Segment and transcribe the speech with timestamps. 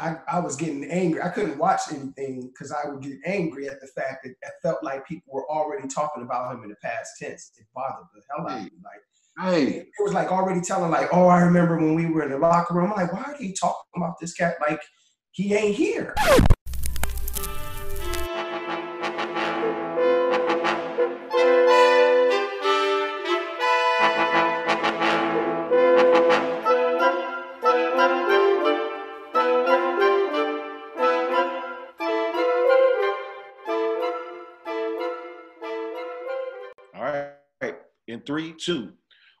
[0.00, 1.20] I, I was getting angry.
[1.20, 4.82] I couldn't watch anything because I would get angry at the fact that I felt
[4.82, 7.52] like people were already talking about him in the past tense.
[7.58, 8.70] It bothered the hell out of me.
[8.82, 9.00] Like,
[9.38, 12.38] Hey, it was like already telling, like, oh, I remember when we were in the
[12.38, 12.90] locker room.
[12.90, 14.82] I'm like, why are they talking about this cat like
[15.30, 16.14] he ain't here?
[38.70, 38.92] Two.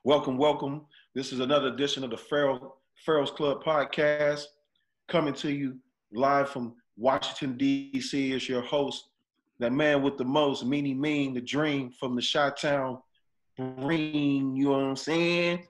[0.02, 0.86] Welcome, welcome.
[1.14, 2.74] This is another edition of the Pharaoh
[3.06, 4.42] Pharaohs Club podcast,
[5.06, 5.76] coming to you
[6.12, 8.32] live from Washington D.C.
[8.32, 9.10] Is your host,
[9.60, 12.98] that man with the most, Meanie Mean, the Dream from the Chi-Town
[13.56, 14.56] Green.
[14.56, 15.64] You know what I'm saying?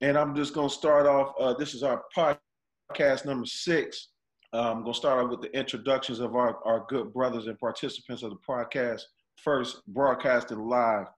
[0.00, 1.34] And I'm just gonna start off.
[1.38, 4.08] Uh, this is our podcast number six.
[4.54, 8.22] Uh, I'm gonna start off with the introductions of our, our good brothers and participants
[8.22, 9.02] of the podcast.
[9.36, 11.08] First, broadcasting live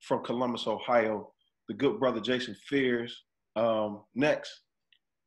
[0.00, 1.32] from Columbus, Ohio,
[1.68, 3.24] the good brother Jason Fears.
[3.56, 4.62] Um, next,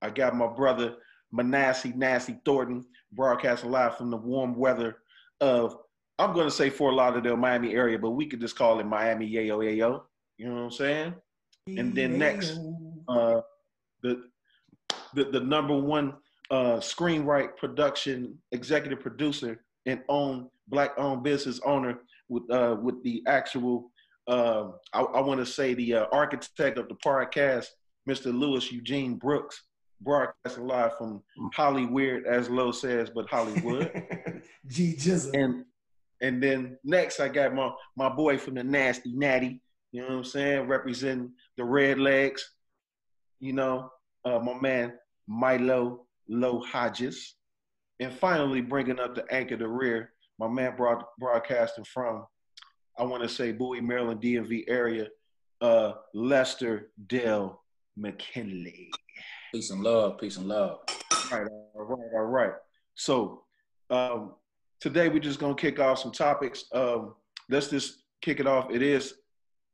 [0.01, 0.95] I got my brother
[1.31, 4.97] Manasseh Nasty Thornton, broadcasting live from the warm weather
[5.41, 5.77] of,
[6.19, 9.29] I'm going to say Fort Lauderdale, Miami area, but we could just call it Miami
[9.29, 10.01] Yayo Yayo.
[10.37, 11.13] You know what I'm saying?
[11.67, 12.59] And then next,
[13.07, 13.41] uh,
[14.01, 14.23] the,
[15.13, 16.13] the the number one
[16.51, 23.23] uh, screenwrite production executive producer and own black owned business owner with uh, with the
[23.27, 23.91] actual
[24.27, 27.67] uh, I, I want to say the uh, architect of the podcast,
[28.09, 28.37] Mr.
[28.37, 29.63] Lewis Eugene Brooks,
[30.01, 31.21] broadcasting live from
[31.53, 33.91] Hollywood, as Lowe says, but Hollywood.
[34.67, 35.31] G Jizzle.
[35.33, 35.65] and
[36.21, 40.15] and then next I got my my boy from the Nasty Natty, you know what
[40.17, 42.49] I'm saying, representing the Red Legs,
[43.39, 43.89] you know,
[44.25, 44.93] uh, my man
[45.29, 45.99] Mylo
[46.29, 47.35] Low Hodges,
[47.99, 52.25] and finally bringing up the anchor the rear, my man broad, broadcasting from,
[52.97, 55.07] I want to say Bowie, Maryland, DMV area,
[55.61, 57.61] uh, Lester Dale
[57.99, 58.89] McKinnley.
[59.53, 60.19] Peace and love.
[60.19, 60.79] Peace and love.
[61.31, 62.53] All right, all right, all right.
[62.95, 63.43] So
[63.89, 64.33] um,
[64.79, 66.65] today we're just gonna kick off some topics.
[66.73, 67.15] Um,
[67.49, 68.69] let's just kick it off.
[68.71, 69.15] It is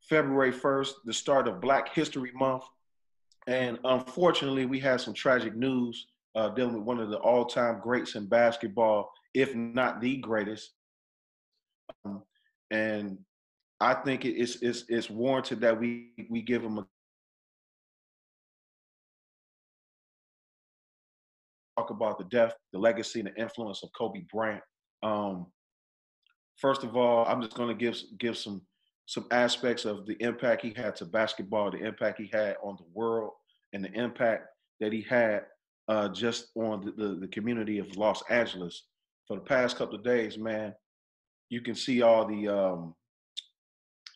[0.02, 2.63] February 1st, the start of Black History Month.
[3.47, 8.16] And unfortunately, we had some tragic news uh, dealing with one of the all-time greats
[8.16, 10.72] in basketball, if not the greatest.
[12.06, 12.24] Um,
[12.72, 13.18] and
[13.80, 16.85] I think it's, it's, it's warranted that we, we give him a
[21.78, 24.63] talk about the death, the legacy, and the influence of Kobe Bryant.
[25.02, 25.47] Um,
[26.58, 28.62] first of all, I'm just going to give give some
[29.06, 32.85] some aspects of the impact he had to basketball, the impact he had on the
[32.94, 33.31] world,
[33.74, 34.47] and the impact
[34.79, 35.46] that he had
[35.88, 38.84] uh, just on the, the, the community of Los Angeles.
[39.25, 40.74] For the past couple of days, man,
[41.49, 42.95] you can see all the um,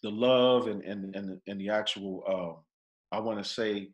[0.01, 3.89] the love and and and, and the actual uh, I want to say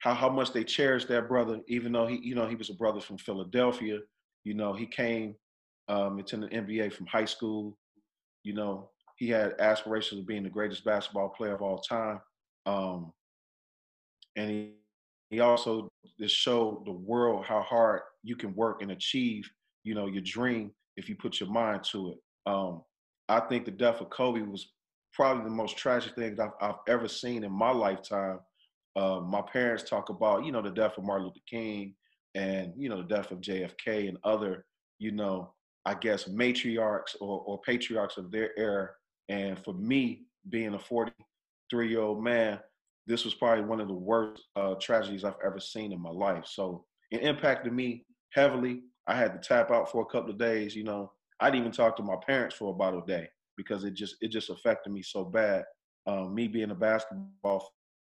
[0.00, 2.74] how how much they cherished that brother, even though he you know he was a
[2.74, 4.00] brother from Philadelphia.
[4.44, 5.34] You know he came
[5.88, 7.76] um, into the NBA from high school.
[8.42, 12.20] You know he had aspirations of being the greatest basketball player of all time,
[12.66, 13.12] um,
[14.36, 14.72] and he
[15.30, 15.88] he also
[16.20, 19.48] just showed the world how hard you can work and achieve
[19.82, 22.18] you know your dream if you put your mind to it.
[22.46, 22.82] Um,
[23.28, 24.72] I think the death of Kobe was
[25.12, 28.38] probably the most tragic thing I've, I've ever seen in my lifetime.
[28.94, 31.94] Uh, my parents talk about, you know, the death of Martin Luther King
[32.34, 34.64] and, you know, the death of JFK and other,
[34.98, 35.52] you know,
[35.84, 38.90] I guess matriarchs or, or patriarchs of their era.
[39.28, 42.60] And for me, being a 43 year old man,
[43.06, 46.44] this was probably one of the worst uh, tragedies I've ever seen in my life.
[46.46, 48.82] So it impacted me heavily.
[49.06, 50.74] I had to tap out for a couple of days.
[50.74, 53.94] You know, I didn't even talk to my parents for about a day because it
[53.94, 55.64] just it just affected me so bad.
[56.06, 57.68] Um, me being a basketball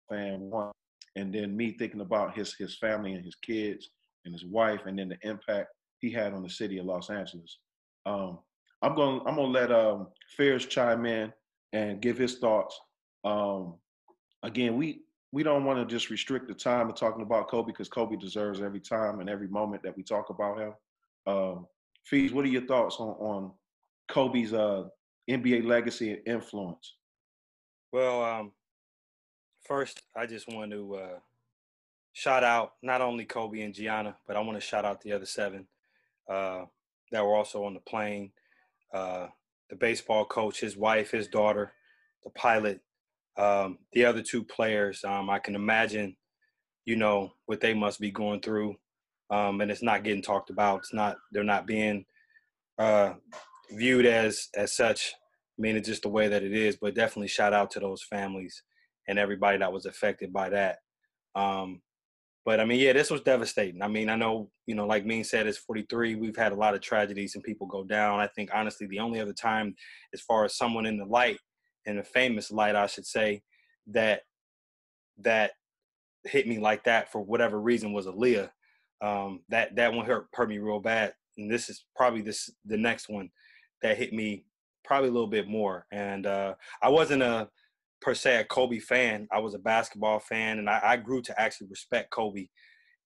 [0.08, 0.72] fan, one,
[1.16, 3.90] and then me thinking about his his family and his kids
[4.24, 5.68] and his wife, and then the impact
[5.98, 7.58] he had on the city of Los Angeles.
[8.04, 8.38] Um,
[8.82, 10.08] I'm going I'm gonna let um,
[10.68, 11.32] chime in
[11.72, 12.78] and give his thoughts.
[13.24, 13.74] Um,
[14.42, 15.00] again, we
[15.32, 18.60] we don't want to just restrict the time of talking about Kobe because Kobe deserves
[18.60, 20.72] every time and every moment that we talk about him.
[21.26, 21.66] Um,
[22.06, 23.52] Fees, what are your thoughts on on
[24.08, 24.84] Kobe's uh,
[25.28, 26.94] NBA legacy and influence?
[27.92, 28.52] Well, um,
[29.64, 31.18] first, I just want to uh,
[32.12, 35.26] shout out not only Kobe and Gianna, but I want to shout out the other
[35.26, 35.66] seven
[36.30, 36.66] uh,
[37.10, 38.30] that were also on the plane.
[38.94, 39.26] Uh,
[39.68, 41.72] the baseball coach, his wife, his daughter,
[42.22, 42.80] the pilot,
[43.36, 45.02] um, the other two players.
[45.04, 46.16] Um, I can imagine,
[46.84, 48.76] you know, what they must be going through.
[49.30, 50.80] Um, and it's not getting talked about.
[50.80, 52.04] It's not they're not being
[52.78, 53.14] uh,
[53.70, 55.14] viewed as as such.
[55.58, 56.76] I mean, it's just the way that it is.
[56.76, 58.62] But definitely shout out to those families
[59.08, 60.78] and everybody that was affected by that.
[61.34, 61.80] Um,
[62.44, 63.82] but I mean, yeah, this was devastating.
[63.82, 66.14] I mean, I know, you know, like Mean said, it's 43.
[66.14, 68.20] We've had a lot of tragedies and people go down.
[68.20, 69.74] I think honestly, the only other time,
[70.14, 71.38] as far as someone in the light,
[71.86, 73.42] in the famous light, I should say,
[73.88, 74.22] that
[75.18, 75.52] that
[76.24, 78.50] hit me like that for whatever reason was Aaliyah.
[79.00, 82.76] Um, that that one hurt hurt me real bad, and this is probably this the
[82.76, 83.30] next one
[83.82, 84.44] that hit me
[84.84, 85.86] probably a little bit more.
[85.92, 87.48] And uh, I wasn't a
[88.00, 89.28] per se a Kobe fan.
[89.30, 92.48] I was a basketball fan, and I, I grew to actually respect Kobe,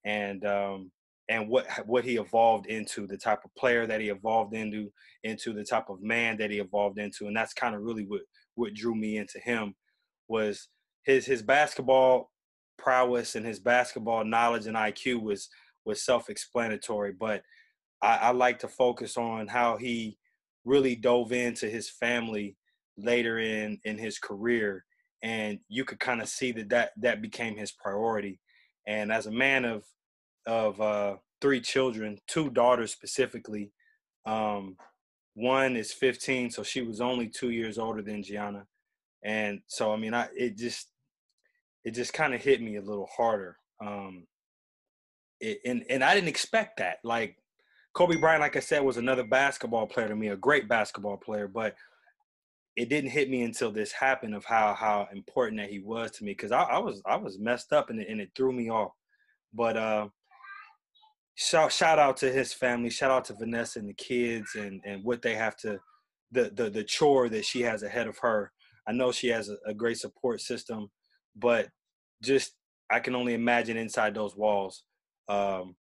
[0.04, 0.90] and um,
[1.28, 4.92] and what what he evolved into, the type of player that he evolved into,
[5.24, 8.22] into the type of man that he evolved into, and that's kind of really what
[8.54, 9.74] what drew me into him
[10.28, 10.68] was
[11.04, 12.30] his his basketball
[12.78, 15.48] prowess and his basketball knowledge and IQ was
[15.84, 17.42] was self-explanatory, but
[18.02, 20.18] I, I like to focus on how he
[20.64, 22.56] really dove into his family
[22.96, 24.84] later in in his career
[25.22, 28.40] and you could kind of see that, that that became his priority.
[28.86, 29.84] And as a man of
[30.46, 33.72] of uh, three children two daughters specifically
[34.26, 34.76] um,
[35.34, 38.66] one is 15 so she was only two years older than gianna.
[39.22, 40.88] And so i mean i it just
[41.84, 44.26] it just kind of hit me a little harder um,
[45.40, 47.36] it, and and i didn't expect that like
[47.94, 51.48] kobe bryant like i said was another basketball player to me a great basketball player
[51.48, 51.74] but
[52.76, 56.24] it didn't hit me until this happened of how how important that he was to
[56.24, 58.70] me because I, I, was I was messed up and it, and it threw me
[58.70, 58.92] off.
[59.52, 60.08] But uh,
[61.34, 65.04] shout shout out to his family, shout out to Vanessa and the kids and and
[65.04, 65.78] what they have to
[66.32, 68.52] the the the chore that she has ahead of her.
[68.86, 70.90] I know she has a, a great support system,
[71.36, 71.68] but
[72.22, 72.52] just
[72.90, 74.84] I can only imagine inside those walls
[75.30, 75.76] um,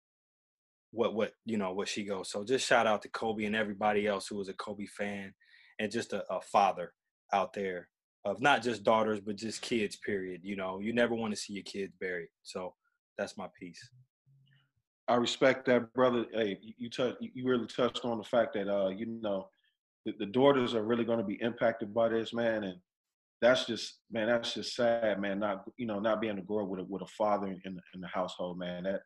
[0.92, 2.32] what what you know what she goes.
[2.32, 5.34] So just shout out to Kobe and everybody else who was a Kobe fan
[5.80, 6.94] and just a, a father
[7.34, 7.90] out there
[8.26, 10.80] of not just daughters but just kids period you know?
[10.80, 12.30] You never want to see your kids buried.
[12.44, 12.74] So
[13.18, 13.90] that's my piece.
[15.08, 16.26] I respect that brother.
[16.34, 19.50] Hey you touch you really touched on the fact that uh you know
[20.06, 22.76] the, the daughters are really going to be impacted by this man and
[23.42, 26.82] that's just man that's just sad man not you know not being a girl with
[26.82, 28.84] a, with a father in, in the household man.
[28.84, 29.02] That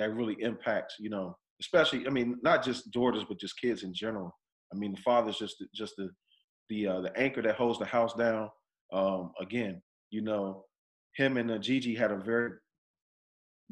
[0.00, 3.92] that really impacts you know especially i mean not just daughters but just kids in
[3.94, 4.34] general
[4.72, 6.10] I mean, the father's just just the
[6.68, 8.48] the uh, the anchor that holds the house down.
[8.92, 9.80] Um, again,
[10.10, 10.64] you know,
[11.16, 12.52] him and uh, Gigi had a very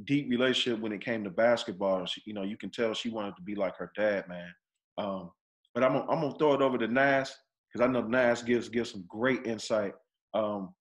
[0.05, 2.07] deep relationship when it came to basketball.
[2.07, 4.53] She, you know, you can tell she wanted to be like her dad, man.
[4.97, 5.31] Um,
[5.75, 7.35] but I'm gonna, I'm gonna throw it over to Nas
[7.73, 9.93] because I know Nas gives gives some great insight.
[10.35, 10.75] Um,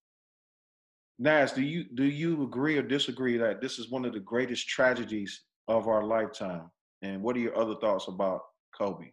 [1.18, 4.68] Nas, do you do you agree or disagree that this is one of the greatest
[4.68, 6.70] tragedies of our lifetime?
[7.02, 8.42] And what are your other thoughts about
[8.76, 9.10] Kobe?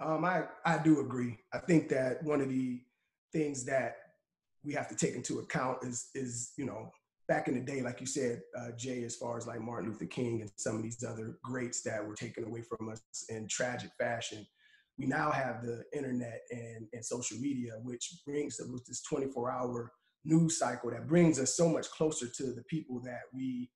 [0.00, 1.38] Um, I, I do agree.
[1.52, 2.80] I think that one of the
[3.32, 3.96] things that
[4.64, 6.90] we have to take into account is, is you know,
[7.28, 10.06] back in the day, like you said, uh, Jay, as far as like Martin Luther
[10.06, 13.90] King and some of these other greats that were taken away from us in tragic
[13.98, 14.46] fashion,
[14.98, 19.92] we now have the internet and, and social media, which brings us this 24 hour
[20.24, 23.70] news cycle that brings us so much closer to the people that we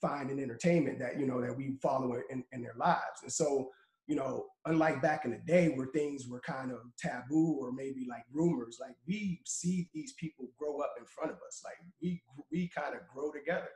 [0.00, 3.22] find in entertainment that, you know, that we follow in, in their lives.
[3.22, 3.70] And so
[4.08, 8.06] you know, unlike back in the day where things were kind of taboo or maybe
[8.08, 11.60] like rumors, like we see these people grow up in front of us.
[11.62, 13.68] Like we we kind of grow together.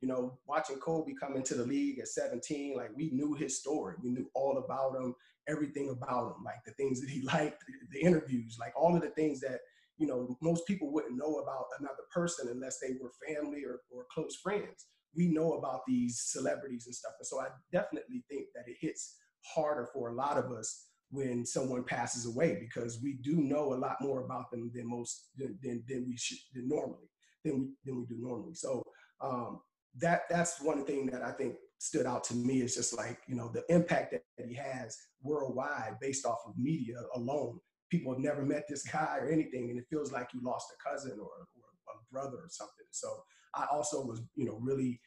[0.00, 3.96] You know, watching Kobe come into the league at 17, like we knew his story.
[4.02, 5.14] We knew all about him,
[5.48, 9.10] everything about him, like the things that he liked, the interviews, like all of the
[9.10, 9.58] things that,
[10.00, 14.06] you know, most people wouldn't know about another person unless they were family or, or
[14.12, 14.86] close friends.
[15.14, 17.12] We know about these celebrities and stuff.
[17.18, 21.44] And so I definitely think that it hits harder for a lot of us when
[21.44, 25.58] someone passes away because we do know a lot more about them than most than,
[25.62, 27.10] than, than we should than normally
[27.44, 28.54] than we than we do normally.
[28.54, 28.82] So
[29.20, 29.60] um,
[29.98, 33.34] that that's one thing that I think stood out to me is just like you
[33.34, 37.58] know the impact that, that he has worldwide based off of media alone.
[37.90, 40.90] People have never met this guy or anything, and it feels like you lost a
[40.90, 42.86] cousin or, or a brother or something.
[42.90, 43.08] So
[43.54, 45.00] I also was you know really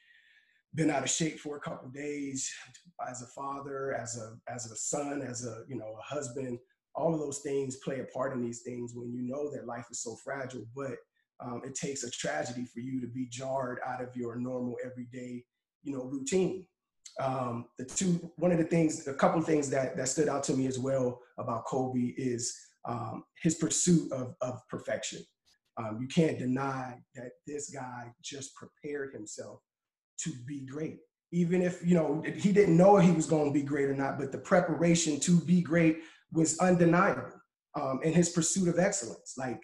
[0.75, 2.51] been out of shape for a couple days
[3.07, 6.57] as a father as a as a son as a you know a husband
[6.95, 9.85] all of those things play a part in these things when you know that life
[9.91, 10.95] is so fragile but
[11.43, 15.43] um, it takes a tragedy for you to be jarred out of your normal everyday
[15.83, 16.65] you know routine
[17.19, 20.53] um, the two one of the things a couple things that that stood out to
[20.53, 25.19] me as well about kobe is um, his pursuit of, of perfection
[25.77, 29.59] um, you can't deny that this guy just prepared himself
[30.19, 30.99] to be great.
[31.31, 34.19] even if you know he didn't know he was going to be great or not,
[34.19, 35.99] but the preparation to be great
[36.31, 37.31] was undeniable,
[37.75, 39.61] um, and his pursuit of excellence, like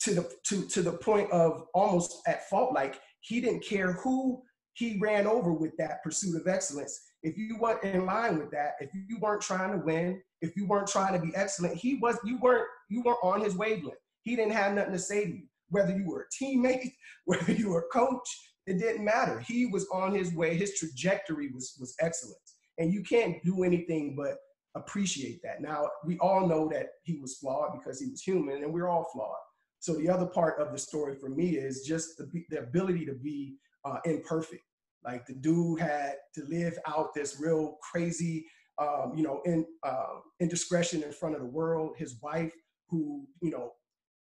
[0.00, 2.74] to the to to the point of almost at fault.
[2.74, 4.42] Like he didn't care who
[4.72, 7.00] he ran over with that pursuit of excellence.
[7.22, 10.66] If you weren't in line with that, if you weren't trying to win, if you
[10.66, 13.98] weren't trying to be excellent, he was you weren't you weren't on his wavelength.
[14.22, 15.42] He didn't have nothing to say to you.
[15.70, 16.92] Whether you were a teammate,
[17.24, 18.28] whether you were a coach,
[18.66, 19.40] it didn't matter.
[19.40, 20.56] He was on his way.
[20.56, 22.36] His trajectory was was excellent,
[22.78, 24.36] and you can't do anything but
[24.76, 25.60] appreciate that.
[25.60, 29.08] Now we all know that he was flawed because he was human, and we're all
[29.12, 29.36] flawed.
[29.80, 33.12] So the other part of the story for me is just the, the ability to
[33.12, 34.62] be uh, imperfect.
[35.04, 38.46] Like the dude had to live out this real crazy,
[38.78, 41.94] um, you know, in uh, indiscretion in front of the world.
[41.96, 42.52] His wife,
[42.88, 43.72] who you know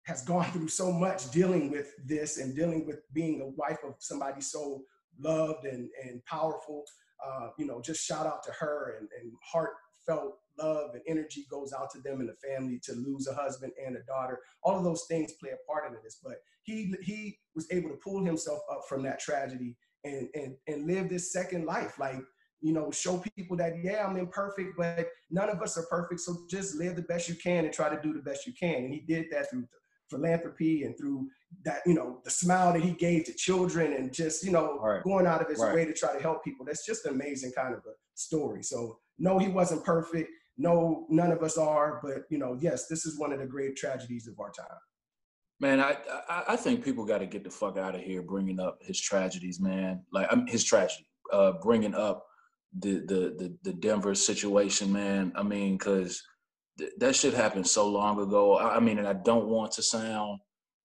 [0.04, 3.94] has gone through so much dealing with this and dealing with being a wife of
[4.00, 4.82] somebody so
[5.18, 6.84] loved and, and powerful.
[7.24, 11.72] Uh, you know, just shout out to her and, and heartfelt love and energy goes
[11.72, 14.40] out to them and the family to lose a husband and a daughter.
[14.62, 17.96] All of those things play a part in this, but he he was able to
[17.96, 21.98] pull himself up from that tragedy and and and live this second life.
[21.98, 22.20] Like
[22.64, 26.20] you know, show people that yeah, I'm imperfect, but none of us are perfect.
[26.20, 28.84] So just live the best you can and try to do the best you can.
[28.84, 29.68] And he did that through
[30.08, 31.28] philanthropy and through
[31.66, 35.02] that, you know, the smile that he gave to children and just, you know, right.
[35.02, 35.74] going out of his right.
[35.74, 36.64] way to try to help people.
[36.64, 38.62] That's just an amazing kind of a story.
[38.62, 40.30] So no, he wasn't perfect.
[40.56, 43.76] No, none of us are, but you know, yes, this is one of the great
[43.76, 44.78] tragedies of our time.
[45.60, 45.98] Man, I
[46.30, 48.98] I, I think people got to get the fuck out of here bringing up his
[48.98, 50.02] tragedies, man.
[50.12, 52.24] Like I mean, his tragedy, uh, bringing up
[52.78, 55.32] the the the, the Denver situation, man.
[55.36, 56.22] I mean, because
[56.78, 58.56] th- that shit happened so long ago.
[58.56, 60.40] I, I mean, and I don't want to sound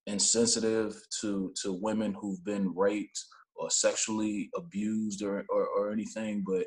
[0.05, 3.19] insensitive to to women who've been raped
[3.55, 6.65] or sexually abused or, or, or anything, but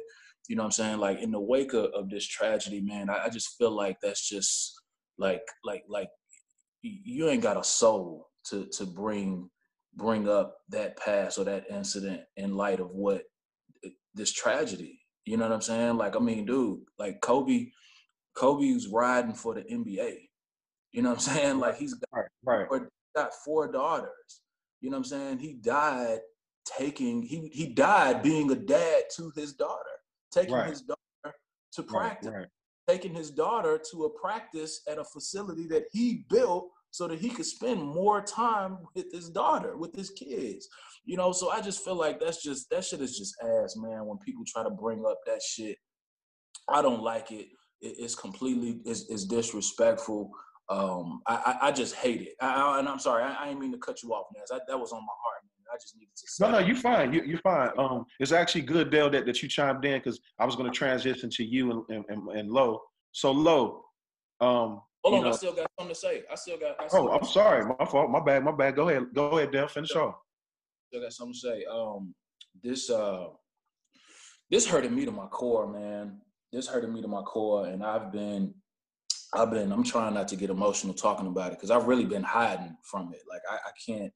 [0.49, 0.99] you know what I'm saying?
[0.99, 4.29] Like in the wake of, of this tragedy, man, I, I, just feel like that's
[4.29, 4.75] just
[5.19, 6.09] like like like
[6.83, 9.49] you ain't got a soul to to bring
[9.95, 13.23] bring up that past or that incident in light of what
[13.85, 14.99] uh, this tragedy.
[15.25, 15.97] You know what I'm saying?
[15.97, 17.71] Like I mean, dude, like Kobe
[18.35, 20.29] Kobe's riding for the NBA.
[20.93, 21.59] You know what I'm saying?
[21.59, 22.69] Like he's got, right, right.
[22.69, 24.43] Four, got four daughters.
[24.81, 25.39] You know what I'm saying?
[25.39, 26.21] He died
[26.79, 29.83] taking he he died being a dad to his daughter,
[30.33, 30.71] taking right.
[30.71, 31.37] his daughter
[31.75, 32.47] to practice,
[32.89, 37.29] taking his daughter to a practice at a facility that he built so that he
[37.29, 40.69] could spend more time with his daughter, with his kids.
[41.05, 44.07] You know, so I just feel like that's just that shit is just ass, man.
[44.07, 45.77] When people try to bring up that shit,
[46.69, 47.49] I don't like it
[47.83, 50.31] it's completely it's, is disrespectful.
[50.69, 52.35] Um, I, I, I just hate it.
[52.41, 54.51] I, and I'm sorry, I, I didn't mean to cut you off, Naz.
[54.53, 55.43] I, that was on my heart.
[55.71, 56.27] I just needed to.
[56.27, 57.13] Say no, no, you're fine.
[57.13, 57.71] You, you're fine.
[57.79, 60.77] Um, it's actually good, Dale, that, that you chimed in because I was going to
[60.77, 62.81] transition to you and, and, and Lo.
[63.13, 63.85] So Lo,
[64.41, 66.23] um, hold on, know, I still got something to say.
[66.31, 66.81] I still got.
[66.81, 68.77] I still oh, got I'm sorry, my fault, my bad, my bad.
[68.77, 69.69] Go ahead, go ahead, Dale.
[69.69, 70.17] Finish off.
[70.89, 71.65] Still got something to say.
[71.71, 72.15] Um,
[72.63, 73.27] this uh,
[74.51, 76.21] this hurted me to my core, man
[76.53, 78.55] this hurted me to my core, and I've been,
[79.35, 82.23] I've been, I'm trying not to get emotional talking about it because I've really been
[82.23, 83.23] hiding from it.
[83.29, 84.13] Like I, I can't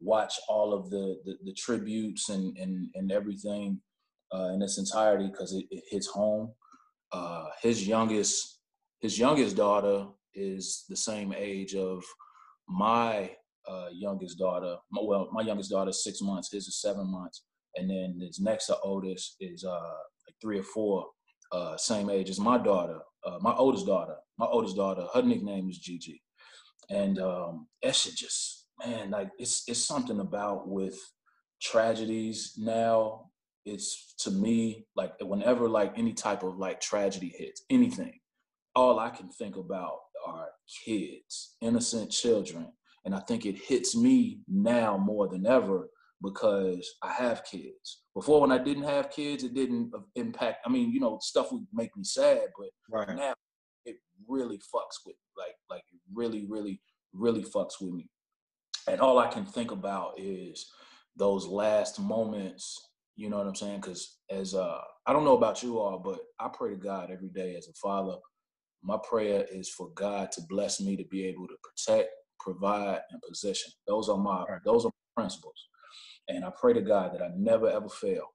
[0.00, 3.80] watch all of the the, the tributes and and and everything
[4.34, 6.52] uh, in its entirety because it, it, hits home.
[7.12, 8.60] Uh, his youngest,
[9.00, 10.06] his youngest daughter
[10.36, 12.04] is the same age of
[12.68, 13.30] my
[13.68, 14.76] uh, youngest daughter.
[14.92, 16.52] Well, my youngest daughter is six months.
[16.52, 17.42] His is seven months,
[17.74, 19.70] and then his next to oldest is uh,
[20.26, 21.06] like three or four
[21.52, 24.16] uh, same age as my daughter, uh, my oldest daughter.
[24.38, 26.22] My oldest daughter, her nickname is Gigi,
[26.90, 30.98] and um, that shit just man, like it's it's something about with
[31.60, 33.30] tragedies now.
[33.64, 38.18] It's to me like whenever like any type of like tragedy hits, anything,
[38.76, 40.48] all I can think about are
[40.84, 42.68] kids, innocent children,
[43.04, 45.88] and I think it hits me now more than ever
[46.22, 48.02] because I have kids.
[48.14, 50.58] Before, when I didn't have kids, it didn't impact.
[50.66, 53.16] I mean, you know, stuff would make me sad, but right.
[53.16, 53.34] now
[53.84, 53.96] it
[54.28, 56.80] really fucks with like like it really, really,
[57.12, 58.10] really fucks with me.
[58.88, 60.70] And all I can think about is
[61.16, 62.90] those last moments.
[63.16, 63.80] You know what I'm saying?
[63.80, 67.30] Because as uh, I don't know about you all, but I pray to God every
[67.30, 68.16] day as a father.
[68.86, 73.20] My prayer is for God to bless me to be able to protect, provide, and
[73.28, 73.72] position.
[73.88, 74.60] Those are my right.
[74.64, 75.68] those are my principles.
[76.28, 78.26] And I pray to God that I never ever fail.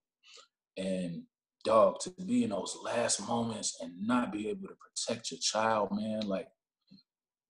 [0.77, 1.23] And
[1.63, 5.89] dog, to be in those last moments and not be able to protect your child,
[5.93, 6.47] man, like,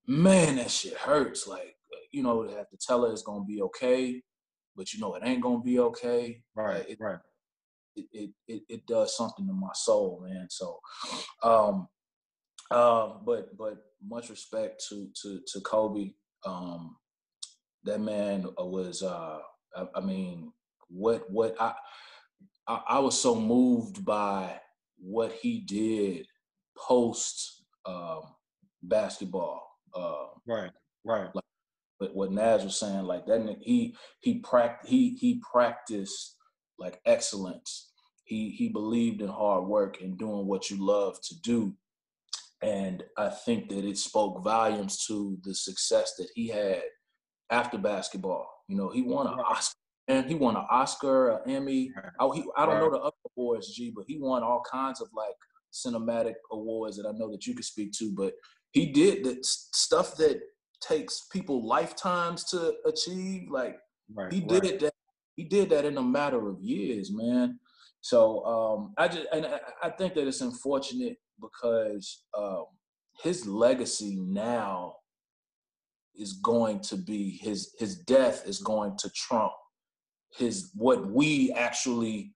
[0.06, 1.48] man, that shit hurts.
[1.48, 1.74] Like,
[2.12, 4.22] you know, to have to tell her it's gonna be okay,
[4.76, 6.40] but you know it ain't gonna be okay.
[6.54, 7.18] Right, it, right.
[7.96, 10.46] it, it, it, it does something to my soul, man.
[10.50, 10.78] So,
[11.42, 11.88] um,
[12.72, 16.12] um, but but much respect to to to Kobe.
[16.44, 16.96] Um,
[17.84, 19.38] that man was, uh,
[19.76, 20.52] I, I mean,
[20.88, 21.74] what what I,
[22.66, 24.60] I I was so moved by
[24.98, 26.26] what he did
[26.76, 28.22] post um,
[28.82, 29.68] basketball.
[29.94, 30.70] Uh, right,
[31.04, 31.34] right.
[31.34, 31.44] Like,
[31.98, 36.36] but what Naz was saying, like that, he he pract he he practiced
[36.78, 37.90] like excellence.
[38.24, 41.74] He he believed in hard work and doing what you love to do,
[42.62, 46.82] and I think that it spoke volumes to the success that he had
[47.50, 48.48] after basketball.
[48.68, 49.76] You know, he won an Oscar,
[50.08, 51.92] and he won an Oscar, an Emmy.
[52.20, 55.08] I, he, I don't know the other awards, G, but he won all kinds of
[55.12, 55.34] like
[55.72, 58.12] cinematic awards that I know that you could speak to.
[58.16, 58.34] But
[58.70, 60.40] he did the stuff that
[60.80, 63.50] takes people lifetimes to achieve.
[63.50, 63.76] Like
[64.14, 64.80] right, he did right.
[64.80, 64.92] that.
[65.34, 67.58] He did that in a matter of years, man.
[68.02, 69.46] So um, I just and
[69.82, 72.66] I think that it's unfortunate because um,
[73.22, 74.94] his legacy now
[76.14, 79.52] is going to be his his death is going to trump
[80.36, 82.32] his what we actually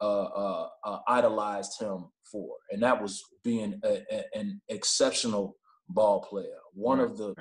[0.00, 5.56] uh, uh, uh, idolized him for, and that was being a, a, an exceptional
[5.88, 7.34] ball player, one of the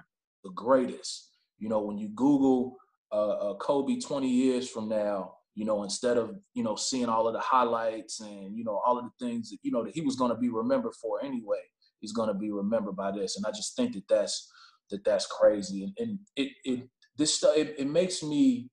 [0.44, 1.30] the greatest.
[1.58, 2.78] You know, when you Google
[3.12, 7.28] uh, uh, Kobe 20 years from now, you know, instead of you know seeing all
[7.28, 10.00] of the highlights and you know all of the things that you know that he
[10.00, 11.60] was going to be remembered for anyway,
[12.00, 13.36] he's going to be remembered by this.
[13.36, 14.50] And I just think that that's
[14.90, 18.70] that that's crazy, and, and it it this stuff it, it makes me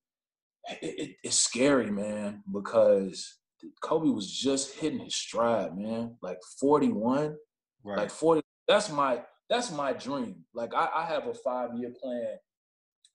[0.81, 3.37] it, it, it's scary, man, because
[3.83, 6.15] Kobe was just hitting his stride, man.
[6.23, 7.35] Like 41,
[7.83, 7.99] right.
[7.99, 8.43] like 40.
[8.69, 10.45] That's my that's my dream.
[10.55, 12.37] Like I, I have a five year plan,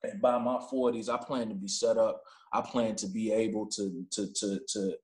[0.02, 2.22] and by my 40s, I plan to be set up.
[2.52, 4.96] I plan to be able to to to to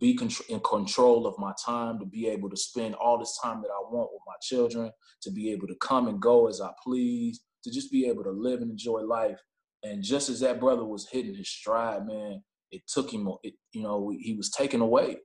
[0.00, 3.68] be in control of my time, to be able to spend all this time that
[3.68, 4.90] I want with my children,
[5.22, 8.30] to be able to come and go as I please, to just be able to
[8.30, 9.38] live and enjoy life.
[9.82, 13.82] And just as that brother was hitting his stride, man, it took him, it, you
[13.82, 15.18] know, he was taken away.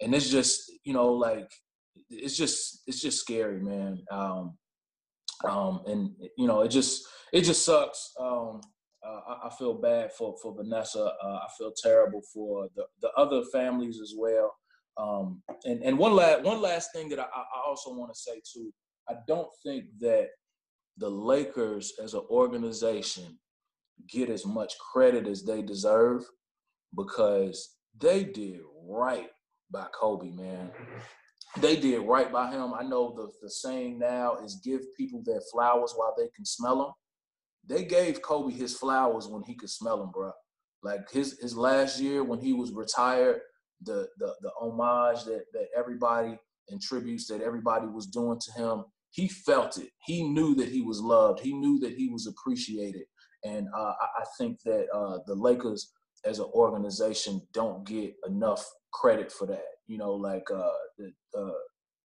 [0.00, 1.48] And it's just, you know, like,
[2.10, 4.02] it's just, it's just scary, man.
[4.10, 4.56] Um,
[5.44, 8.12] um, and you know, it just, it just sucks.
[8.18, 8.60] Um,
[9.06, 11.12] uh, I, feel bad for for Vanessa.
[11.22, 14.54] Uh, I feel terrible for the the other families as well.
[14.98, 18.40] Um, and and one last one last thing that I, I also want to say
[18.52, 18.72] too.
[19.08, 20.28] I don't think that
[20.98, 23.38] the Lakers as an organization
[24.08, 26.24] get as much credit as they deserve
[26.96, 29.28] because they did right
[29.70, 30.70] by Kobe, man.
[31.60, 32.74] They did right by him.
[32.74, 36.78] I know the, the saying now is give people their flowers while they can smell
[36.78, 36.92] them.
[37.68, 40.32] They gave Kobe his flowers when he could smell them, bro.
[40.82, 43.40] Like his his last year when he was retired,
[43.82, 48.84] the the the homage that that everybody and tributes that everybody was doing to him,
[49.10, 49.90] he felt it.
[50.04, 51.40] He knew that he was loved.
[51.40, 53.04] He knew that he was appreciated.
[53.44, 55.92] And uh, I think that uh, the Lakers
[56.24, 59.64] as an organization don't get enough credit for that.
[59.86, 61.50] You know, like uh, the uh,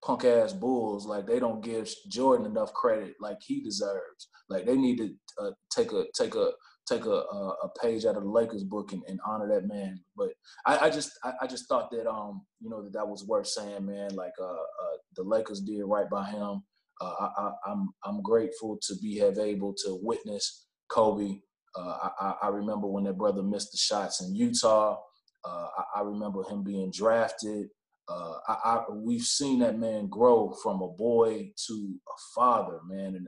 [0.03, 4.29] punk ass Bulls, like they don't give Jordan enough credit like he deserves.
[4.49, 6.51] Like they need to uh, take a take a
[6.87, 9.99] take a, a page out of the Lakers book and, and honor that man.
[10.17, 10.29] But
[10.65, 13.47] I, I just I, I, just thought that um you know that that was worth
[13.47, 14.15] saying, man.
[14.15, 16.63] Like uh, uh the Lakers did right by him.
[16.99, 21.39] Uh, I, I'm I'm grateful to be have able to witness Kobe.
[21.75, 24.97] Uh, I, I remember when that brother missed the shots in Utah.
[25.43, 27.69] Uh, I, I, remember him being drafted.
[28.11, 33.27] Uh, I, we've seen that man grow from a boy to a father, man, and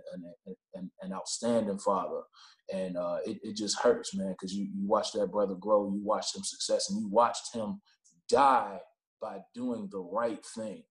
[0.75, 2.21] an, an, outstanding father.
[2.73, 6.01] And uh, it, it just hurts, man, because you, you watch that brother grow, you
[6.03, 7.81] watched him success, and you watched him
[8.29, 8.79] die
[9.21, 10.83] by doing the right thing.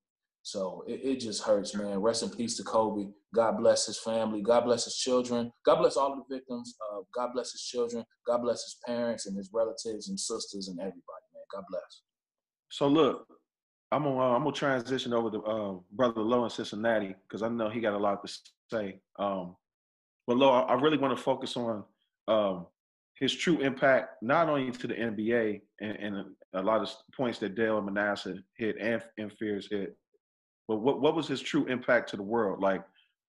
[0.42, 1.98] So it, it, just hurts, man.
[1.98, 3.09] Rest in peace to Kobe.
[3.35, 4.42] God bless his family.
[4.42, 5.52] God bless his children.
[5.64, 6.74] God bless all the victims.
[6.92, 8.05] Uh, God bless his children.
[8.26, 11.44] God bless his parents and his relatives and sisters and everybody, man.
[11.52, 12.02] God bless.
[12.70, 13.26] So look,
[13.92, 17.48] I'm gonna uh, I'm gonna transition over to uh, brother Low in Cincinnati because I
[17.48, 18.33] know he got a lot to
[18.72, 19.00] say.
[19.18, 19.57] Um,
[20.26, 21.85] but Low, I really want to focus on
[22.26, 22.66] um,
[23.18, 26.24] his true impact, not only to the NBA and, and
[26.55, 29.96] a lot of points that Dale and Manasseh hit and, and Fears hit,
[30.68, 32.61] but what, what was his true impact to the world?
[32.62, 32.83] Like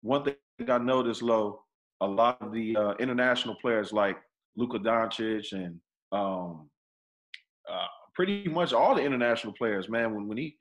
[0.03, 0.37] one thing
[0.68, 1.62] I noticed, Low,
[2.01, 4.16] a lot of the uh, international players like
[4.57, 5.81] Luka Doncic and
[6.12, 6.68] um,
[7.70, 10.57] uh, pretty much all the international players, man, when when he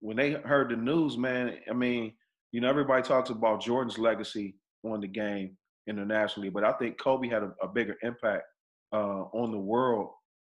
[0.00, 2.12] when they heard the news, man, I mean,
[2.52, 5.56] you know, everybody talks about Jordan's legacy on the game
[5.88, 8.44] internationally, but I think Kobe had a, a bigger impact
[8.92, 10.10] uh, on the world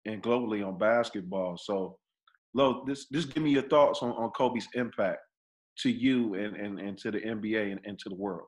[0.05, 1.57] and globally on basketball.
[1.57, 1.99] So
[2.55, 5.21] Lo, this just give me your thoughts on, on Kobe's impact
[5.79, 8.47] to you and, and, and to the NBA and, and to the world.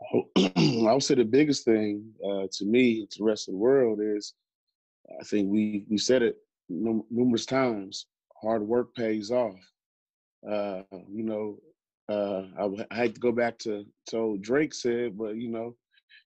[0.36, 4.00] I would say the biggest thing uh, to me, to the rest of the world,
[4.02, 4.34] is
[5.18, 6.36] I think we we said it
[6.68, 8.06] numerous times.
[8.40, 9.58] Hard work pays off.
[10.48, 11.58] Uh, you know,
[12.08, 15.76] uh, I, I had to go back to to Drake said, but you know,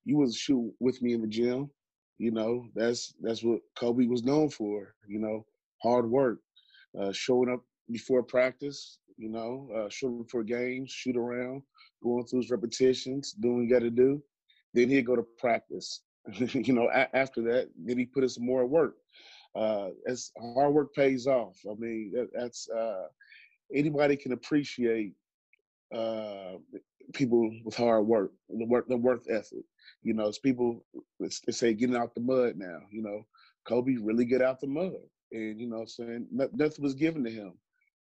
[0.05, 1.70] you was shoot with me in the gym.
[2.18, 4.94] You know, that's that's what Kobe was known for.
[5.07, 5.47] You know,
[5.83, 6.38] hard work,
[6.99, 8.99] uh, showing up before practice.
[9.16, 11.62] You know, uh, showing up for games, shoot around,
[12.03, 14.23] going through his repetitions, doing what you got to do.
[14.73, 16.03] Then he'd go to practice.
[16.55, 18.97] you know, a- after that, then he put in some more work.
[19.55, 21.59] Uh, as hard work pays off.
[21.71, 23.07] I mean, that, that's uh,
[23.75, 25.15] anybody can appreciate
[25.95, 26.55] uh,
[27.13, 29.65] people with hard work, the work, the work ethic.
[30.03, 30.85] You know, it's people
[31.21, 32.81] they say getting out the mud now.
[32.91, 33.27] You know,
[33.67, 34.95] Kobe really get out the mud,
[35.33, 37.55] and you know, saying nothing was given to him.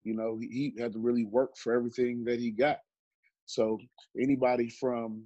[0.04, 2.78] You know, he, he had to really work for everything that he got.
[3.46, 3.78] So
[4.18, 5.24] anybody from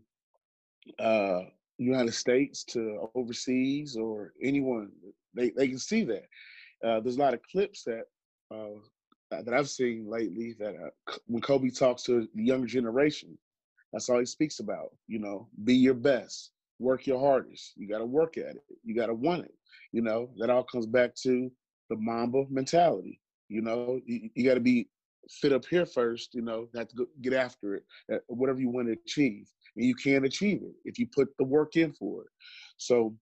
[0.99, 1.43] uh,
[1.79, 4.91] United States to overseas or anyone,
[5.35, 6.25] they, they can see that.
[6.85, 8.05] Uh, there's a lot of clips that
[8.55, 8.79] uh,
[9.31, 13.37] that I've seen lately that uh, when Kobe talks to the younger generation,
[13.93, 14.91] that's all he speaks about.
[15.09, 17.73] You know, be your best, work your hardest.
[17.77, 18.65] You got to work at it.
[18.85, 19.55] You got to want it.
[19.93, 21.51] You know, that all comes back to
[21.91, 23.21] the Mamba mentality.
[23.49, 24.89] You know, you, you got to be
[25.31, 26.35] fit up here first.
[26.35, 29.85] You know, have to go, get after it, uh, whatever you want to achieve, and
[29.85, 32.29] you can achieve it if you put the work in for it.
[32.77, 33.15] So,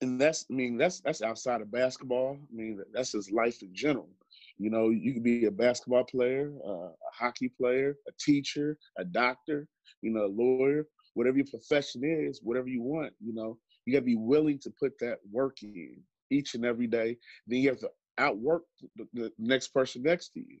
[0.00, 2.36] and that's, I mean, that's that's outside of basketball.
[2.40, 4.08] I mean, that's just life in general.
[4.58, 9.04] You know, you could be a basketball player, uh, a hockey player, a teacher, a
[9.04, 9.66] doctor,
[10.02, 14.00] you know, a lawyer, whatever your profession is, whatever you want, you know, you got
[14.00, 15.96] to be willing to put that work in
[16.30, 17.16] each and every day.
[17.46, 18.62] Then you have to outwork
[18.96, 20.58] the, the next person next to you.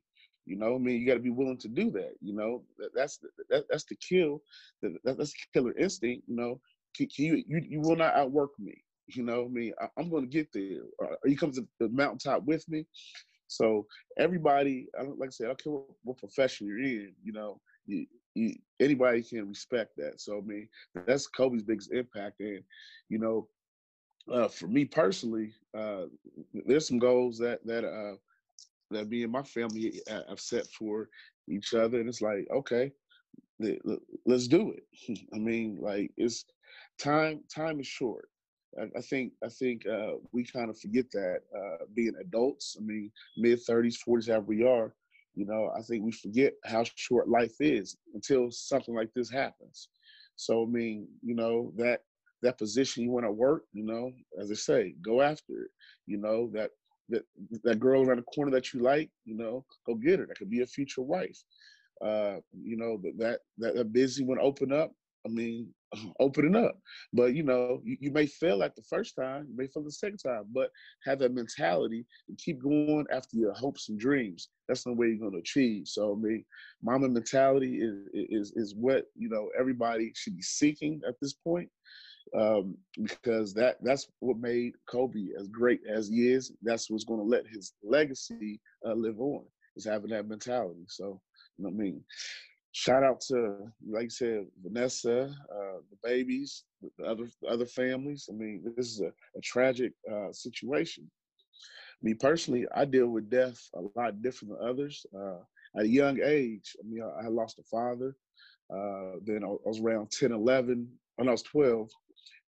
[0.48, 2.14] You know, I mean, you got to be willing to do that.
[2.20, 3.18] You know, that, that's
[3.50, 4.42] that, that's the kill.
[4.82, 6.24] That, that's the killer instinct.
[6.26, 6.60] You know,
[6.96, 8.82] can, can you, you you will not outwork me.
[9.06, 10.80] You know, I mean, I, am going to get there.
[10.98, 12.86] Or you come to the mountaintop with me.
[13.46, 13.86] So
[14.18, 17.14] everybody, like I said, I don't care what, what profession you're in.
[17.22, 20.20] You know, you, you, anybody can respect that.
[20.20, 20.68] So I mean,
[21.06, 22.40] that's Kobe's biggest impact.
[22.40, 22.62] And
[23.08, 23.48] you know,
[24.32, 26.04] uh, for me personally, uh,
[26.66, 28.16] there's some goals that that uh,
[28.90, 31.08] that me and my family have set for
[31.48, 32.92] each other, and it's like, okay,
[34.26, 35.20] let's do it.
[35.34, 36.44] I mean, like it's
[36.98, 37.40] time.
[37.54, 38.28] Time is short.
[38.96, 42.76] I, think I think uh, we kind of forget that uh, being adults.
[42.78, 44.94] I mean, mid thirties, forties, however we are.
[45.34, 49.88] You know, I think we forget how short life is until something like this happens.
[50.36, 52.00] So I mean, you know that
[52.42, 53.64] that position you want to work.
[53.72, 55.70] You know, as I say, go after it.
[56.06, 56.70] You know that
[57.08, 57.24] that
[57.64, 59.10] that girl around the corner that you like.
[59.24, 60.26] You know, go get her.
[60.26, 61.38] That could be a future wife.
[62.04, 64.92] Uh, you know that that that busy one open up.
[65.26, 65.68] I mean,
[66.20, 66.78] opening up.
[67.12, 69.90] But you know, you, you, may fail at the first time, you may fail the
[69.90, 70.70] second time, but
[71.04, 74.48] have that mentality and keep going after your hopes and dreams.
[74.68, 75.88] That's the way you're going to achieve.
[75.88, 76.44] So, I mean,
[76.82, 81.68] Mamba mentality is is is what you know everybody should be seeking at this point,
[82.36, 86.52] um, because that that's what made Kobe as great as he is.
[86.62, 89.44] That's what's going to let his legacy uh, live on.
[89.76, 90.84] Is having that mentality.
[90.88, 91.20] So,
[91.56, 92.04] you know what I mean
[92.72, 96.64] shout out to, like I said, Vanessa, uh, the babies,
[96.98, 98.28] the other the other families.
[98.30, 101.10] I mean, this is a, a tragic uh, situation.
[102.02, 105.04] Me personally, I deal with death a lot different than others.
[105.16, 105.38] Uh,
[105.76, 108.16] at a young age, I mean, I, I lost a father.
[108.72, 111.90] Uh, then I was around 10, 11, when I was 12.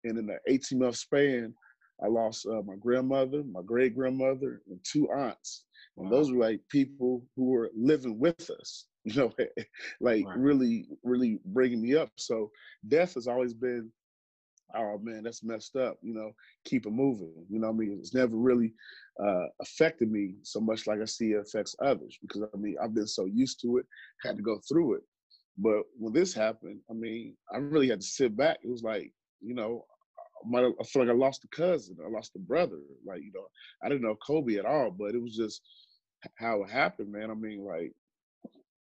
[0.04, 1.54] And in the 18 month span,
[2.02, 5.64] I lost uh, my grandmother, my great grandmother, and two aunts.
[5.96, 9.32] And those were like people who were living with us you know,
[10.00, 10.38] like right.
[10.38, 12.10] really, really bringing me up.
[12.16, 12.50] So
[12.86, 13.90] death has always been,
[14.74, 15.96] oh man, that's messed up.
[16.02, 16.32] You know,
[16.64, 17.32] keep it moving.
[17.48, 18.74] You know, I mean, it's never really
[19.22, 22.94] uh, affected me so much like I see it affects others because I mean, I've
[22.94, 23.86] been so used to it,
[24.22, 25.02] had to go through it.
[25.56, 28.58] But when this happened, I mean, I really had to sit back.
[28.62, 29.84] It was like, you know,
[30.54, 32.78] I feel like I lost a cousin, I lost a brother.
[33.04, 33.46] Like, you know,
[33.82, 35.62] I didn't know Kobe at all, but it was just
[36.36, 37.30] how it happened, man.
[37.30, 37.92] I mean, like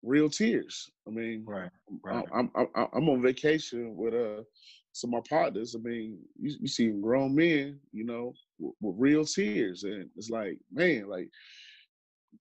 [0.03, 0.91] real tears.
[1.07, 1.71] I mean, right,
[2.05, 2.25] right.
[2.33, 4.43] I'm, I'm I'm on vacation with uh
[4.93, 5.75] some of my partners.
[5.75, 10.31] I mean, you, you see grown men, you know, with, with, real tears, and it's
[10.31, 11.29] like, man, like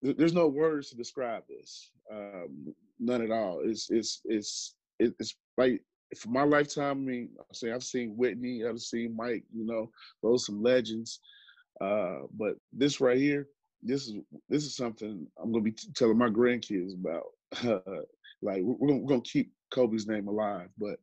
[0.04, 1.92] th- there's no words to describe this.
[2.12, 3.62] Um, none at all.
[3.64, 5.82] It's it's it's it's like
[6.18, 6.98] for my lifetime.
[6.98, 9.44] I mean, I say I've seen Whitney, I've seen Mike.
[9.54, 9.92] You know,
[10.24, 11.20] those some legends.
[11.82, 13.48] Uh, but this right here,
[13.82, 14.16] this is
[14.50, 17.26] this is something I'm gonna be t- telling my grandkids about.
[18.42, 21.00] like we're, we're, gonna, keep Kobe's name alive, but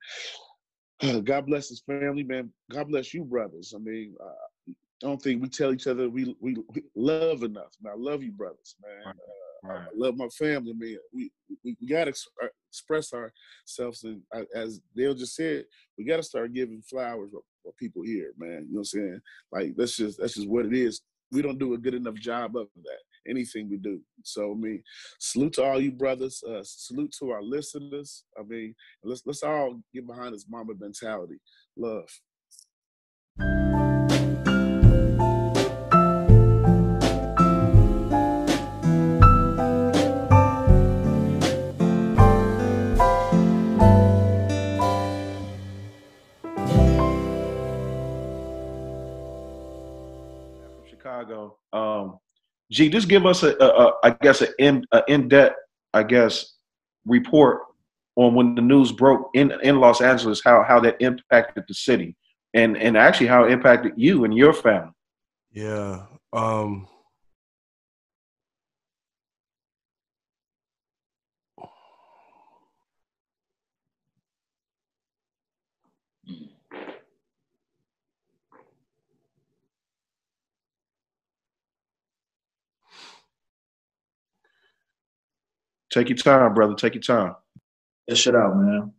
[1.03, 2.51] uh, God bless his family, man.
[2.71, 3.75] God bless you, brothers.
[3.75, 7.77] I mean, uh, I don't think we tell each other we, we, we love enough.
[7.83, 9.15] Man, I love you, brothers, man.
[9.15, 9.83] Uh, right.
[9.83, 10.97] I love my family, man.
[11.13, 11.31] We
[11.65, 15.65] we, we gotta ex- uh, express ourselves, and uh, as Dale just said,
[15.97, 17.31] we gotta start giving flowers
[17.63, 18.67] for people here, man.
[18.69, 19.21] You know what I'm saying?
[19.53, 21.01] Like that's just that's just what it is.
[21.33, 22.99] We don't do a good enough job of that.
[23.29, 24.01] Anything we do.
[24.23, 24.83] So I mean,
[25.19, 26.43] salute to all you brothers.
[26.43, 28.25] Uh, salute to our listeners.
[28.39, 31.39] I mean, let's let's all get behind this Mamba mentality.
[31.77, 32.09] Love.
[51.27, 51.59] Chicago.
[51.73, 52.19] Um,
[52.71, 55.57] G, just give us a, a, a I guess, an in, a in-depth,
[55.95, 56.55] I guess,
[57.05, 57.63] report
[58.17, 62.17] on when the news broke in in Los Angeles, how how that impacted the city,
[62.55, 64.91] and and actually how it impacted you and your family.
[65.53, 66.07] Yeah.
[66.33, 66.89] Um,
[85.97, 86.75] Take your time, brother.
[86.75, 87.37] Take your time.
[88.07, 88.93] Get shit out, man.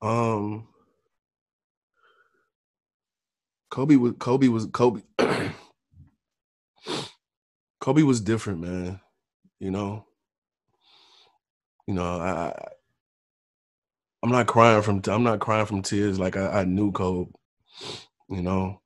[0.00, 0.66] Um,
[3.70, 5.02] Kobe was Kobe was Kobe.
[7.82, 8.98] Kobe was different, man.
[9.60, 10.06] You know.
[11.86, 12.54] You know, I
[14.22, 17.30] I'm not crying from I'm not crying from tears like I, I knew Kobe.
[18.30, 18.80] You know.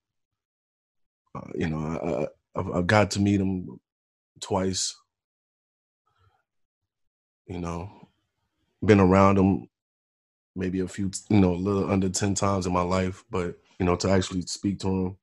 [1.33, 3.79] Uh, you know, I, I I got to meet him
[4.40, 4.96] twice.
[7.46, 8.09] You know,
[8.85, 9.68] been around him
[10.57, 13.87] maybe a few, you know, a little under 10 times in my life, but, you
[13.87, 15.16] know, to actually speak to him,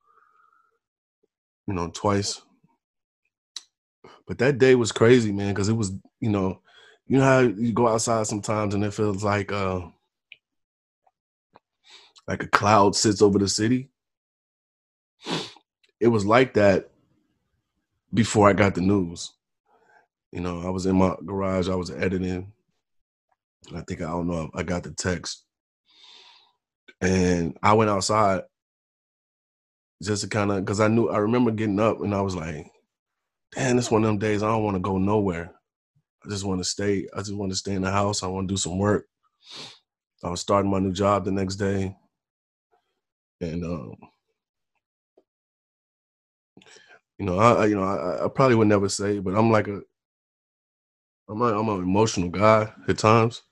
[1.67, 2.41] you know, twice.
[4.27, 6.61] But that day was crazy, man, because it was, you know,
[7.07, 9.81] you know how you go outside sometimes and it feels like uh
[12.27, 13.89] like a cloud sits over the city.
[15.99, 16.89] It was like that
[18.13, 19.31] before I got the news.
[20.31, 22.51] You know, I was in my garage, I was editing.
[23.73, 25.43] I think I don't know, I got the text.
[27.01, 28.41] And I went outside
[30.01, 32.67] just to kind of because I knew I remember getting up and I was like,
[33.53, 35.53] damn, it's one of them days I don't want to go nowhere.
[36.25, 37.07] I just want to stay.
[37.13, 38.23] I just want to stay in the house.
[38.23, 39.07] I want to do some work.
[40.23, 41.95] I was starting my new job the next day.
[43.41, 43.95] And um,
[47.23, 49.79] you know, I, you know, I, I, probably would never say, but I'm like a,
[51.29, 53.43] I'm a, I'm an emotional guy at times.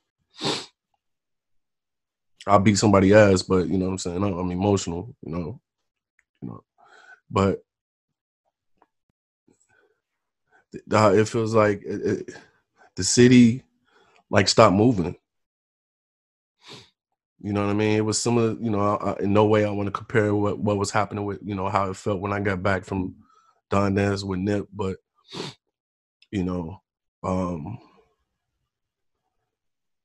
[2.45, 4.23] I'll beat somebody ass, but you know what I'm saying.
[4.23, 5.61] I'm, I'm emotional, you know,
[6.41, 6.63] you know,
[7.29, 7.63] but
[10.91, 12.35] uh, it feels like it, it,
[12.97, 13.63] the city
[14.29, 15.15] like stopped moving.
[17.39, 17.95] You know what I mean?
[17.95, 18.57] It was similar.
[18.59, 21.39] you know, I, in no way I want to compare what what was happening with
[21.41, 23.15] you know how it felt when I got back from
[23.71, 24.97] Don Dance with Nip, but
[26.29, 26.81] you know,
[27.23, 27.79] um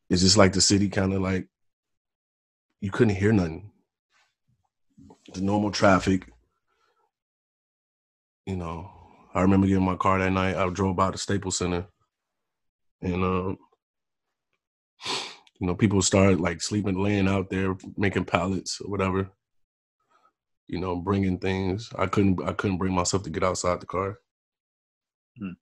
[0.09, 1.49] it's just like the city kind of like
[2.81, 3.73] you couldn't hear nothing.
[5.35, 6.31] The normal traffic,
[8.47, 8.93] you know.
[9.35, 10.57] I remember getting my car that night.
[10.57, 11.87] I drove by the Staples Center,
[13.03, 13.59] and um,
[15.61, 19.31] you know, people started like sleeping, laying out there, making pallets or whatever
[20.69, 21.91] you know, bringing things.
[21.99, 24.19] I couldn't I couldn't bring myself to get outside the car.
[25.39, 25.53] Hmm.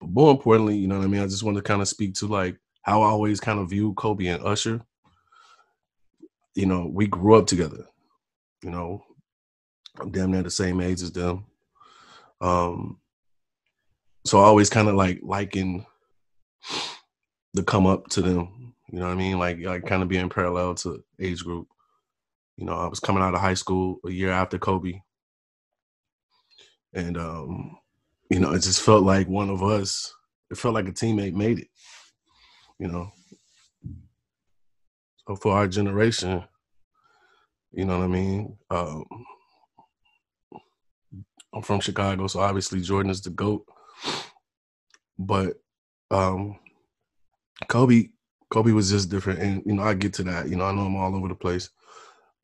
[0.00, 1.22] But more importantly, you know what I mean.
[1.22, 3.94] I just want to kind of speak to like how I always kind of view
[3.94, 4.80] Kobe and Usher.
[6.54, 7.86] You know, we grew up together.
[8.62, 9.04] You know,
[10.00, 11.46] I'm damn near the same age as them.
[12.40, 12.98] Um,
[14.24, 15.86] so I always kind of like liking
[17.54, 18.74] the come up to them.
[18.90, 19.38] You know what I mean?
[19.38, 21.68] Like like kind of being parallel to age group.
[22.56, 25.00] You know, I was coming out of high school a year after Kobe.
[26.92, 27.76] And um,
[28.30, 30.14] you know, it just felt like one of us,
[30.50, 31.68] it felt like a teammate made it,
[32.78, 33.10] you know.
[35.26, 36.44] So for our generation,
[37.72, 38.56] you know what I mean?
[38.70, 39.04] Um,
[41.54, 43.64] I'm from Chicago, so obviously Jordan is the GOAT.
[45.18, 45.54] But
[46.10, 46.58] um
[47.68, 48.08] Kobe
[48.50, 49.40] Kobe was just different.
[49.40, 50.48] And you know, I get to that.
[50.48, 51.70] You know, I know I'm all over the place.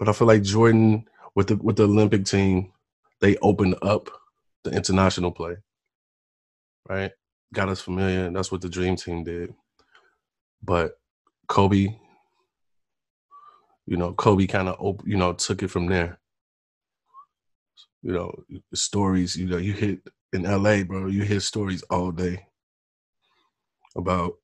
[0.01, 2.73] But I feel like Jordan with the with the Olympic team,
[3.21, 4.09] they opened up
[4.65, 5.57] the international play.
[6.89, 7.13] Right?
[7.53, 9.55] Got us familiar, that's what the dream team did.
[10.63, 10.99] But
[11.49, 11.99] Kobe,
[13.87, 16.19] you know, Kobe kind of op- you know, took it from there.
[18.03, 20.01] You know, stories, you know, you hit
[20.33, 22.47] in LA, bro, you hear stories all day
[23.95, 24.35] about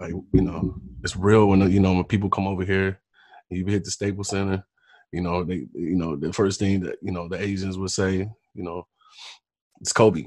[0.00, 3.00] like you know it's real when you know when people come over here
[3.50, 4.64] you hit the Staples Center
[5.12, 8.28] you know they you know the first thing that you know the Asians would say
[8.54, 8.86] you know
[9.80, 10.26] it's Kobe.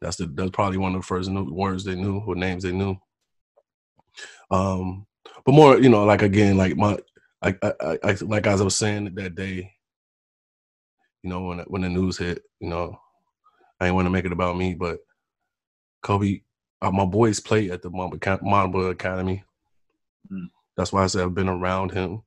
[0.00, 2.96] That's the that's probably one of the first words they knew or names they knew.
[4.50, 5.06] Um
[5.44, 6.98] but more you know like again like my
[7.42, 9.72] I, I, I like as I was saying that day
[11.22, 12.98] you know when when the news hit you know
[13.80, 14.98] I didn't want to make it about me but
[16.02, 16.40] Kobe
[16.84, 19.42] uh, my boys play at the Mamba Academy.
[20.30, 20.48] Mm.
[20.76, 22.22] That's why I said I've been around him.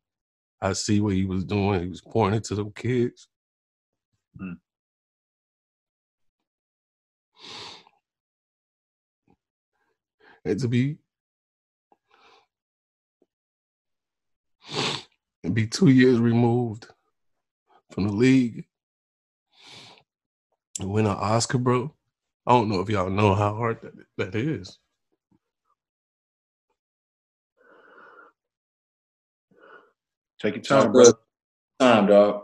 [0.59, 1.83] I see what he was doing.
[1.83, 3.27] He was pointing to them kids.
[4.41, 4.57] Mm.
[10.45, 10.97] And to be
[15.43, 16.87] and be two years removed
[17.91, 18.65] from the league
[20.79, 21.93] and win an Oscar, bro.
[22.47, 24.79] I don't know if y'all know how hard that, that is.
[30.41, 31.11] Take your time, bro.
[31.79, 32.43] Time, dog.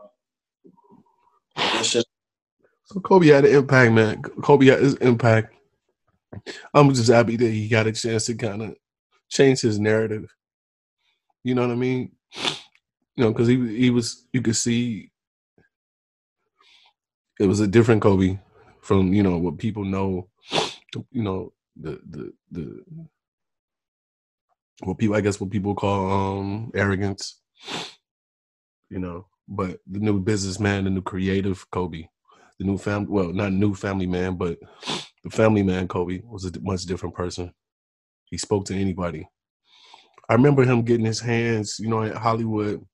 [1.81, 2.03] So
[3.01, 4.21] Kobe had an impact, man.
[4.21, 5.55] Kobe had his impact.
[6.73, 8.75] I'm just happy that he got a chance to kind of
[9.29, 10.33] change his narrative.
[11.43, 12.11] You know what I mean?
[13.15, 15.11] You know, because he he was you could see
[17.39, 18.39] it was a different Kobe
[18.83, 20.29] from you know what people know
[21.11, 22.85] you know the the the
[24.83, 27.41] what people I guess what people call um arrogance
[28.89, 32.07] you know but the new businessman the new creative Kobe
[32.59, 34.59] the new family well not new family man but
[35.23, 37.53] the family man Kobe was a much different person.
[38.25, 39.29] He spoke to anybody.
[40.29, 42.85] I remember him getting his hands you know at Hollywood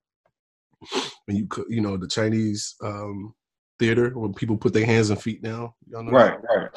[1.26, 3.34] when you you know the Chinese um
[3.80, 5.74] theater when people put their hands and feet down.
[5.88, 6.56] Y'all know right, that?
[6.56, 6.70] right.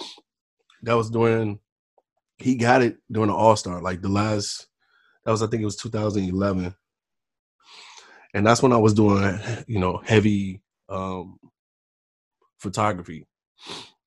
[0.85, 1.59] That was during
[2.39, 4.69] he got it during the All Star, like the last.
[5.25, 6.75] That was I think it was 2011,
[8.35, 11.39] and that's when I was doing you know heavy um
[12.59, 13.27] photography.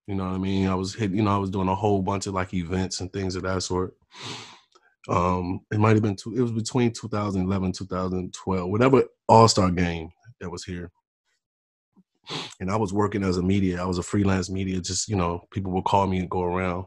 [0.08, 0.68] You know what I mean?
[0.68, 3.12] I was hit, you know, I was doing a whole bunch of like events and
[3.12, 3.96] things of that sort.
[5.08, 10.10] Um, it might have been two, it was between 2011, 2012, whatever All Star game
[10.40, 10.92] that was here
[12.60, 13.82] and I was working as a media.
[13.82, 14.82] I was a freelance media.
[14.82, 16.86] Just you know, people would call me and go around,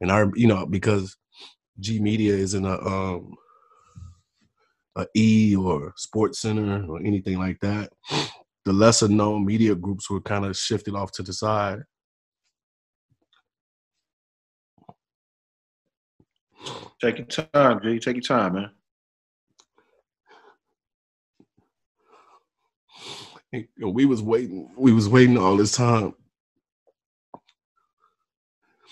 [0.00, 1.16] and I, you know, because
[1.78, 3.34] G Media isn't a um
[4.96, 7.90] a E or Sports Center or anything like that.
[8.64, 11.80] The lesser known media groups were kind of shifted off to the side.
[17.00, 17.98] Take your time, G.
[17.98, 18.70] Take your time, man.
[23.52, 24.70] We was waiting.
[24.76, 26.14] We was waiting all this time.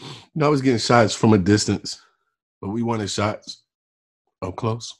[0.00, 2.00] You know, I was getting shots from a distance,
[2.60, 3.62] but we wanted shots
[4.42, 4.94] up close.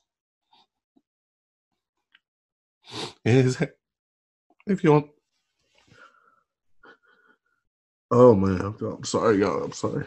[3.25, 3.57] And
[4.67, 5.07] if you want,
[8.11, 9.65] oh man, I'm, I'm sorry, y'all.
[9.65, 10.07] I'm sorry.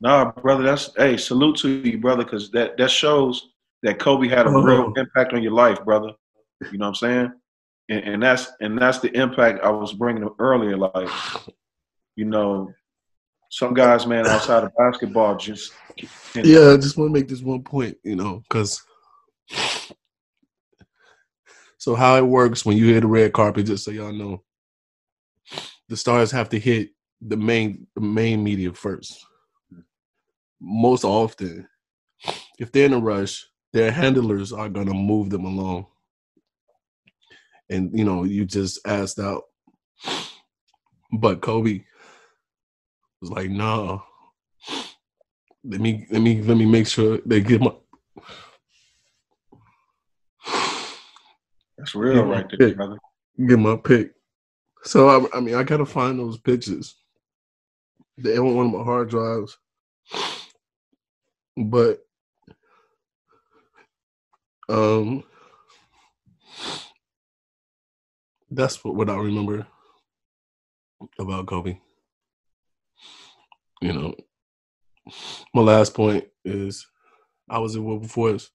[0.00, 3.50] Nah, brother, that's hey, salute to you, brother, because that that shows
[3.82, 4.62] that Kobe had a oh.
[4.62, 6.12] real impact on your life, brother.
[6.72, 7.32] You know what I'm saying?
[7.88, 10.76] And, and that's and that's the impact I was bringing earlier.
[10.76, 11.08] Like,
[12.16, 12.72] you know,
[13.50, 15.72] some guys, man, outside of basketball, just
[16.34, 16.70] yeah.
[16.70, 18.82] I just want to make this one point, you know, because
[21.78, 24.42] so how it works when you hit the red carpet, just so y'all know,
[25.88, 26.90] the stars have to hit
[27.20, 29.24] the main the main media first.
[30.60, 31.68] Most often,
[32.58, 35.86] if they're in a rush, their handlers are gonna move them along
[37.70, 39.44] and you know you just asked out.
[41.12, 41.84] But Kobe
[43.20, 44.02] was like, "No,
[45.64, 47.72] let me let me let me make sure they get my."
[51.78, 52.98] That's real, right there, pick, brother.
[53.46, 54.12] Get my pick.
[54.82, 56.96] So I, I mean, I gotta find those pictures.
[58.18, 59.58] They on one of my hard drives,
[61.56, 62.00] but
[64.68, 65.22] um,
[68.50, 69.66] that's what, what I remember
[71.18, 71.78] about Kobe.
[73.80, 74.14] You know,
[75.54, 76.86] my last point is
[77.48, 78.50] I was in Wilberforce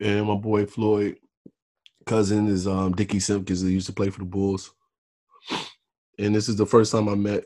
[0.00, 1.18] and my boy Floyd
[2.06, 3.60] cousin is um Dickey Simpkins.
[3.60, 4.72] He used to play for the Bulls,
[6.18, 7.44] and this is the first time I met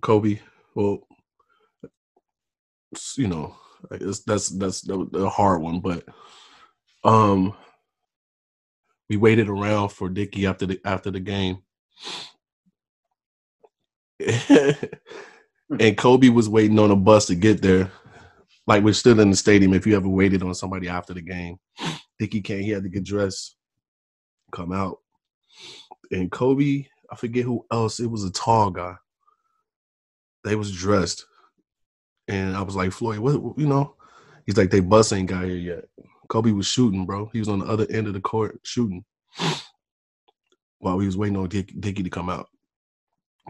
[0.00, 0.38] Kobe.
[0.74, 1.00] Well,
[3.16, 3.56] you know,
[3.90, 6.04] that's that's that's the hard one, but
[7.04, 7.54] um,
[9.08, 11.58] we waited around for Dickey after the after the game.
[15.80, 17.90] and Kobe was waiting on a bus to get there.
[18.66, 19.72] Like we're still in the stadium.
[19.72, 21.58] If you ever waited on somebody after the game,
[22.18, 22.62] Dickey came.
[22.62, 23.56] He had to get dressed,
[24.52, 24.98] come out,
[26.10, 26.86] and Kobe.
[27.10, 28.00] I forget who else.
[28.00, 28.96] It was a tall guy.
[30.44, 31.24] They was dressed,
[32.26, 33.58] and I was like, Floyd, what?
[33.58, 33.94] You know?
[34.44, 35.84] He's like, they bus ain't got here yet.
[36.28, 37.30] Kobe was shooting, bro.
[37.32, 39.04] He was on the other end of the court shooting
[40.78, 42.48] while we was waiting on Dick, Dickey to come out.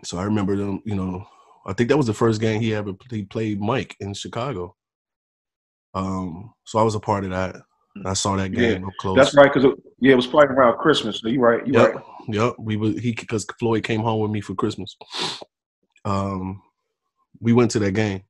[0.04, 1.26] So I remember them, you know,
[1.66, 4.76] I think that was the first game he ever he played Mike in Chicago.
[5.94, 7.56] Um, so I was a part of that.
[8.04, 9.16] I saw that game yeah, up close.
[9.16, 11.20] That's right, because yeah, it was probably around Christmas.
[11.20, 12.04] So you right, you yep, right.
[12.28, 12.54] Yep.
[12.58, 14.96] We were he because Floyd came home with me for Christmas.
[16.04, 16.62] Um,
[17.40, 18.22] we went to that game,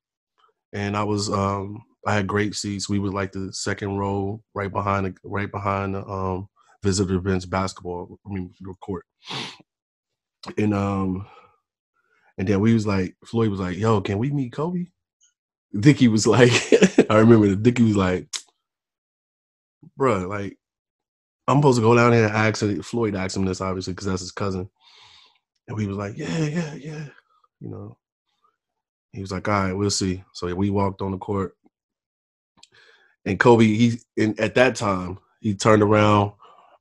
[0.73, 2.89] and I was um I had great seats.
[2.89, 6.49] We were like the second row, right behind the right behind the um
[6.83, 8.19] visitor bench basketball.
[8.27, 9.05] I mean court,
[10.57, 11.27] and um
[12.39, 14.87] and then we was like, Floyd was like, "Yo, can we meet Kobe?"
[15.79, 16.53] Dickey was like,
[17.11, 18.29] I remember that Dickey was like,
[19.99, 20.57] "Bruh, like,
[21.49, 24.07] I'm supposed to go down there and ask him." Floyd asked him this obviously because
[24.07, 24.71] that's his cousin,
[25.67, 27.07] and we was like, "Yeah, yeah, yeah,"
[27.61, 27.97] you know.
[29.13, 31.57] He was like, "All right, we'll see." So we walked on the court,
[33.25, 33.99] and Kobe, he
[34.39, 36.33] at that time he turned around,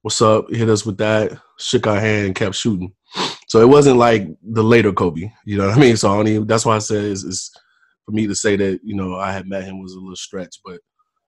[0.02, 2.94] "What's up?" Hit us with that, shook our hand, and kept shooting.
[3.48, 5.96] So it wasn't like the later Kobe, you know what I mean?
[5.96, 7.52] So I don't even, that's why I said it's,
[8.06, 10.60] for me to say that, you know, I had met him was a little stretch,
[10.66, 10.82] but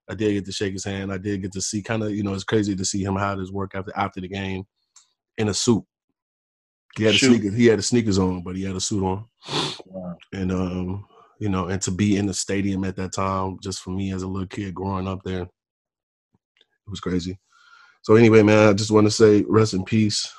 [0.10, 1.14] I did get to shake his hand.
[1.14, 3.38] I did get to see kind of, you know, it's crazy to see him how
[3.38, 4.66] his work after after the game
[5.38, 5.84] in a suit.
[7.00, 9.26] He had a sneakers, he had the sneakers on, but he had a suit on.
[9.86, 10.18] Wow.
[10.34, 11.06] And um,
[11.40, 14.24] you know, and to be in the stadium at that time, just for me as
[14.24, 15.50] a little kid growing up there, it
[16.90, 17.40] was crazy.
[18.02, 20.32] So anyway, man, I just want to say rest in peace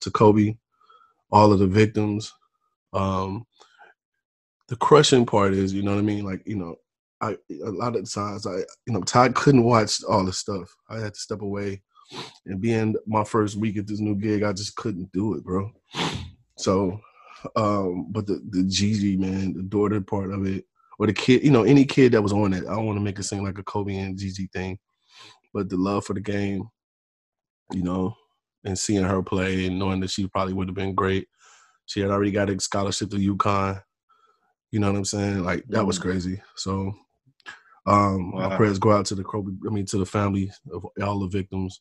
[0.00, 0.56] to Kobe
[1.30, 2.32] all of the victims.
[2.92, 3.46] Um,
[4.68, 6.24] the crushing part is, you know what I mean?
[6.24, 6.76] Like, you know,
[7.20, 7.32] I
[7.64, 10.74] a lot of times I, you know, Todd couldn't watch all the stuff.
[10.88, 11.82] I had to step away.
[12.44, 15.70] And being my first week at this new gig, I just couldn't do it, bro.
[16.56, 17.00] So,
[17.54, 20.64] um, but the the Gigi man, the daughter part of it,
[20.98, 23.04] or the kid, you know, any kid that was on it, I don't want to
[23.04, 24.78] make it seem like a Kobe and Gigi thing,
[25.52, 26.68] but the love for the game,
[27.72, 28.14] you know,
[28.64, 31.28] and seeing her play and knowing that she probably would have been great.
[31.86, 33.80] She had already got a scholarship to UConn.
[34.72, 35.44] You know what I'm saying?
[35.44, 36.02] Like that was mm.
[36.02, 36.42] crazy.
[36.56, 36.92] So
[37.86, 38.48] um wow.
[38.48, 41.28] my prayers go out to the Kobe, I mean to the family of all the
[41.28, 41.80] victims.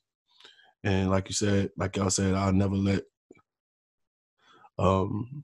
[0.86, 3.02] And like you said, like y'all said, I'll never let
[4.78, 5.44] um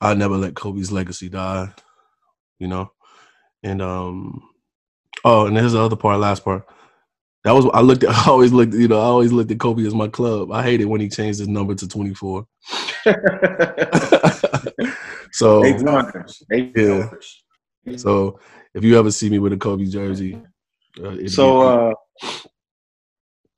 [0.00, 1.68] I'll never let Kobe's legacy die,
[2.58, 2.90] you know.
[3.62, 4.48] And um
[5.26, 6.66] oh, and here's the other part, last part.
[7.44, 8.10] That was I looked at.
[8.26, 8.72] I always looked.
[8.72, 10.50] You know, I always looked at Kobe as my club.
[10.50, 12.46] I hated when he changed his number to twenty four.
[15.32, 15.62] so
[16.48, 17.10] yeah.
[17.96, 18.40] So
[18.72, 20.40] if you ever see me with a Kobe jersey,
[21.04, 21.92] uh, so uh,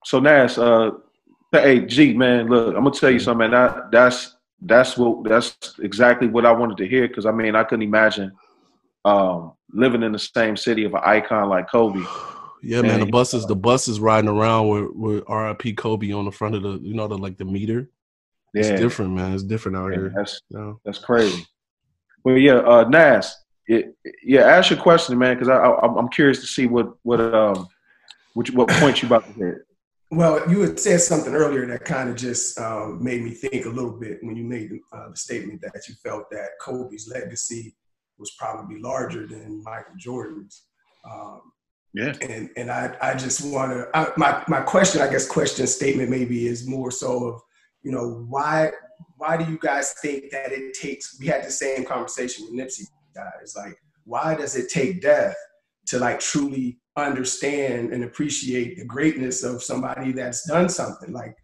[0.07, 0.93] so Nas, uh,
[1.51, 3.51] hey G man, look, I'm gonna tell you something, man.
[3.51, 7.65] That that's that's what that's exactly what I wanted to hear because I mean I
[7.65, 8.31] couldn't imagine
[9.05, 12.05] um, living in the same city of an icon like Kobe.
[12.63, 12.99] Yeah, man.
[12.99, 16.81] The buses, the buses riding around with with RIP Kobe on the front of the,
[16.81, 17.89] you know, the like the meter.
[18.55, 18.63] Yeah.
[18.63, 19.35] It's different, man.
[19.35, 20.13] It's different out yeah, here.
[20.17, 20.41] That's
[20.85, 21.47] that's crazy.
[22.25, 23.37] Well, yeah, uh, Nas,
[23.69, 23.95] it,
[24.25, 27.69] yeah, ask your question, man, because I, I am curious to see what what um
[28.35, 29.66] which what point you about to hit.
[30.11, 33.71] Well, you had said something earlier that kind of just um, made me think a
[33.71, 37.75] little bit when you made uh, the statement that you felt that Kobe's legacy
[38.19, 40.67] was probably larger than Michael Jordan's.
[41.05, 41.41] Um,
[41.93, 42.13] yeah.
[42.21, 46.47] And and I I just want to my my question I guess question statement maybe
[46.47, 47.41] is more so of
[47.83, 48.73] you know why
[49.17, 52.87] why do you guys think that it takes we had the same conversation with Nipsey
[53.15, 55.37] guys like why does it take death
[55.87, 61.37] to like truly understand and appreciate the greatness of somebody that's done something like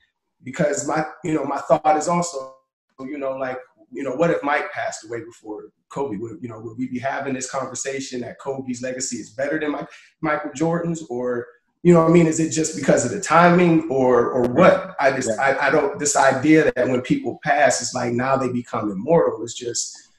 [0.44, 2.54] because my you know my thought is also
[3.00, 3.58] you know like
[3.92, 6.16] you know what if Mike passed away before Kobe?
[6.16, 9.72] Would you know would we be having this conversation that Kobe's legacy is better than
[9.72, 9.88] Mike,
[10.20, 11.46] Michael Jordan's, or
[11.82, 12.26] you know I mean?
[12.26, 14.96] Is it just because of the timing, or or what?
[14.98, 18.50] I just I, I don't this idea that when people pass, it's like now they
[18.50, 19.42] become immortal.
[19.42, 20.11] It's just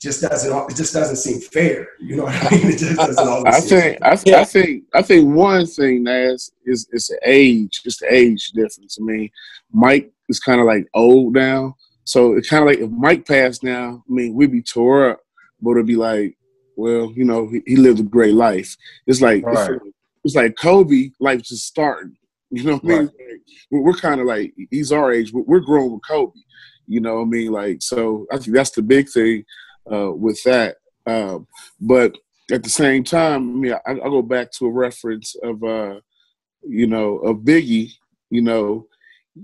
[0.00, 1.88] just doesn't it just doesn't seem fair.
[2.00, 2.66] You know what I mean?
[2.72, 3.54] It just doesn't always.
[3.54, 8.00] I think I, I think I think one thing Nas is is the age, just
[8.00, 8.98] the age difference.
[9.00, 9.30] I mean,
[9.72, 11.74] Mike is kind of like old now,
[12.04, 15.20] so it's kind of like if Mike passed now, I mean, we'd be tore up,
[15.60, 16.38] but it'd be like,
[16.76, 18.76] well, you know, he, he lived a great life.
[19.06, 19.72] It's like right.
[19.72, 19.84] it's,
[20.24, 22.16] it's, like Kobe, life just starting.
[22.50, 22.98] You know what I mean?
[22.98, 23.40] Right.
[23.70, 26.32] Like, we're kind of like he's our age, but we're growing with Kobe.
[26.86, 27.52] You know what I mean?
[27.52, 29.44] Like, so I think that's the big thing
[29.92, 30.76] uh, with that.
[31.06, 31.46] Um,
[31.80, 32.16] but
[32.50, 36.00] at the same time, I mean, I, I go back to a reference of, uh,
[36.62, 37.92] you know, of Biggie.
[38.30, 38.86] You know,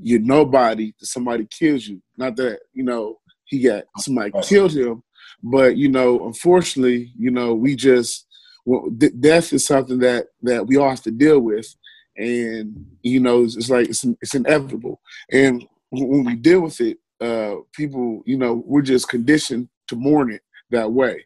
[0.03, 2.03] you're nobody somebody kills you.
[2.17, 5.03] Not that you know he got somebody killed him,
[5.43, 8.27] but you know, unfortunately, you know, we just
[8.65, 11.75] well, death is something that that we all have to deal with,
[12.17, 15.01] and you know, it's, it's like it's, it's inevitable.
[15.31, 20.33] And when we deal with it, uh, people, you know, we're just conditioned to mourn
[20.33, 21.25] it that way.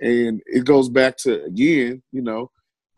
[0.00, 2.50] And it goes back to again, you know,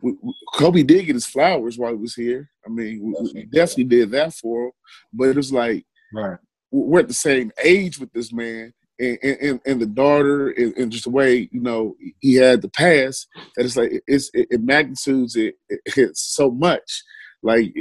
[0.03, 2.51] we, we, Kobe did get his flowers while he was here.
[2.67, 4.73] I mean, we, we definitely did that for him.
[5.13, 6.39] But it was like, right,
[6.71, 10.93] we're at the same age with this man, and and, and the daughter, and, and,
[10.93, 13.29] just the way you know he had the past.
[13.57, 17.03] That it's like it's it, it magnitudes it, it, it's so much.
[17.43, 17.73] Like,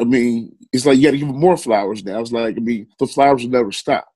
[0.00, 2.20] I mean, it's like you got to give him more flowers now.
[2.20, 4.06] It's like I mean, the flowers will never stop.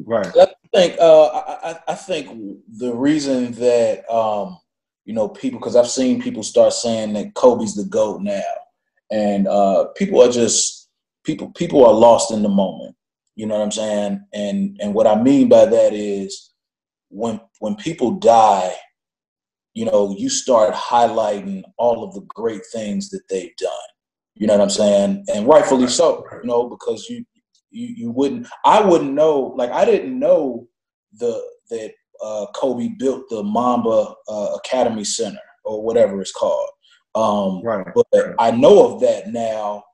[0.00, 0.26] Right.
[0.36, 4.58] I think uh, I, I think the reason that um,
[5.04, 8.42] you know people because I've seen people start saying that Kobe's the goat now,
[9.10, 10.88] and uh, people are just
[11.24, 12.96] people people are lost in the moment.
[13.36, 14.24] You know what I'm saying?
[14.32, 16.52] And and what I mean by that is
[17.08, 18.74] when when people die,
[19.74, 23.70] you know, you start highlighting all of the great things that they've done.
[24.34, 25.24] You know what I'm saying?
[25.32, 27.24] And rightfully so, you know, because you
[27.74, 30.68] you you wouldn't I wouldn't know like I didn't know
[31.12, 36.68] the that uh, Kobe built the Mamba uh, Academy Center or whatever it's called.
[37.14, 37.86] Um, right.
[37.94, 39.84] But I know of that now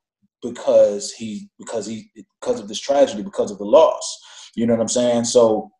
[0.42, 2.10] because he because he
[2.40, 4.18] because of this tragedy because of the loss.
[4.54, 5.24] You know what I'm saying?
[5.24, 5.70] So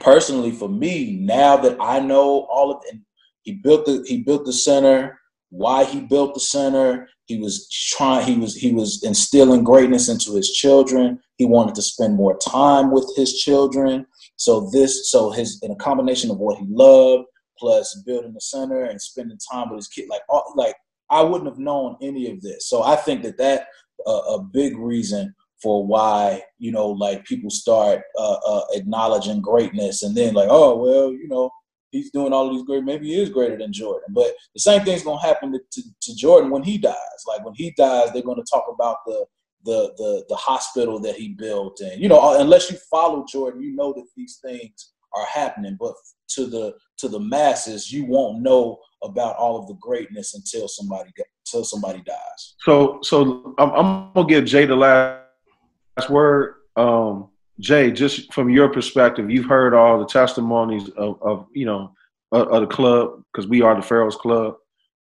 [0.00, 2.98] personally, for me, now that I know all of it,
[3.42, 5.18] he built the he built the center.
[5.50, 7.08] Why he built the center?
[7.30, 8.26] He was trying.
[8.26, 11.20] He was he was instilling greatness into his children.
[11.36, 14.04] He wanted to spend more time with his children.
[14.34, 17.26] So this, so his in a combination of what he loved
[17.56, 20.74] plus building the center and spending time with his kid, like all, like
[21.08, 22.68] I wouldn't have known any of this.
[22.68, 23.68] So I think that that
[24.04, 30.02] uh, a big reason for why you know like people start uh, uh, acknowledging greatness
[30.02, 31.48] and then like oh well you know
[31.90, 34.84] he's doing all of these great maybe he is greater than jordan but the same
[34.84, 36.94] thing's to happen to, to jordan when he dies.
[37.26, 39.26] Like when he dies they're to talk about the
[39.64, 41.80] the the the hospital that he built.
[41.80, 45.76] And you know unless you follow jordan you know that these things are happening.
[45.78, 45.94] But
[46.30, 51.10] to the to the masses you won't know about all of the greatness until somebody
[51.46, 52.54] until somebody dies.
[52.60, 56.56] So so i'm, I'm gonna give jay the last word.
[56.76, 57.30] Um
[57.60, 61.92] jay just from your perspective you've heard all the testimonies of, of you know
[62.32, 64.54] of, of the club because we are the pharaohs club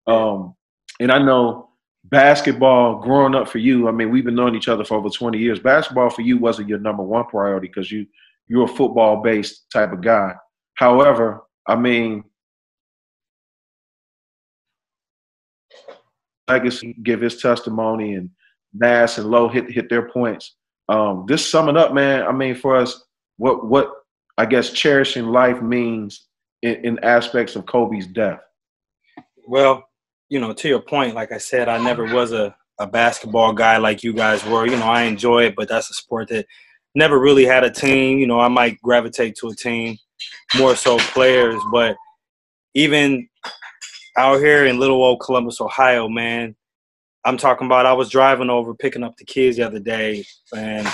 [0.07, 0.55] um
[1.01, 1.69] and i know
[2.05, 5.39] basketball growing up for you, I mean, we've been knowing each other for over 20
[5.39, 5.59] years.
[5.59, 8.07] Basketball for you wasn't your number one priority because you
[8.47, 10.35] you're a football based type of guy.
[10.75, 12.25] However, I mean,
[16.47, 18.29] I legacy give his testimony and
[18.75, 20.57] Nas and Low hit hit their points.
[20.89, 22.27] Um, this summing up, man.
[22.27, 23.05] I mean, for us,
[23.39, 23.91] what what
[24.37, 26.27] I guess cherishing life means
[26.63, 28.41] in, in aspects of Kobe's death.
[29.47, 29.85] Well,
[30.29, 33.77] you know, to your point, like I said, I never was a, a basketball guy
[33.77, 34.67] like you guys were.
[34.67, 36.47] You know, I enjoy it, but that's a sport that
[36.95, 38.19] never really had a team.
[38.19, 39.97] You know, I might gravitate to a team,
[40.57, 41.61] more so players.
[41.71, 41.97] But
[42.75, 43.29] even
[44.17, 46.57] out here in little old Columbus, Ohio, man,
[47.25, 50.87] I'm talking about I was driving over picking up the kids the other day and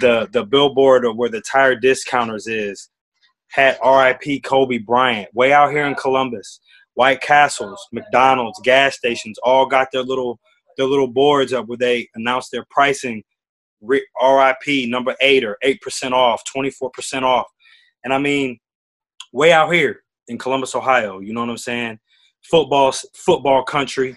[0.00, 2.90] the the billboard of where the tire discounters is
[3.48, 6.60] had RIP Kobe Bryant way out here in Columbus.
[6.94, 10.38] White Castles, McDonald's, gas stations all got their little
[10.76, 13.22] their little boards up where they announce their pricing.
[13.82, 17.46] RIP number eight or eight percent off, twenty four percent off,
[18.04, 18.58] and I mean,
[19.32, 21.20] way out here in Columbus, Ohio.
[21.20, 21.98] You know what I'm saying?
[22.50, 24.16] Football, football country,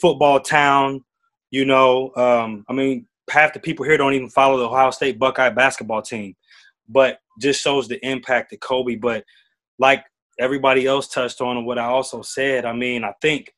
[0.00, 1.04] football town.
[1.50, 5.18] You know, um, I mean, half the people here don't even follow the Ohio State
[5.18, 6.34] Buckeye basketball team,
[6.88, 8.96] but just shows the impact of Kobe.
[8.96, 9.24] But
[9.78, 10.04] like
[10.38, 12.64] everybody else touched on and what I also said.
[12.64, 13.54] I mean, I think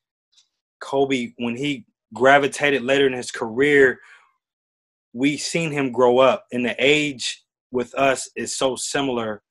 [0.80, 3.98] Kobe, when he gravitated later in his career,
[5.12, 6.44] we seen him grow up.
[6.52, 9.42] And the age with us is so similar.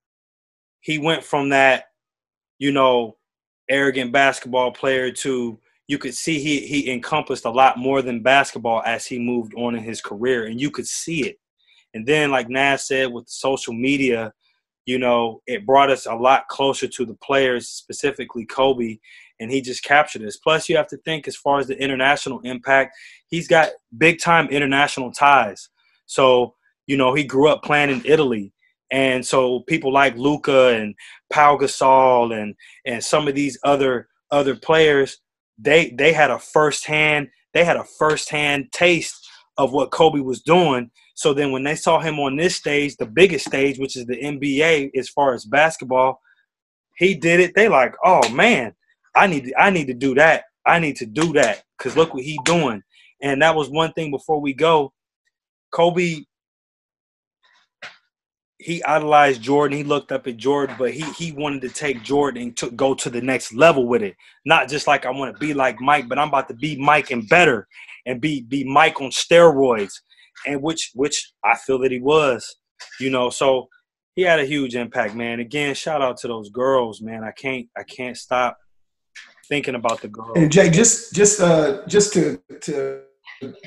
[0.82, 1.86] he went from that,
[2.60, 3.18] you know,
[3.70, 8.82] arrogant basketball player to you could see he he encompassed a lot more than basketball
[8.86, 11.38] as he moved on in his career, and you could see it.
[11.94, 14.34] And then, like Nas said, with social media,
[14.86, 18.98] you know, it brought us a lot closer to the players, specifically Kobe,
[19.40, 20.38] and he just captured us.
[20.38, 22.96] Plus, you have to think as far as the international impact,
[23.28, 25.70] he's got big time international ties.
[26.06, 26.56] So,
[26.88, 28.52] you know, he grew up playing in Italy.
[28.92, 30.94] And so people like Luka and
[31.32, 32.56] Pau Gasol and
[32.86, 35.20] and some of these other other players,
[35.58, 39.28] they they had a firsthand they had a firsthand taste
[39.58, 40.91] of what Kobe was doing.
[41.16, 44.18] So then when they saw him on this stage, the biggest stage, which is the
[44.18, 46.20] NBA as far as basketball,
[46.97, 47.53] he did it.
[47.56, 48.74] They like, oh man,
[49.16, 50.43] I need to, I need to do that.
[50.66, 52.84] I need to do that because look what he doing.
[53.22, 54.91] And that was one thing before we go.
[55.72, 56.24] Kobe,
[58.66, 59.78] he idolized Jordan.
[59.78, 62.95] He looked up at Jordan, but he he wanted to take Jordan and to go
[62.95, 64.16] to the next level with it.
[64.43, 67.11] Not just like I want to be like Mike, but I'm about to be Mike
[67.11, 67.68] and better,
[68.07, 69.93] and be be Mike on steroids,
[70.47, 72.55] and which which I feel that he was,
[72.99, 73.30] you know.
[73.30, 73.68] So
[74.16, 75.39] he had a huge impact, man.
[75.39, 77.24] Again, shout out to those girls, man.
[77.24, 78.57] I can't I can't stop
[79.47, 80.38] thinking about the girls.
[80.38, 83.01] And Jay, just just uh just to to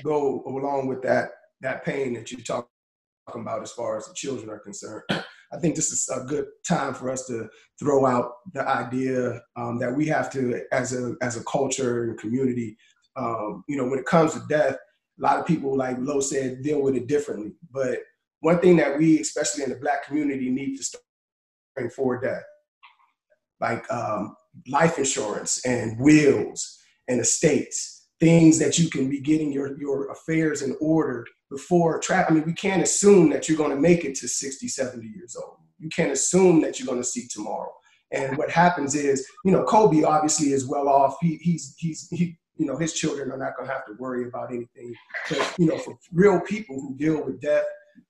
[0.03, 1.30] go along with that
[1.61, 2.40] that pain that you're
[3.29, 5.03] talking about as far as the children are concerned.
[5.11, 7.49] I think this is a good time for us to
[7.79, 12.18] throw out the idea um, that we have to, as a as a culture and
[12.18, 12.76] community,
[13.16, 16.62] um, you know, when it comes to death, a lot of people, like Lo said,
[16.62, 17.53] deal with it differently.
[17.70, 18.01] But
[18.41, 21.03] one thing that we, especially in the Black community, need to start
[21.95, 22.43] for death,
[23.61, 24.37] like um,
[24.68, 30.62] life insurance and wills and estates, things that you can be getting your, your affairs
[30.62, 32.31] in order before trap.
[32.31, 35.37] I mean, we can't assume that you're going to make it to 60, 70 years
[35.37, 35.57] old.
[35.79, 37.73] You can't assume that you're going to see tomorrow.
[38.11, 41.16] And what happens is, you know, Kobe obviously is well off.
[41.21, 44.27] He, he's, he's, he, you know, his children are not going to have to worry
[44.27, 44.95] about anything.
[45.29, 47.66] But, you know, for real people who deal with death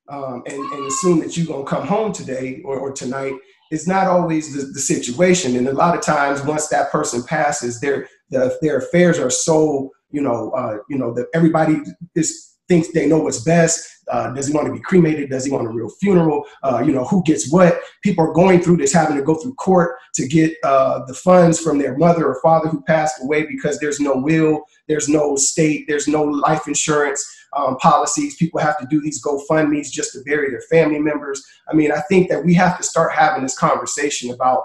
[0.09, 3.35] um, and, and assume that you're going to come home today or, or tonight
[3.71, 5.57] it's not always the, the, situation.
[5.57, 9.91] And a lot of times, once that person passes, their the, their affairs are so
[10.11, 11.83] you know uh, you know that everybody
[12.15, 13.89] is thinks they know what's best.
[14.09, 15.31] Uh, does he want to be cremated?
[15.31, 16.45] Does he want a real funeral?
[16.63, 17.81] Uh, you know, who gets what?
[18.03, 21.59] People are going through this, having to go through court to get uh, the funds
[21.59, 25.87] from their mother or father who passed away because there's no will, there's no state,
[25.89, 27.25] there's no life insurance
[27.57, 28.37] um, policies.
[28.37, 31.43] People have to do these GoFundMe's just to bury their family members.
[31.71, 34.65] I mean, I think that we have to start having this conversation about,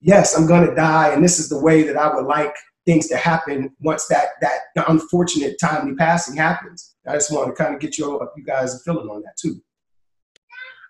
[0.00, 2.54] yes, I'm going to die, and this is the way that I would like
[2.86, 6.94] things to happen once that that unfortunate timely passing happens.
[7.06, 9.60] I just want to kind of get your you guys a feeling on that too.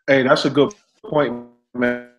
[0.07, 0.75] Hey, that's a good
[1.05, 2.11] point, man.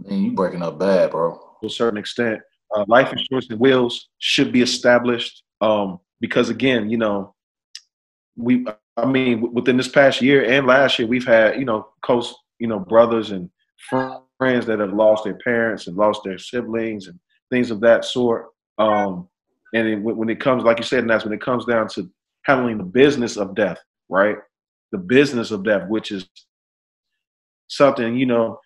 [0.00, 1.38] Man, you breaking up bad, bro.
[1.60, 2.40] To a certain extent,
[2.74, 7.34] uh, life insurance and wills should be established um, because, again, you know,
[8.36, 8.66] we.
[8.96, 12.68] I mean, within this past year and last year, we've had you know, close you
[12.68, 13.50] know, brothers and
[13.88, 17.18] friends that have lost their parents and lost their siblings and
[17.50, 18.46] things of that sort.
[18.78, 19.28] Um,
[19.74, 22.10] and it, when it comes, like you said, and that's when it comes down to
[22.42, 23.78] handling the business of death,
[24.08, 24.36] right?
[24.92, 26.28] The business of death, which is
[27.68, 28.60] something you know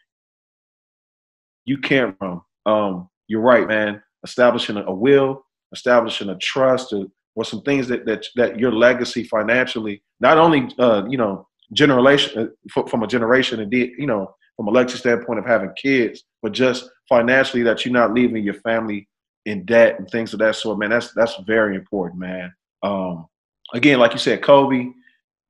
[1.64, 2.40] you can't run.
[2.66, 4.02] Um, you're right, man.
[4.24, 7.06] Establishing a, will, establishing a trust, or,
[7.36, 12.52] or some things that that that your legacy financially, not only uh, you know generation
[12.74, 16.24] uh, from a generation and did you know from a legacy standpoint of having kids,
[16.42, 19.08] but just financially that you're not leaving your family
[19.46, 20.90] in debt and things of that sort, man.
[20.90, 22.52] That's that's very important, man.
[22.82, 23.26] Um,
[23.72, 24.90] again, like you said, Kobe,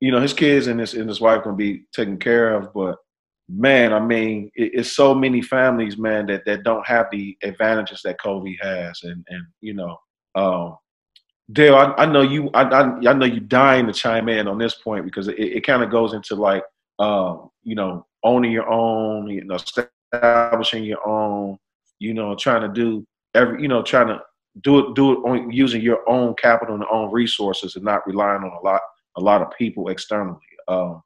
[0.00, 2.96] you know, his kids and his and his wife gonna be taken care of, but
[3.48, 8.02] man, I mean, it, it's so many families, man, that that don't have the advantages
[8.04, 9.96] that Kobe has, and and you know,
[10.34, 10.76] um,
[11.51, 14.59] Dale, I, I know you, I, I, I know you dying to chime in on
[14.59, 16.62] this point because it, it kind of goes into like,
[16.99, 21.57] um, you know, owning your own, you know, establishing your own,
[21.99, 24.20] you know, trying to do every, you know, trying to
[24.62, 28.42] do it, do it on using your own capital and own resources and not relying
[28.42, 28.80] on a lot,
[29.16, 30.38] a lot of people externally.
[30.66, 31.03] Um,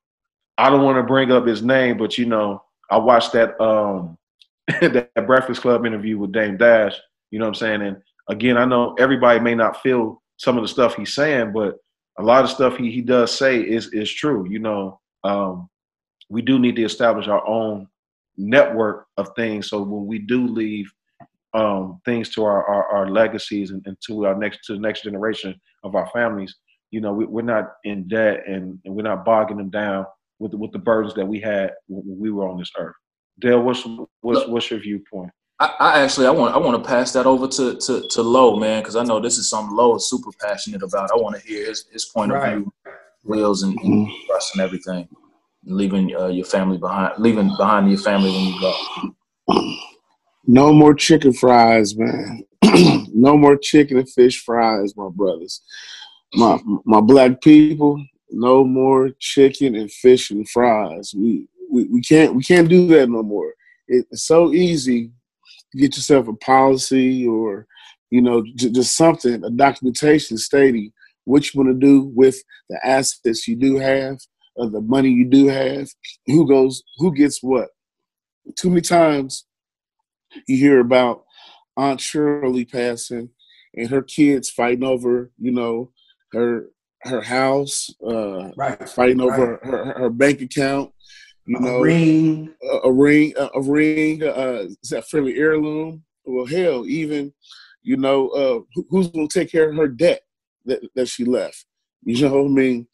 [0.58, 4.18] I don't want to bring up his name, but you know, I watched that um
[4.80, 6.94] that Breakfast Club interview with Dame Dash.
[7.30, 7.82] You know what I'm saying?
[7.82, 7.96] And
[8.28, 11.76] again, I know everybody may not feel some of the stuff he's saying, but
[12.18, 14.48] a lot of stuff he, he does say is is true.
[14.48, 15.68] You know, um,
[16.28, 17.88] we do need to establish our own
[18.36, 19.68] network of things.
[19.68, 20.90] So when we do leave
[21.54, 25.02] um, things to our, our, our legacies and, and, to our next to the next
[25.02, 25.54] generation
[25.84, 26.54] of our families,
[26.90, 30.06] you know, we, are not in debt and, and we're not bogging them down
[30.38, 32.94] with the, with the burdens that we had when we were on this earth.
[33.40, 33.86] Dale, what's
[34.20, 35.30] what's what's your viewpoint?
[35.62, 38.56] I, I actually I want I want to pass that over to to to Low
[38.56, 41.12] man because I know this is something Low is super passionate about.
[41.12, 42.54] I want to hear his his point right.
[42.54, 42.72] of view,
[43.22, 44.32] wills and, and mm-hmm.
[44.54, 45.08] and everything,
[45.64, 49.76] leaving uh, your family behind, leaving behind your family when you go.
[50.48, 52.44] No more chicken fries, man.
[53.14, 55.62] no more chicken and fish fries, my brothers.
[56.34, 61.14] My my black people, no more chicken and fish and fries.
[61.16, 63.54] We we, we can't we can't do that no more.
[63.86, 65.12] It's so easy to
[65.78, 67.66] get yourself a policy or
[68.10, 70.92] you know just something, a documentation stating
[71.24, 74.18] what you want to do with the assets you do have,
[74.56, 75.88] or the money you do have,
[76.26, 77.68] who goes, who gets what.
[78.56, 79.46] Too many times
[80.48, 81.24] you hear about
[81.76, 83.30] Aunt Shirley passing
[83.74, 85.92] and her kids fighting over, you know,
[86.32, 86.66] her
[87.04, 88.88] her house, uh, right.
[88.88, 89.64] fighting over right.
[89.64, 90.92] her, her, bank account,
[91.46, 94.22] you know, a ring, a, a ring, a, a ring.
[94.22, 96.04] Uh, is that fairly heirloom?
[96.24, 97.32] Well, hell, even
[97.82, 100.22] you know, uh, who's going to take care of her debt
[100.66, 101.66] that, that she left?
[102.04, 102.86] You know what I mean?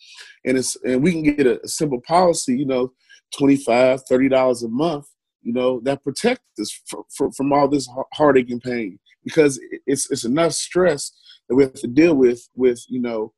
[0.44, 2.92] And it's and we can get a, a simple policy, you know,
[3.36, 5.06] 25 30 dollars a month
[5.42, 10.10] you know, that protects us from, from, from all this heartache and pain because it's
[10.10, 11.12] it's enough stress
[11.48, 13.32] that we have to deal with with you know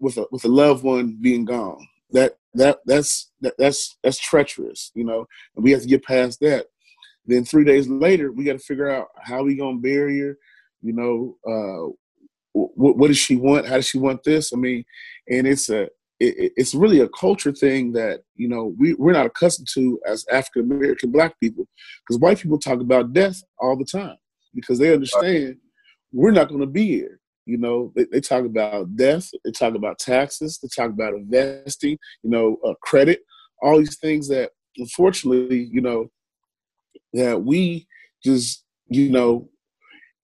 [0.00, 1.86] with a with a loved one being gone.
[2.10, 6.40] That that that's that, that's that's treacherous, you know, and we have to get past
[6.40, 6.66] that.
[7.26, 10.38] Then three days later, we got to figure out how we gonna bury her.
[10.82, 11.92] You know, uh,
[12.52, 13.66] what, what does she want?
[13.66, 14.52] How does she want this?
[14.52, 14.84] I mean,
[15.28, 15.82] and it's a
[16.20, 20.26] it, it's really a culture thing that you know we, we're not accustomed to as
[20.32, 21.66] African American Black people,
[22.06, 24.16] because white people talk about death all the time
[24.54, 25.56] because they understand
[26.12, 27.20] we're not going to be here.
[27.46, 31.98] You know, they, they, talk about death, they talk about taxes, they talk about investing,
[32.22, 33.20] you know, uh, credit,
[33.62, 36.10] all these things that unfortunately, you know,
[37.12, 37.86] that we
[38.24, 39.48] just, you know,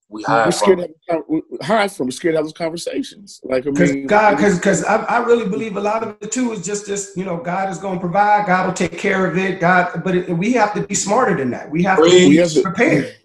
[0.07, 1.23] we hide we're scared from.
[1.23, 2.07] To have, hide from.
[2.07, 3.41] We're scared to have those conversations.
[3.43, 6.51] Like I mean, God, because because I, I really believe a lot of it too
[6.51, 8.45] is just just you know God is going to provide.
[8.45, 9.59] God will take care of it.
[9.59, 11.69] God, but it, we have to be smarter than that.
[11.71, 13.15] We have to be prepared.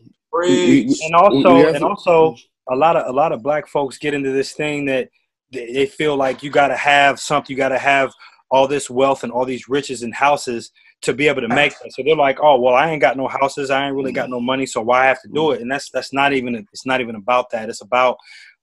[1.02, 2.36] and also and also
[2.70, 5.10] a lot of a lot of black folks get into this thing that
[5.52, 7.52] they feel like you got to have something.
[7.52, 8.12] You got to have
[8.50, 10.70] all this wealth and all these riches and houses
[11.02, 11.92] to be able to make that.
[11.92, 14.40] So they're like, oh well, I ain't got no houses, I ain't really got no
[14.40, 15.54] money, so why I have to do mm-hmm.
[15.54, 15.62] it?
[15.62, 17.68] And that's that's not even it's not even about that.
[17.68, 18.16] It's about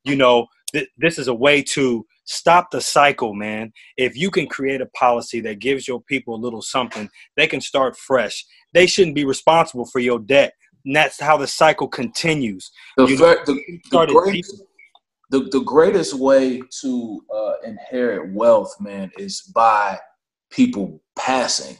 [0.03, 3.71] you know th- this is a way to stop the cycle, man.
[3.95, 7.61] If you can create a policy that gives your people a little something, they can
[7.61, 8.45] start fresh.
[8.73, 10.53] They shouldn't be responsible for your debt.
[10.85, 12.71] And that's how the cycle continues.
[12.95, 14.63] The, know, the, the, greatest,
[15.29, 19.99] the, the greatest way to uh, inherit wealth, man, is by
[20.49, 21.77] people passing.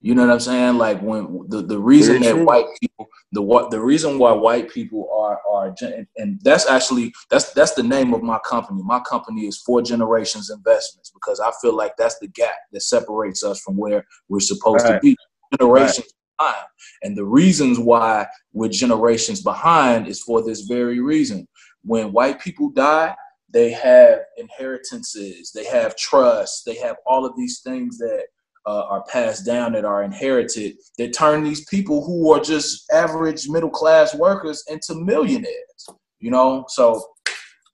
[0.00, 0.76] You know what I'm saying?
[0.76, 2.46] Like when the, the reason Very that true.
[2.46, 5.74] white people the what the reason why white people are are
[6.16, 8.80] and that's actually that's that's the name of my company.
[8.84, 13.42] My company is Four Generations Investments because I feel like that's the gap that separates
[13.42, 14.94] us from where we're supposed right.
[14.94, 15.16] to be.
[15.58, 16.06] Generations
[16.38, 16.52] right.
[16.52, 16.66] behind.
[17.02, 21.48] And the reasons why we're generations behind is for this very reason.
[21.84, 23.14] When white people die,
[23.52, 28.24] they have inheritances, they have trust, they have all of these things that
[28.66, 30.76] uh, are passed down that are inherited.
[30.98, 35.88] That turn these people who are just average middle class workers into millionaires
[36.24, 36.64] you know?
[36.68, 37.04] So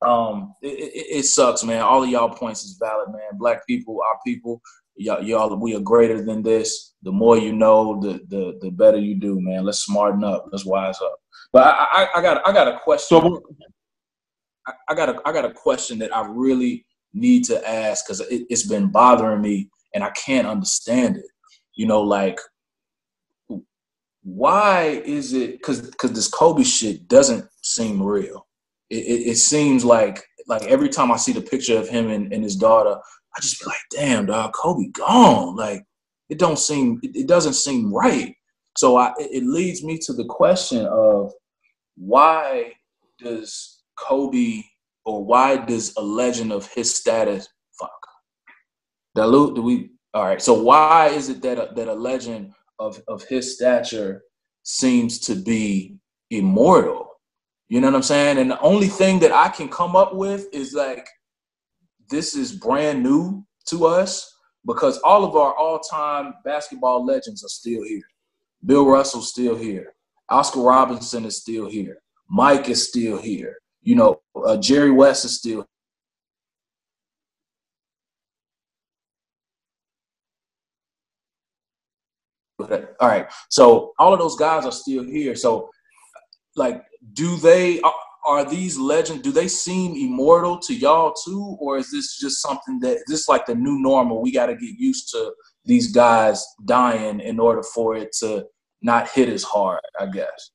[0.02, 1.82] um it, it, it, sucks man.
[1.82, 3.38] All of y'all points is valid man.
[3.38, 4.60] Black people our people
[4.96, 6.94] y'all, y'all we are greater than this.
[7.02, 9.64] The more you know the the the better you do man.
[9.64, 10.46] Let's smarten up.
[10.50, 11.18] Let's wise up.
[11.52, 13.20] But i i, I got i got a question.
[13.20, 13.42] So,
[14.66, 18.20] I, I got a i got a question that i really need to ask because
[18.20, 21.26] it, it's been bothering me and I can't understand it.
[21.74, 22.38] You know, like
[24.22, 25.58] why is it?
[25.58, 28.46] Because because this Kobe shit doesn't seem real.
[28.90, 32.32] It, it, it, seems like like every time I see the picture of him and,
[32.32, 32.96] and his daughter,
[33.36, 35.56] I just be like, damn, dog, Kobe gone.
[35.56, 35.84] Like
[36.28, 38.34] it don't seem it, it doesn't seem right.
[38.76, 41.32] So I it leads me to the question of
[41.96, 42.74] why
[43.18, 44.62] does Kobe
[45.04, 47.48] or why does a legend of his status
[47.78, 47.90] fuck
[49.14, 49.56] Dilute?
[49.56, 49.90] Do we?
[50.14, 50.40] All right.
[50.40, 54.22] So why is it that a, that a legend of of his stature
[54.62, 55.96] seems to be
[56.30, 57.08] immortal?
[57.68, 58.38] You know what I'm saying?
[58.38, 61.06] And the only thing that I can come up with is like
[62.08, 64.36] this is brand new to us
[64.66, 68.02] because all of our all-time basketball legends are still here.
[68.64, 69.94] Bill Russell's still here.
[70.28, 71.98] Oscar Robertson is still here.
[72.28, 73.56] Mike is still here.
[73.82, 75.66] You know, uh, Jerry West is still
[83.00, 83.26] All right.
[83.48, 85.34] So all of those guys are still here.
[85.34, 85.70] So,
[86.56, 86.82] like,
[87.14, 87.80] do they
[88.26, 89.22] are these legends?
[89.22, 93.46] Do they seem immortal to y'all too, or is this just something that this like
[93.46, 94.20] the new normal?
[94.20, 95.32] We got to get used to
[95.64, 98.46] these guys dying in order for it to
[98.82, 99.80] not hit as hard.
[99.98, 100.50] I guess.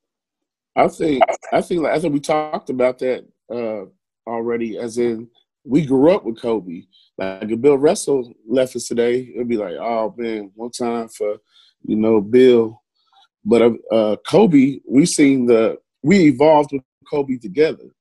[0.76, 1.24] I think
[1.54, 3.86] I think like, I think we talked about that uh,
[4.30, 4.78] already.
[4.78, 5.30] As in,
[5.64, 6.84] we grew up with Kobe.
[7.18, 11.38] Like if Bill Russell left us today, it'd be like, oh man, one time for
[11.84, 12.82] you know Bill.
[13.46, 17.95] But uh, uh Kobe, we seen the we evolved with Kobe together,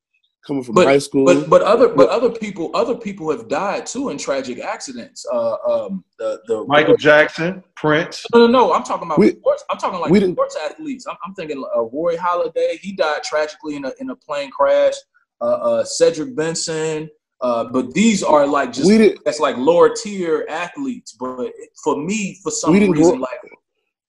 [0.46, 1.24] coming from but, high school.
[1.24, 5.24] But but other but other people other people have died too in tragic accidents.
[5.32, 8.24] Uh, um, the the Michael Jackson, Prince.
[8.34, 8.72] No, no, no.
[8.72, 9.64] I'm talking about We- sports.
[9.70, 11.06] I'm talking like we didn't- sports athletes.
[11.06, 12.78] I'm, I'm thinking uh, Roy Halladay.
[12.80, 14.94] He died tragically in a in a plane crash.
[15.40, 17.10] Uh, uh, Cedric Benson.
[17.40, 19.18] Uh, but these are like just we did.
[19.24, 21.12] that's like lower tier athletes.
[21.12, 23.40] But for me, for some We didn't reason, grow- like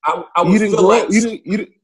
[0.05, 0.87] I, I You would didn't feel grow.
[0.89, 1.45] like up, you didn't.
[1.45, 1.75] You didn't.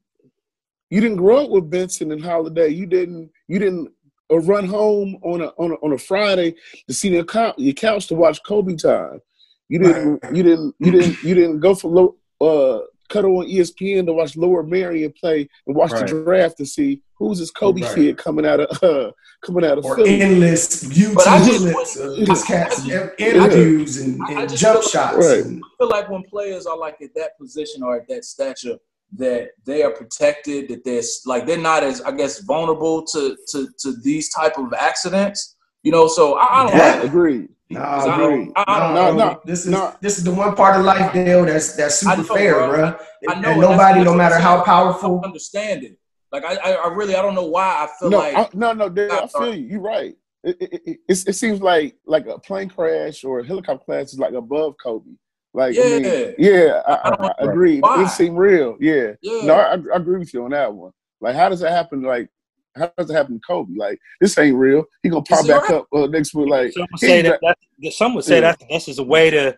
[0.90, 2.74] You didn't grow up with Benson and Halladay.
[2.74, 3.30] You didn't.
[3.48, 3.90] You didn't
[4.32, 6.54] uh, run home on a on a, on a Friday
[6.88, 9.20] to see your couch, your couch to watch Kobe time.
[9.68, 10.20] You didn't.
[10.34, 10.74] You didn't.
[10.78, 11.22] You didn't.
[11.22, 12.16] You didn't go for low.
[12.40, 16.08] Uh, cuddle on ESPN to watch Lower Merion play and watch Right.
[16.08, 17.94] the draft to see who's this Kobe Right.
[17.94, 19.12] kid coming out of uh,
[19.44, 20.20] coming out of or Philly.
[20.22, 24.56] endless YouTube But I just clips want- of just cats interviews and, I- I and
[24.56, 25.16] jump shots.
[25.18, 25.44] Right.
[25.44, 28.78] I feel like when players are like at that position or at that stature,
[29.16, 33.68] that they are protected, that they're like they're not as I guess vulnerable to to
[33.80, 35.56] to these type of accidents.
[35.82, 36.94] You know, so I, I don't Yeah.
[36.94, 37.04] like.
[37.04, 37.48] Agreed.
[37.70, 38.30] Nah, I bro.
[38.30, 39.94] don't- I don't- Nah, No, no, This is no.
[40.00, 41.44] this is the one part of life, Dale.
[41.44, 42.68] That's that's super know, fair, bro.
[42.68, 42.84] bro.
[42.84, 42.96] I And, know,
[43.32, 45.98] and and that's- nobody, that's no matter how powerful, I understand it.
[46.30, 48.72] Like I, I, I really, I don't know why I feel no, like I, no,
[48.72, 49.66] no, Dale, I I'm feel you.
[49.66, 50.14] You're right.
[50.44, 54.12] It, it, it, it's- it seems like like a plane crash or a helicopter crash
[54.12, 55.10] is like above Kobe.
[55.54, 56.30] Like, I mean, Yeah.
[56.38, 57.80] yeah, I, I I, agree.
[57.80, 58.04] Why?
[58.04, 58.76] It seemed real.
[58.80, 59.12] Yeah.
[59.20, 59.44] yeah.
[59.44, 60.92] No, I, I agree with you on that one.
[61.20, 62.02] Like, how does that happen?
[62.02, 62.28] Like,
[62.74, 63.74] how does it happen to Kobe?
[63.76, 64.84] Like, this ain't real.
[65.02, 65.78] He gonna pop back right?
[65.78, 66.48] up uh, next week.
[66.48, 68.52] Like, Some would say that, back- that some would say Yeah.
[68.52, 69.56] that this is a way to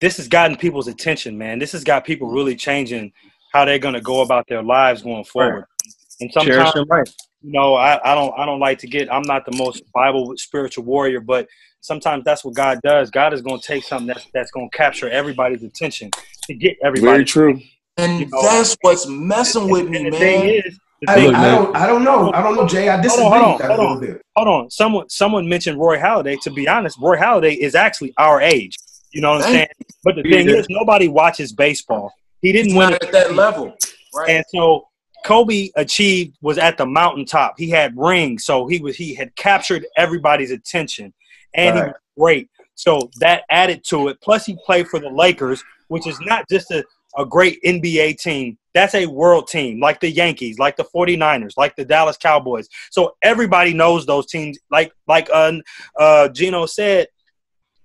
[0.00, 1.58] this has gotten people's attention, man.
[1.58, 3.12] This has got people really changing
[3.52, 5.64] how they're gonna go about their lives going forward.
[6.20, 7.04] And sometimes Cherish your
[7.42, 10.34] you know, I, I don't I don't like to get I'm not the most Bible
[10.36, 11.48] spiritual warrior, but
[11.86, 13.10] sometimes that's what God does.
[13.10, 16.10] God is gonna take something that's that's gonna capture everybody's attention
[16.44, 17.12] to get everybody.
[17.12, 17.60] very true.
[17.96, 20.20] and you know, that's what's messing with And me, the man.
[20.20, 21.54] thing is, the I, thing Look, I man.
[21.62, 22.32] don't I don't know.
[22.32, 22.88] I don't know, Jay.
[22.88, 24.00] I disagree hold on, with that hold a on.
[24.00, 24.22] little bit.
[24.36, 24.70] hold on.
[24.70, 26.40] Someone someone mentioned Roy Halladay.
[26.42, 28.76] To be honest, Roy Halladay is actually our age.
[29.12, 29.68] You know what I'm saying?
[30.04, 30.60] But the He thing is.
[30.60, 32.12] is, nobody watches baseball.
[32.42, 33.74] He didn't He's win not at that level,
[34.14, 34.28] right?
[34.28, 34.88] And so
[35.24, 37.54] Kobe achieved was at the mountaintop.
[37.58, 41.12] He had rings, so he was he had captured everybody's attention,
[41.56, 42.50] and he was great.
[42.74, 44.20] So that added to it.
[44.20, 46.84] Plus, he played for the Lakers, which is not just a,
[47.16, 48.58] a great NBA team.
[48.74, 52.68] That's a world team, like the Yankees, like the 49ers, like the Dallas Cowboys.
[52.90, 54.58] So everybody knows those teams.
[54.70, 55.52] Like like uh,
[55.98, 57.06] uh, Geno said,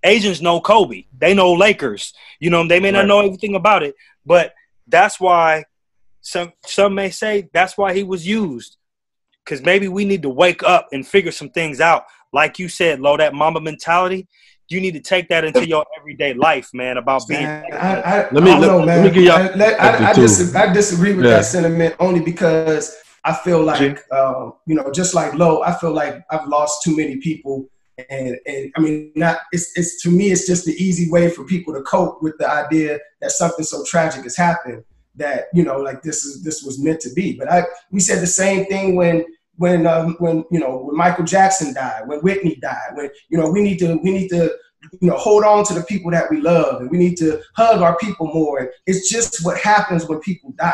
[0.03, 1.05] Asians know Kobe.
[1.17, 2.13] They know Lakers.
[2.39, 3.07] You know, they may not Right.
[3.07, 3.95] know everything about it,
[4.25, 4.53] but
[4.87, 5.63] that's why
[6.21, 8.77] some some may say that's why he was used.
[9.45, 12.03] Because maybe we need to wake up and figure some things out.
[12.33, 14.27] Like you said, low that Mamba mentality.
[14.69, 16.95] You need to take that into your everyday life, man.
[16.97, 19.53] About being Man, I, I, Let me- I don't let- let me give y'all I,
[19.55, 21.31] let- I, I, dis- I disagree with Yeah.
[21.31, 23.97] that sentiment only because I feel like, Jay?
[24.15, 27.69] um, you know, just like Low, I feel like I've lost too many people.
[28.09, 31.43] And, and I mean, not it's, it's to me, it's just the easy way for
[31.43, 34.83] people to cope with the idea that something so tragic has happened
[35.15, 37.33] that you know, like this is this was meant to be.
[37.37, 39.25] But I we said the same thing when
[39.61, 43.49] when um, when you know when Michael Jackson died, when Whitney died, when you know
[43.49, 44.51] we need to we need to
[44.99, 47.83] you know hold on to the people that we love, and we need to hug
[47.83, 48.57] our people more.
[48.57, 50.73] And it's just what happens when people die.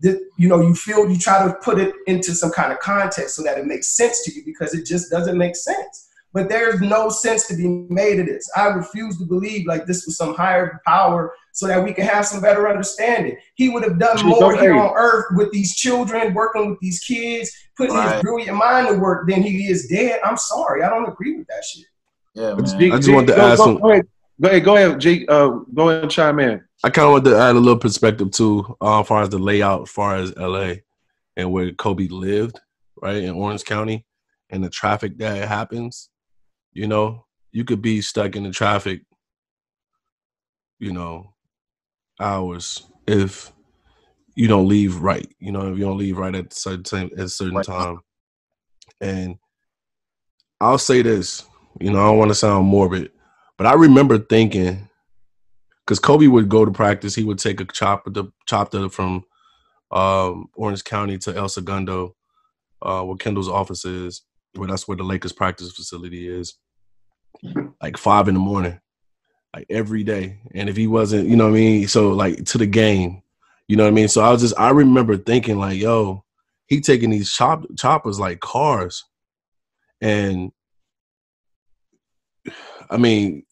[0.00, 3.36] That you know you feel you try to put it into some kind of context
[3.36, 6.08] so that it makes sense to you because it just doesn't make sense.
[6.32, 8.50] But there's no sense to be made of this.
[8.56, 12.26] I refuse to believe like this was some higher power so that we can have
[12.26, 13.36] some better understanding.
[13.54, 17.00] He would have done more don't here on earth with these children, working with these
[17.00, 20.20] kids, putting his brilliant mind to work than he is dead.
[20.24, 21.84] I'm sorry, I don't agree with that shit.
[22.34, 22.92] yeah, G- man.
[22.92, 24.06] I just G, wanted to go, add go, some- Go ahead,
[24.40, 25.26] go ahead, go ahead, G.
[25.28, 26.64] Uh, go ahead and chime in.
[26.82, 29.38] I kind of want to add a little perspective too, uh, as far as the
[29.38, 30.74] layout, as far as LA
[31.36, 32.58] and where Kobe lived,
[33.00, 34.04] right in Orange County,
[34.50, 36.08] and the traffic that happens.
[36.72, 39.02] You know, you could be stuck in the traffic,
[40.78, 41.31] you know,
[42.20, 43.52] hours if
[44.34, 45.28] you don't leave right.
[45.38, 47.66] You know, if you don't leave right at certain time, at a certain Right.
[47.66, 48.00] time.
[49.00, 49.38] And
[50.60, 51.44] I'll say this,
[51.80, 53.10] you know, I don't want to sound morbid,
[53.58, 54.88] but I remember thinking
[55.84, 57.14] because Kobe would go to practice.
[57.14, 59.24] He would take a chopper, the chopper from
[59.90, 62.14] um, Orange County to El Segundo,
[62.80, 64.22] uh, where Kendall's office is.
[64.54, 66.54] Where that's where the Lakers practice facility is.
[67.82, 68.78] Like five in the morning,
[69.54, 70.38] like every day.
[70.54, 71.88] And if he wasn't, you know what I mean.
[71.88, 73.22] So like to the game,
[73.68, 74.08] you know what I mean.
[74.08, 76.24] So I was just, I remember thinking like, yo,
[76.66, 79.04] he taking these chop choppers like cars,
[80.00, 80.52] and
[82.88, 83.44] I mean,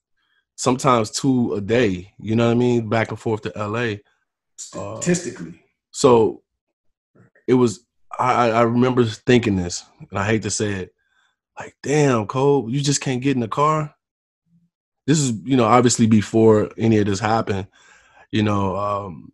[0.57, 2.13] sometimes two a day.
[2.19, 2.89] You know what I mean?
[2.89, 3.97] Back and forth to LA.
[4.57, 5.51] Statistically.
[5.51, 6.43] Uh, so
[7.47, 7.85] it was.
[8.19, 10.95] I, I remember thinking this, and I hate to say it,
[11.59, 13.95] like, damn, Cole, you just can't get in the car.
[15.11, 17.67] This is, you know, obviously before any of this happened.
[18.31, 19.33] You know, um,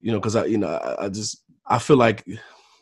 [0.00, 2.24] you know, because I, you know, I, I just I feel like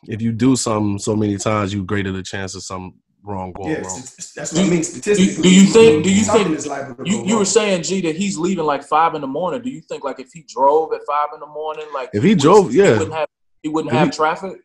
[0.07, 2.95] if you do something so many times, you greater the chance of some
[3.25, 4.01] wrong going yeah, wrong.
[4.37, 4.85] That's what I mean.
[4.85, 6.05] Statistically, do, do you think?
[6.05, 6.99] Do you think?
[7.05, 9.61] You, you were saying, G, that he's leaving like five in the morning.
[9.61, 12.37] Do you think like if he drove at five in the morning, like if he
[12.37, 13.29] drove, yeah, he wouldn't have,
[13.65, 14.61] he wouldn't have he, traffic.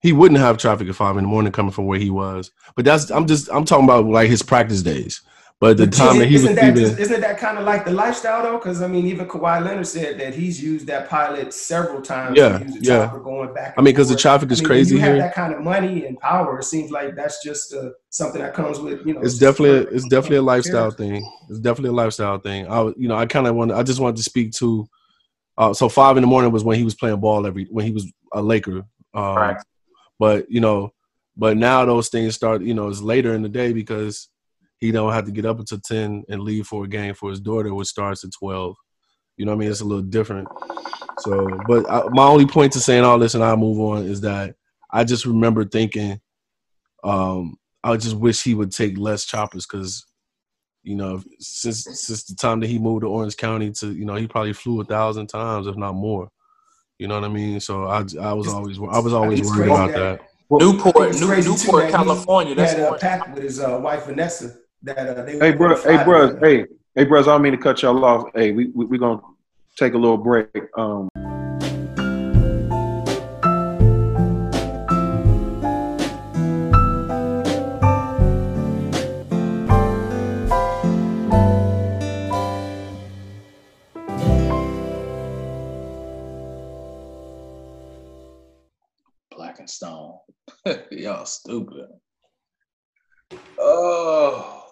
[0.00, 2.50] He wouldn't have traffic at five in the morning coming from where he was.
[2.76, 5.20] But that's I'm just I'm talking about like his practice days.
[5.60, 7.92] But the time that he isn't was that, leaving, isn't that kind of like the
[7.92, 8.58] lifestyle though?
[8.58, 12.36] Because I mean, even Kawhi Leonard said that he's used that pilot several times.
[12.36, 13.10] Yeah, yeah.
[13.22, 13.74] Going back.
[13.78, 15.12] I mean, because the traffic is I mean, crazy you here.
[15.12, 16.58] Have that kind of money and power.
[16.58, 19.20] It seems like that's just uh, something that comes with you know.
[19.20, 21.24] It's definitely a, it's definitely a lifestyle thing.
[21.48, 22.66] It's definitely a lifestyle thing.
[22.66, 24.86] I you know I kind of want I just wanted to speak to.
[25.56, 27.92] Uh, so five in the morning was when he was playing ball every when he
[27.92, 28.84] was a Laker.
[29.14, 29.56] Um, right.
[30.18, 30.92] But you know,
[31.36, 32.62] but now those things start.
[32.62, 34.28] You know, it's later in the day because
[34.84, 37.40] he don't have to get up until 10 and leave for a game for his
[37.40, 38.76] daughter, which starts at 12.
[39.38, 39.70] You know what I mean?
[39.70, 40.46] It's a little different.
[41.20, 44.20] So, but I, my only point to saying all this and I'll move on is
[44.20, 44.56] that
[44.92, 46.20] I just remember thinking,
[47.02, 50.04] um, I just wish he would take less choppers because,
[50.82, 54.16] you know, since since the time that he moved to Orange County to, you know,
[54.16, 56.28] he probably flew a thousand times, if not more.
[56.98, 57.58] You know what I mean?
[57.58, 60.20] So I, I was always I was always worried about that.
[60.50, 62.54] Newport, New, Newport, California.
[62.54, 64.54] That's he had a pact with his uh, wife Vanessa
[64.84, 67.80] that uh, they hey bro hey bro hey hey bros i don't mean to cut
[67.82, 69.20] y'all off hey we, we we're gonna
[69.76, 71.08] take a little break um
[89.30, 90.14] Black and Stone.
[90.92, 91.86] Y'all stupid.
[93.58, 94.63] Oh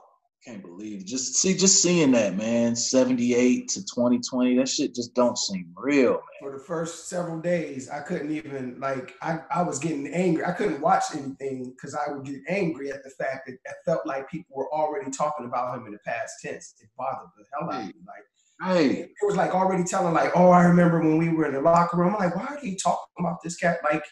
[0.45, 5.38] can't believe just see just seeing that man 78 to 2020 that shit just don't
[5.38, 6.20] seem real man.
[6.40, 10.51] for the first several days i couldn't even like i, I was getting angry i
[10.51, 14.28] couldn't watch anything because i would get angry at the fact that it felt like
[14.28, 17.80] people were already talking about him in the past tense it bothered the hell out
[17.82, 18.90] of me like hey.
[19.03, 21.97] it was like already telling like oh i remember when we were in the locker
[21.97, 24.05] room I'm like why are you talking about this cat like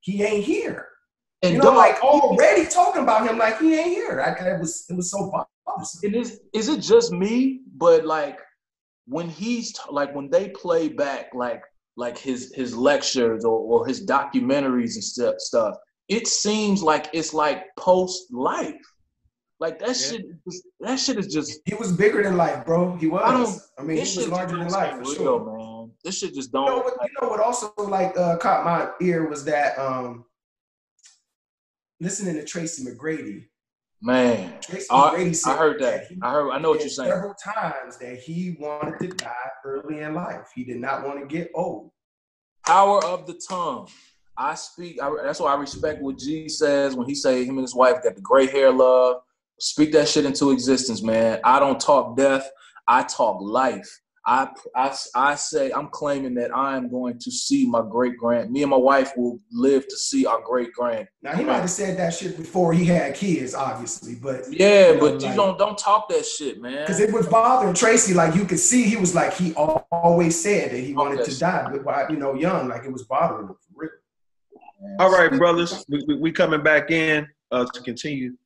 [0.00, 0.88] he ain't here
[1.42, 4.20] and you know, like already talking about him like he ain't here.
[4.20, 5.30] I, it was it was so
[6.02, 7.60] it is is it just me?
[7.76, 8.40] But like
[9.06, 11.62] when he's like when they play back like
[11.96, 15.76] like his his lectures or, or his documentaries and stuff stuff,
[16.08, 18.74] it seems like it's like post life.
[19.60, 19.94] Like that yeah.
[19.94, 20.22] shit,
[20.80, 21.60] that shit is just.
[21.64, 22.94] He was bigger than life, bro.
[22.96, 23.22] He was.
[23.24, 25.90] I, don't, I mean, he was larger than life for real, sure, man.
[26.04, 26.66] This shit just don't.
[26.66, 26.94] You know what?
[27.02, 27.40] You know what?
[27.40, 30.24] Also, like, uh, caught my ear was that um,
[32.00, 33.46] listening to Tracy McGrady,
[34.00, 34.54] Man,
[34.90, 36.08] I, I, heard that.
[36.08, 36.50] that I heard.
[36.52, 37.10] I know what you're saying.
[37.10, 39.32] Several times that he wanted to die
[39.64, 40.50] early in life.
[40.54, 41.90] He did not want to get old.
[42.64, 43.88] Power of the tongue.
[44.36, 45.02] I speak.
[45.02, 48.02] I, that's why I respect what G says when he say him and his wife
[48.04, 49.22] got the gray hair love.
[49.58, 51.40] Speak that shit into existence, man.
[51.42, 52.48] I don't talk death.
[52.86, 53.88] I talk life.
[54.28, 58.50] I, I, I say I'm claiming that I am going to see my great grand.
[58.50, 61.08] Me and my wife will live to see our great grand.
[61.22, 64.94] Now he might have said that shit before he had kids, obviously, but yeah, you
[64.94, 66.82] know, but like, you don't don't talk that shit, man.
[66.82, 68.12] Because it was bothering Tracy.
[68.12, 71.66] Like you could see, he was like he always said that he wanted to die,
[71.82, 73.90] but you know, young, like it was bothering him for real.
[74.98, 78.36] All right, brothers, we, we, we coming back in uh, to continue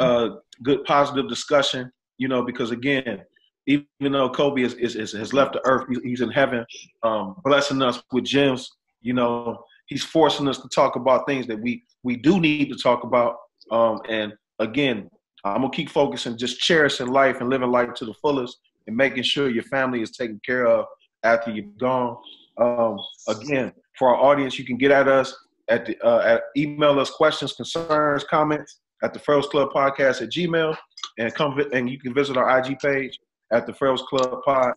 [0.00, 0.30] uh,
[0.64, 1.92] good positive discussion.
[2.18, 3.22] You know, because again,
[3.66, 6.64] even though Kobe is, is, is has left the earth, he's in heaven,
[7.02, 8.70] um, blessing us with gems.
[9.02, 12.76] You know, he's forcing us to talk about things that we we do need to
[12.76, 13.36] talk about.
[13.70, 15.08] Um, and again,
[15.44, 19.22] I'm gonna keep focusing, just cherishing life and living life to the fullest, and making
[19.22, 20.86] sure your family is taken care of
[21.22, 22.16] after you're gone.
[22.58, 22.98] Um,
[23.28, 25.34] again, for our audience, you can get at us
[25.68, 30.30] at the uh, at email us questions, concerns, comments at the Pharaohs Club Podcast at
[30.30, 30.76] Gmail,
[31.18, 33.18] and come and you can visit our IG page
[33.52, 34.72] at the Pharaohs Club Pod.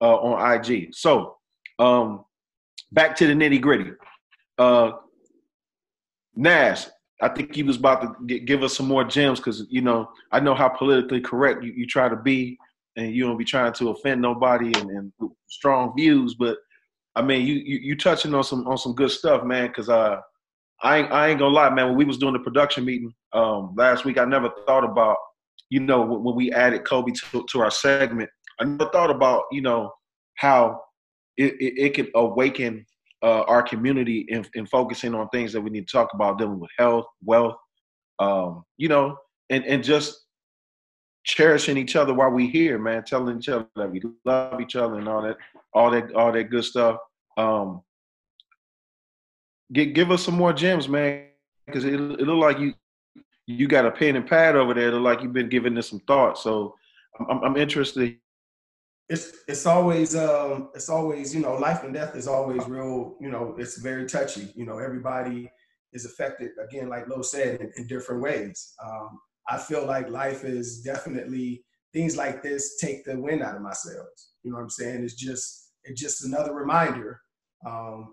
[0.00, 0.94] uh, on IG.
[0.94, 1.36] So,
[1.78, 2.24] um,
[2.92, 3.92] back to the nitty gritty.
[4.58, 4.92] Uh,
[6.34, 6.86] Nash,
[7.22, 10.40] I think he was about to give us some more gems because you know I
[10.40, 12.58] know how politically correct you, you try to be,
[12.96, 15.12] and you don't be trying to offend nobody and, and
[15.48, 16.34] strong views.
[16.34, 16.58] But
[17.14, 19.68] I mean, you, you you touching on some on some good stuff, man.
[19.68, 20.20] Because uh,
[20.82, 21.88] I ain't, I ain't gonna lie, man.
[21.88, 25.16] When we was doing the production meeting um, last week, I never thought about
[25.70, 28.30] you know when we added Kobe to, to our segment.
[28.60, 29.92] I never thought about you know
[30.36, 30.80] how
[31.36, 32.86] it, it, it could awaken
[33.22, 36.60] uh, our community in, in, focusing on things that we need to talk about, dealing
[36.60, 37.56] with health, wealth,
[38.18, 39.16] um, you know,
[39.50, 40.26] and, and just
[41.24, 44.98] cherishing each other while we here, man, telling each other that we love each other
[44.98, 45.36] and all that,
[45.72, 46.98] all that, all that good stuff.
[47.36, 47.80] Um,
[49.72, 51.26] give, give us some more gems, man,
[51.66, 52.74] because it, it look like you
[53.46, 54.92] you got a pen and pad over there.
[54.92, 56.38] Like you've been giving this some thought.
[56.38, 56.74] So
[57.28, 58.18] I'm, I'm interested
[59.08, 63.30] it's it's always um it's always you know life and death is always real you
[63.30, 65.50] know it's very touchy you know everybody
[65.92, 69.18] is affected again like Lo said in, in different ways um,
[69.48, 73.72] I feel like life is definitely things like this take the wind out of my
[73.72, 77.20] sails you know what I'm saying it's just it's just another reminder
[77.64, 78.12] um,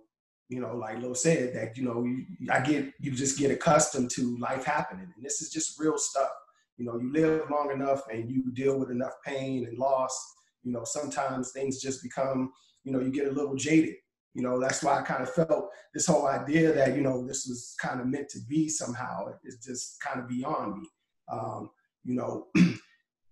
[0.53, 4.11] you know like Lo said that you know you, I get you just get accustomed
[4.11, 6.31] to life happening and this is just real stuff
[6.77, 10.15] you know you live long enough and you deal with enough pain and loss
[10.63, 12.51] you know, sometimes things just become,
[12.83, 13.95] you know, you get a little jaded.
[14.33, 17.45] You know, that's why I kind of felt this whole idea that, you know, this
[17.45, 19.27] was kind of meant to be somehow.
[19.43, 20.89] It's just kind of beyond me.
[21.31, 21.69] Um,
[22.03, 22.47] you know,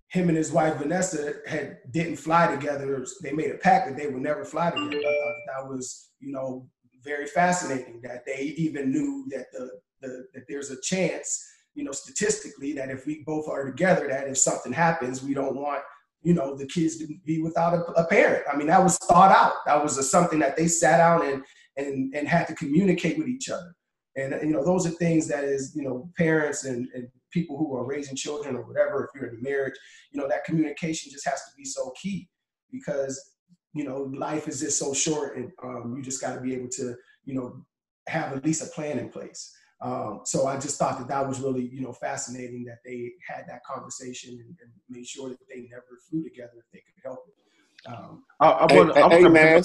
[0.10, 3.04] him and his wife Vanessa had didn't fly together.
[3.24, 5.02] They made a pact that they would never fly together.
[5.48, 6.68] That was, you know,
[7.04, 9.70] very fascinating that they even knew that the,
[10.02, 14.28] the that there's a chance, you know, statistically that if we both are together, that
[14.28, 15.84] if something happens, we don't want
[16.24, 18.44] you know, the kids to be without a, a parent.
[18.52, 19.54] I mean, that was thought out.
[19.66, 21.44] That was a, something that they sat down and,
[21.78, 23.74] and, and had to communicate with each other.
[24.16, 27.76] And, you know, those are things that is, you know, parents and, and people who
[27.76, 29.74] are raising children or whatever, if you're in a marriage,
[30.12, 32.28] you know, that communication just has to be so key
[32.72, 33.31] because,
[33.74, 36.70] you know, life is just so short and um, you just got to be able
[36.70, 36.96] to,
[37.26, 37.66] you know,
[38.08, 39.56] have at least a plan in place.
[39.82, 43.46] Um, so I just thought that that was really, you know, fascinating that they had
[43.48, 47.26] that conversation and, and made sure that they never flew together if they could help
[47.28, 47.92] it.
[47.92, 49.64] Um, I, I want, hey, hey, man.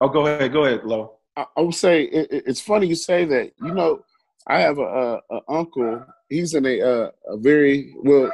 [0.00, 1.18] Oh, go ahead, go ahead, Lo.
[1.36, 3.52] I, I would say it, it's funny you say that.
[3.62, 4.02] You know,
[4.46, 6.06] I have a, a, a uncle.
[6.30, 8.32] He's in a, a, a very well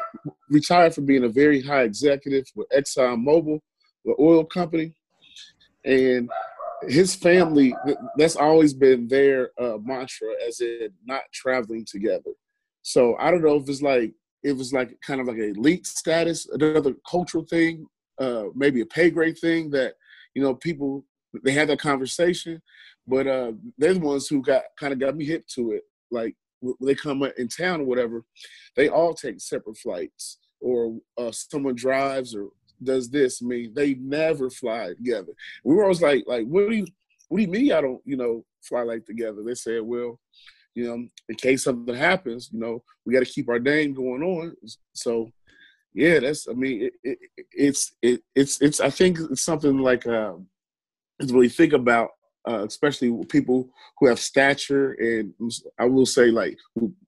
[0.49, 3.59] retired from being a very high executive with Exxon Mobil,
[4.05, 4.95] the oil company,
[5.87, 6.29] and
[6.83, 7.75] his family
[8.19, 12.33] that's always been their uh, mantra as in not traveling together.
[12.83, 14.13] So i don't know if it's like
[14.43, 17.87] it was like kind of like a elite status another cultural thing
[18.21, 19.95] uh, maybe a pay grade thing that
[20.35, 21.05] you know people
[21.45, 22.63] they had that conversation
[23.07, 25.83] but uh, they're the ones who got kind of got me hip to it.
[26.11, 28.25] Like when they come in town or whatever
[28.77, 32.49] they all take separate flights or uh, someone drives or
[32.83, 33.43] does this.
[33.43, 35.33] Mean, they never fly together.
[35.65, 36.87] We were always like, like, what do you,
[37.29, 37.73] what do you mean?
[37.73, 39.43] I don't, you know, fly like together.
[39.45, 40.19] They said, well,
[40.75, 44.23] you know, in case something happens, you know, we got to keep our name going
[44.23, 44.55] on.
[44.93, 45.31] So,
[45.95, 46.47] yeah, that's.
[46.47, 47.19] I mean, it, it,
[47.53, 48.81] it's it, it's it's.
[48.81, 50.47] I think it's something like um,
[51.21, 52.11] to really think about,
[52.47, 55.33] uh, especially with people who have stature and
[55.79, 56.59] I will say like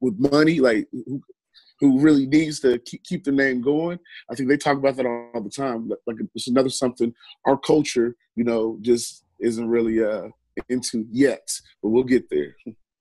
[0.00, 0.88] with money, like
[1.80, 3.98] who, who really needs to keep, keep the name going.
[4.30, 5.90] I think they talk about that all, all the time.
[6.06, 7.14] Like it's another something
[7.46, 10.28] our culture, you know, just isn't really uh,
[10.68, 11.48] into yet,
[11.82, 12.54] but we'll get there.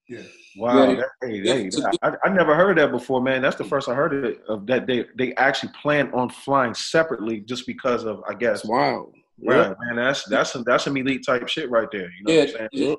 [0.08, 0.22] Yeah.
[0.56, 0.90] Wow.
[0.90, 0.96] Yeah.
[0.96, 1.70] That, hey, hey,
[2.02, 3.42] I, I, never heard that before, man.
[3.42, 4.88] That's the first I heard of, it, of that.
[4.88, 8.64] They they actually plan on flying separately just because of, I guess.
[8.64, 9.12] Wow.
[9.44, 9.98] Right, man.
[9.98, 12.10] That's that's some that's some elite type shit right there.
[12.10, 12.96] You know yeah.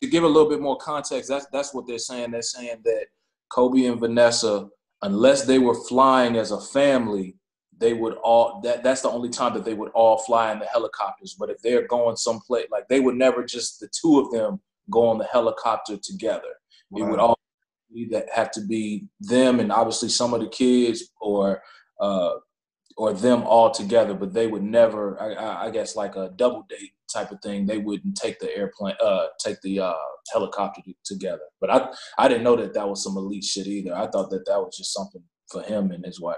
[0.00, 2.30] To give a little bit more context, that's that's what they're saying.
[2.30, 3.06] They're saying that
[3.50, 4.68] Kobe and Vanessa
[5.04, 7.36] unless they were flying as a family,
[7.76, 10.66] they would all that that's the only time that they would all fly in the
[10.66, 11.36] helicopters.
[11.38, 14.60] But if they're going someplace like they would never just the two of them
[14.90, 16.54] go on the helicopter together.
[16.90, 17.06] Wow.
[17.06, 17.38] It would all
[18.10, 21.62] that have to be them and obviously some of the kids or
[22.00, 22.34] uh,
[22.96, 25.20] or them all together, but they would never.
[25.20, 27.66] I, I, guess like a double date type of thing.
[27.66, 29.94] They wouldn't take the airplane, uh, take the uh,
[30.32, 31.42] helicopter together.
[31.60, 31.88] But I,
[32.18, 33.94] I didn't know that that was some elite shit either.
[33.94, 36.36] I thought that that was just something for him and his wife.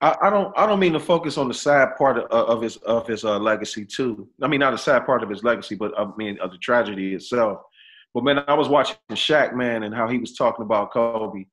[0.00, 2.76] I, I don't, I don't mean to focus on the sad part of, of his
[2.78, 4.28] of his uh, legacy too.
[4.42, 7.14] I mean, not the sad part of his legacy, but I mean of the tragedy
[7.14, 7.60] itself.
[8.14, 11.44] But man, I was watching Shaq, man, and how he was talking about Kobe,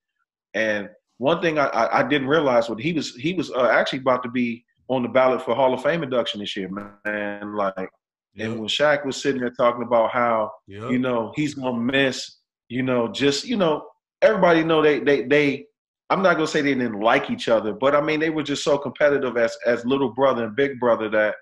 [0.53, 3.99] and one thing I, I, I didn't realize was he was he was uh, actually
[3.99, 7.55] about to be on the ballot for Hall of Fame induction this year, man.
[7.55, 7.89] Like,
[8.35, 8.45] Yep.
[8.51, 10.91] and when Shaq was sitting there talking about how Yep.
[10.91, 12.37] you know he's gonna miss,
[12.69, 13.87] you know, just you know,
[14.21, 15.65] everybody know they they they.
[16.09, 18.63] I'm not gonna say they didn't like each other, but I mean they were just
[18.63, 21.35] so competitive as as little brother and big brother that,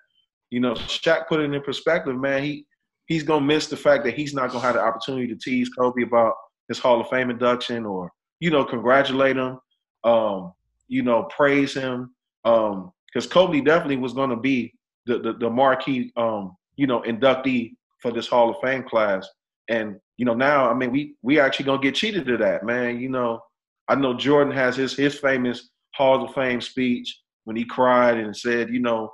[0.52, 2.42] you know, Shaq put it in perspective, man.
[2.44, 2.66] He
[3.08, 6.02] he's gonna miss the fact that he's not gonna have the opportunity to tease Kobe
[6.04, 6.34] about
[6.70, 9.60] his Hall of Fame induction or you know congratulate him,
[10.06, 10.54] um,
[10.88, 12.14] you know praise him,
[12.44, 14.74] because Kobe definitely was gonna be
[15.06, 19.28] the the, the marquee um, you know inductee for this Hall of Fame class,
[19.70, 23.00] and you know now I mean we we actually gonna get cheated to that man.
[23.00, 23.42] You know
[23.88, 28.36] I know Jordan has his his famous Hall of Fame speech when he cried and
[28.36, 29.12] said you know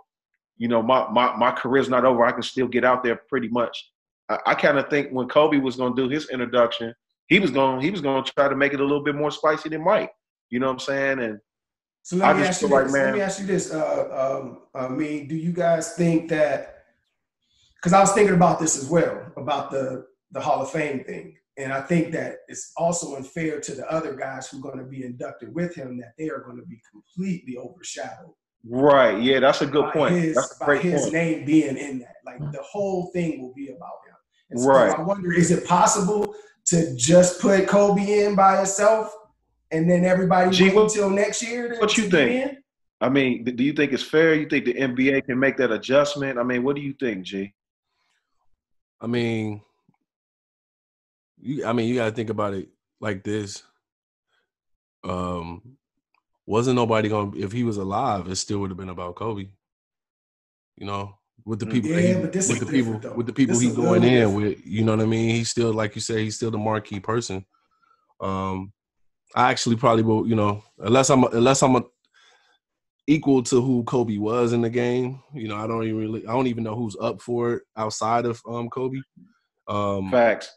[0.57, 2.25] you know my my my career's not over.
[2.25, 3.91] I can still get out there pretty much.
[4.29, 6.93] I, I kind of think when Kobe was gonna do his introduction,
[7.27, 9.69] he was going he was gonna try to make it a little bit more spicy
[9.69, 10.11] than Mike.
[10.51, 11.19] You know what I'm saying?
[11.19, 11.39] And
[12.03, 12.93] So let I me just ask you like, this.
[12.93, 13.73] Let me ask you this.
[13.73, 16.83] Uh, um, I mean, do you guys think that?
[17.77, 21.35] Because I was thinking about this as well about the the Hall of Fame thing,
[21.57, 24.89] and I think that it's also unfair to the other guys who are going to
[24.89, 28.33] be inducted with him that they are going to be completely overshadowed.
[28.69, 30.15] right, yeah, that's a good point.
[30.15, 31.13] His, that's a great his point.
[31.13, 34.15] name being in that, like the whole thing will be about him.
[34.51, 34.97] And so Right.
[34.97, 36.35] I wonder, is it possible
[36.67, 39.13] to just put Kobe in by itself,
[39.71, 41.69] and then everybody Gee, wait what- until next year?
[41.73, 42.51] To, what you to get think?
[42.51, 42.57] in?
[42.99, 44.35] I mean, do you think it's fair?
[44.35, 46.37] You think the NBA can make that adjustment?
[46.37, 47.53] I mean, what do you think, G?
[48.99, 49.61] I mean,
[51.39, 52.69] you, I mean, you gotta think about it
[52.99, 53.63] like this.
[55.03, 55.77] Um,
[56.45, 59.47] wasn't nobody gonna if he was alive, it still would have been about Kobe.
[60.77, 61.71] You know, with the Mm.
[61.71, 63.13] people, Yeah, he- but this with the people, different, though.
[63.15, 64.35] with the people This he's going in different.
[64.35, 64.65] with.
[64.65, 65.31] You know what I mean?
[65.35, 67.45] He's still, like you say, he's still the marquee person.
[68.19, 68.71] Um,
[69.35, 71.83] I actually probably will, you know, unless I'm unless I'm a
[73.07, 75.21] equal to who Kobe was in the game.
[75.33, 78.25] You know, I don't even really, I don't even know who's up for it outside
[78.25, 78.99] of um Kobe.
[79.67, 80.51] Um, Facts.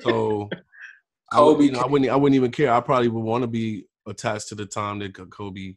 [0.00, 0.48] so
[1.32, 2.72] I, Kobe would, you know, I wouldn't, I wouldn't even care.
[2.72, 5.74] I probably would want to be attached to the time that Kobe,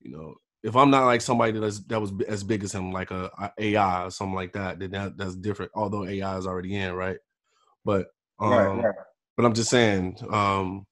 [0.00, 3.10] you know, if I'm not like somebody that's that was as big as him, like
[3.10, 5.72] a, a AI or something like that, then that, that's different.
[5.74, 7.16] Although AI is already in, right?
[7.84, 8.08] But
[8.38, 8.94] um, right, right.
[9.36, 10.86] but I'm just saying, um,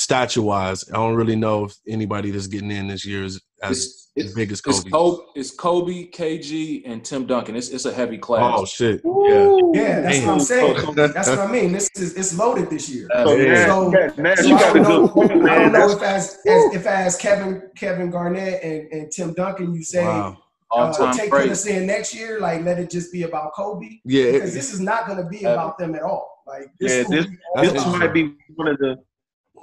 [0.00, 4.08] stature wise, I don't really know if anybody that's getting in this year is as
[4.14, 4.90] It's, big as it's Kobe.
[4.90, 5.22] Kobe.
[5.34, 7.56] It's Kobe, KG, and Tim Duncan.
[7.56, 8.54] It's it's a heavy class.
[8.58, 9.00] Oh shit!
[9.04, 9.56] Yeah.
[9.72, 10.94] Yeah, that's what I'm saying.
[10.94, 11.72] That's what I mean.
[11.72, 13.08] This is it's loaded this year.
[13.12, 13.52] So, Yeah.
[13.52, 15.90] man, So- man, So you I got a don't know, good point, I don't know
[15.90, 20.36] if as, as if as Kevin Kevin Garnett and, and Tim Duncan, you say Wow.
[20.70, 21.50] all uh, take great.
[21.50, 24.24] us in next year, like let it just be about Kobe Yeah.
[24.24, 26.42] it- because this is not going to be about them at all.
[26.46, 28.96] Like this Yeah, this- be this might be one of the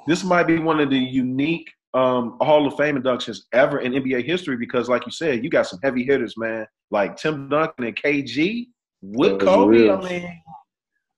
[0.07, 4.25] this might be one of the unique um, Hall of Fame inductions ever in NBA
[4.25, 7.95] history because, like you said, you got some heavy hitters, man, like Tim Duncan and
[7.95, 8.67] KG
[9.01, 9.77] with Those Kobe.
[9.77, 9.97] real.
[9.97, 10.41] I mean,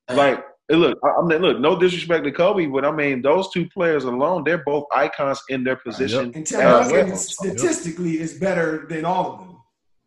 [0.10, 3.70] like, look, I, I mean, look, no disrespect to Kobe, but I mean, those two
[3.70, 6.32] players alone, they're both icons in their position.
[6.36, 7.18] And Tim as Duncan well.
[7.18, 9.52] statistically is better than all of them.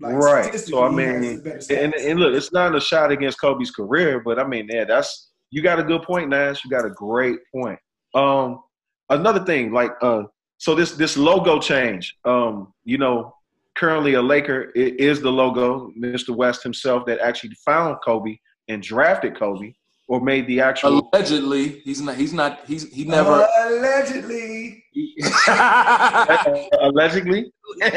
[0.00, 0.54] Like, Right.
[0.54, 3.70] So, I statistically, he has mean, And, and look, it's not a shot against Kobe's
[3.70, 6.64] career, but I mean, yeah, that's you got a good point, Nash.
[6.64, 7.78] You got a great point.
[8.14, 8.60] Um,
[9.10, 10.24] another thing, like, uh,
[10.58, 13.34] so this this logo change, um, you know,
[13.76, 16.30] currently a Laker it is the logo, Mr.
[16.34, 18.36] West himself that actually found Kobe
[18.68, 19.72] and drafted Kobe
[20.08, 21.08] or made the actual.
[21.12, 22.16] Allegedly, he's not.
[22.16, 22.60] He's not.
[22.66, 23.46] He's he never.
[23.66, 24.84] allegedly.
[26.80, 27.52] allegedly,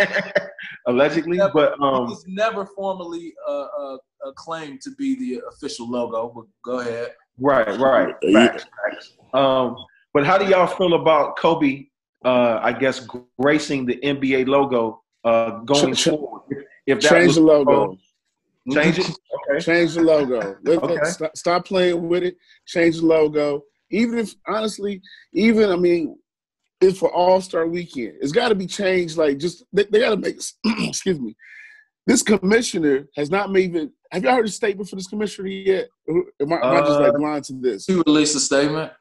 [0.87, 5.89] allegedly, but he um, was never formally uh, uh, uh, claimed to be the official
[5.89, 6.31] logo.
[6.35, 7.13] But go ahead.
[7.39, 8.13] Right, right.
[8.33, 9.13] Facts, facts.
[9.33, 9.75] Um,
[10.13, 11.85] but how do y'all feel about Kobe?
[12.23, 13.07] Uh, I guess
[13.39, 16.43] gracing the NBA logo uh, going Ch- ch- forward.
[16.49, 17.97] If, if that Change the logo.
[18.71, 19.09] change it.
[19.49, 19.59] Okay.
[19.59, 20.55] Change the logo.
[20.63, 20.93] Let, Okay.
[20.93, 22.37] let- stop, stop playing with it.
[22.67, 23.63] Change the logo.
[23.89, 25.01] Even if honestly,
[25.33, 26.15] even I mean,
[26.79, 28.13] it's for All Star Weekend.
[28.21, 29.17] It's got to be changed.
[29.17, 30.37] Like just they, they got to make.
[30.87, 31.35] excuse me.
[32.07, 33.91] This commissioner has not made even.
[34.11, 35.87] Have y'all heard a statement for this commissioner yet?
[36.09, 37.85] Am I, am I just like Uh, blind to this?
[37.87, 38.91] He released a statement.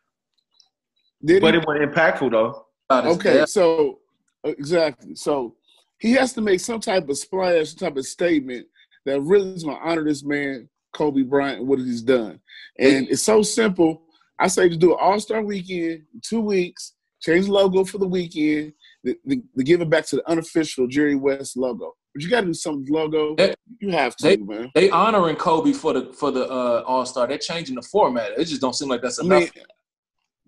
[1.25, 1.61] Did But he?
[1.61, 2.67] it was impactful though.
[2.91, 3.49] Okay, death.
[3.51, 3.99] so
[4.45, 5.15] exactly.
[5.15, 5.55] So
[5.99, 8.67] he has to make some type of splash, some type of statement
[9.07, 12.41] that really is going to honor this man, Kobe Bryant, and what he's done.
[12.79, 14.03] And it's so simple.
[14.39, 18.07] I say to do an All Star Weekend, two weeks, change the logo for the
[18.09, 18.73] weekend,
[19.05, 21.95] to, to- to give it back to the unofficial Jerry West logo.
[22.15, 23.35] But you got to do something with logo.
[23.37, 24.71] They- you have to, they- man.
[24.75, 27.27] They honoring Kobe for the for the uh, All Star.
[27.27, 28.33] They're changing the format.
[28.39, 29.41] It just don't seem like that's I enough.
[29.55, 29.65] mean,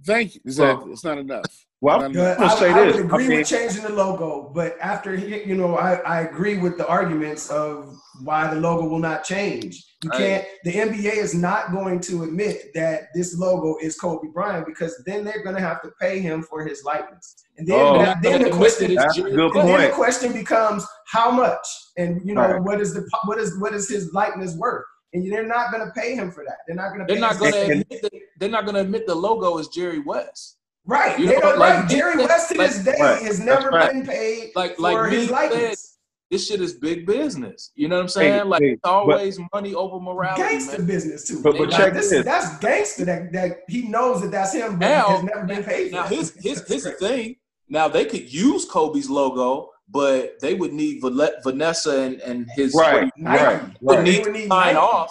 [0.04, 0.40] Thank you.
[0.44, 0.92] Exactly.
[0.92, 1.44] it's not enough.
[1.80, 2.38] Well, I'm enough.
[2.38, 2.96] But gonna say I this.
[2.96, 6.20] would I agree mean, with changing the logo, but after he, you know, I, I
[6.20, 9.84] agree with the arguments of why the logo will not change.
[10.04, 10.18] You Right.
[10.18, 10.44] can't.
[10.64, 15.24] The NBA is not going to admit that this logo is Kobe Bryant because then
[15.24, 17.98] they're going to have to pay him for his likeness, and then Oh.
[17.98, 18.94] that- then the question.
[18.94, 21.66] That's a good And then the question becomes how much,
[21.96, 22.62] and you know Right.
[22.62, 25.92] what is the what is what is his likeness worth, and they're not going to
[25.92, 26.58] pay him for that.
[26.66, 27.12] They're not going to.
[27.12, 30.56] They're not gonna admit that, they're not gonna admit the logo is Jerry West.
[30.84, 31.18] Right.
[31.18, 31.88] You they know, don't, like right.
[31.88, 33.22] Jerry West to said- this day Right.
[33.22, 33.92] has never right.
[33.92, 35.98] been paid Like for like his me likeness.
[36.30, 37.70] this shit is big business.
[37.76, 38.48] You know what I'm Hey, saying?
[38.48, 40.86] like hey, it's always money over morality, Gangster man.
[40.88, 41.40] business too.
[41.42, 42.24] But- but Like, check this, this.
[42.24, 45.62] That's gangster that, that he knows that that's him, but Now- he has never been
[45.62, 46.12] paid for Now that.
[46.14, 47.36] here's here's here's thing.
[47.68, 53.10] Now they could use Kobe's logo, but they would need Vanessa and, and his Right,
[53.16, 53.44] Nike.
[53.44, 54.04] right, would right.
[54.04, 54.76] need They would to need sign Nike.
[54.78, 55.10] off.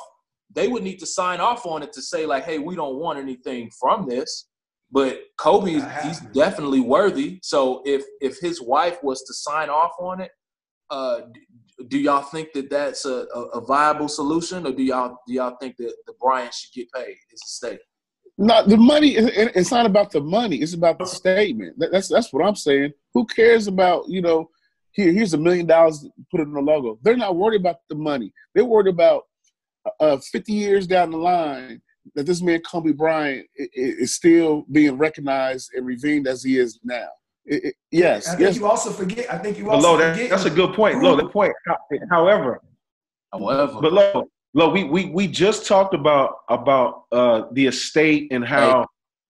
[0.53, 3.19] They would need to sign off on it to say like, "Hey, we don't want
[3.19, 4.47] anything from this."
[4.91, 7.39] But Kobe, Not he's definitely worthy.
[7.43, 10.31] So if if his wife was to sign off on it,
[10.89, 11.21] uh,
[11.87, 15.55] do y'all think that that's a, a, a viable solution, or do y'all do y'all
[15.61, 17.15] think that the Bryant should get paid?
[17.31, 17.79] Is a stake?
[18.37, 19.15] Not the money.
[19.15, 20.57] it- it- It's not about the money.
[20.57, 21.75] It's about the statement.
[21.77, 22.91] That's that's what I'm saying.
[23.13, 24.49] Who cares about you know?
[24.93, 26.05] Here, here's a million dollars.
[26.31, 26.99] Put it on the logo.
[27.01, 28.31] They're not worried about the money.
[28.53, 29.23] They're worried about
[29.99, 31.81] uh, 50 years down the line
[32.15, 36.57] that this man Kobe Bryant i- i- is still being recognized and revered as he
[36.57, 37.07] is now.
[37.45, 38.57] It- it- yes, I think yes.
[38.57, 39.31] you also forget.
[39.33, 40.29] I think you But also Lo, that, forget.
[40.29, 41.01] that's a good point.
[41.01, 41.53] Lo, the point.
[42.09, 42.61] However,
[43.33, 48.43] However, but Lo, Lo, we, we we just talked about about uh, the estate and
[48.45, 48.85] how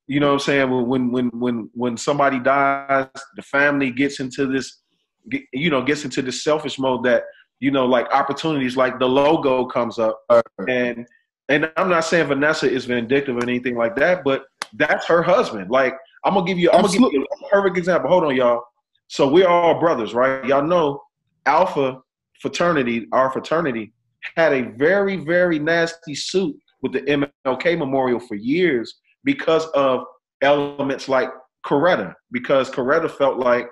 [0.08, 4.48] you know what I'm saying when when when when somebody dies, the family gets into
[4.48, 4.82] this,
[5.30, 7.24] get- you know, gets into the selfish mode that
[7.60, 10.24] you know, like opportunities, like the logo comes up,
[10.68, 11.08] and
[11.50, 15.70] and I'm not saying Vanessa is vindictive or anything like that, but that's her husband.
[15.70, 18.10] Like I'm gonna give you, I'm gonna give you a perfect example.
[18.10, 18.64] Hold on, y'all.
[19.08, 20.44] So we're all brothers, right?
[20.46, 21.04] Y'all know
[21.46, 22.02] Alpha
[22.42, 23.94] fraternity, our fraternity,
[24.36, 27.02] had a very, very nasty suit with the
[27.46, 30.04] MLK Memorial for years because of
[30.42, 31.30] elements like
[31.66, 32.14] Coretta.
[32.32, 33.68] Because Coretta felt like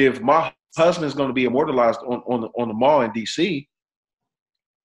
[0.00, 3.66] if my husband's going to be immortalized on on the, on the mall in DC,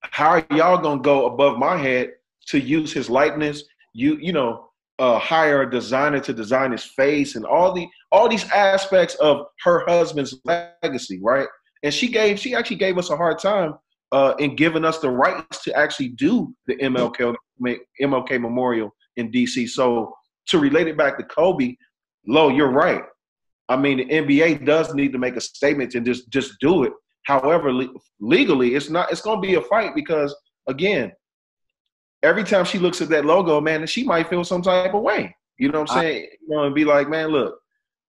[0.02, 2.12] how are y'all going to go above my head
[2.48, 3.64] to use his likeness?
[3.94, 4.70] You you know,
[5.00, 9.46] uh, hire a designer to design his face and all the all these aspects of
[9.64, 11.48] her husband's legacy, right?
[11.84, 13.76] And she gave she actually gave us a hard time
[14.12, 17.36] uh, in giving us the rights to actually do the MLK
[18.02, 19.70] MLK Memorial in DC.
[19.70, 20.14] So
[20.48, 21.76] to relate it back to Kobe,
[22.28, 23.04] Lo, you're right.
[23.70, 26.94] I mean, the NBA does need to make a statement and just just do it.
[27.26, 29.12] However, le- legally, it's not.
[29.12, 30.36] It's going to be a fight because
[30.68, 31.12] again,
[32.24, 35.36] every time she looks at that logo, man, she might feel some type of way.
[35.58, 36.28] You know what I'm I- saying?
[36.48, 37.58] You know, and be like, man, look,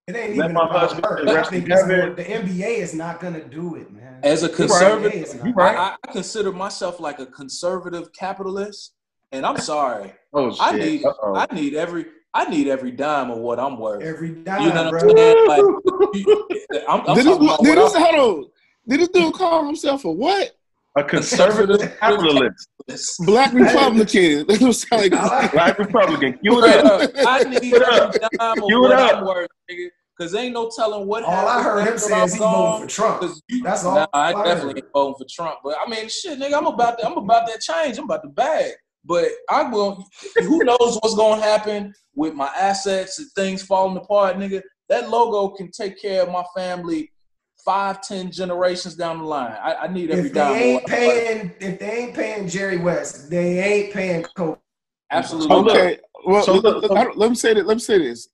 [0.09, 1.39] It ain't Let even my about husband her.
[1.39, 1.89] I think heaven.
[1.97, 4.21] more, the NBA is not gonna do it, man.
[4.23, 5.55] As a conservative, is not.
[5.57, 5.77] right.
[5.77, 8.95] I, I consider myself like a conservative capitalist,
[9.33, 10.13] and I'm sorry.
[10.35, 11.35] oh shit, I need Uh-oh.
[11.35, 14.03] I need every I need every dime of what I'm worth.
[14.03, 15.11] Every dime, You know what bro.
[15.11, 15.47] I'm saying?
[15.49, 18.51] Like, I'm, I'm Did talking this, about did this, I'm- hold on.
[18.89, 20.53] Did this dude call himself a what?
[20.99, 22.69] a conservative capitalist,
[23.27, 24.47] Black Republican.
[24.49, 26.39] That was sound like black Republican.
[26.39, 27.03] Cue Straight it up.
[27.03, 28.15] up, I need Give it up.
[28.15, 29.17] every dime of Give it what up.
[29.17, 29.89] I'm worth, nigga.
[30.19, 32.87] Cause ain't no telling what All I heard him after say is he's voting for
[32.95, 33.21] Trump.
[33.21, 34.77] 'Cause you- That's all Nah, I I definitely heard.
[34.85, 35.59] ain't voting for Trump.
[35.63, 37.99] But I mean, shit, nigga, I'm about to, I'm about that change.
[37.99, 38.73] I'm about to bag.
[39.07, 40.05] But I will.
[40.39, 44.63] Who knows what's gonna happen with my assets and things falling apart, nigga?
[44.89, 47.13] That logo can take care of my family
[47.65, 49.57] five, ten generations down the line.
[49.63, 50.53] I, I need every If dime.
[50.55, 51.25] they ain't what I'm worth.
[51.25, 54.59] paying, if they ain't paying Jerry West, they ain't paying Kobe.
[55.11, 55.57] Absolutely.
[55.71, 55.99] Okay.
[56.27, 57.67] Well, so let, look, let- let me say that.
[57.67, 58.29] Let me say this.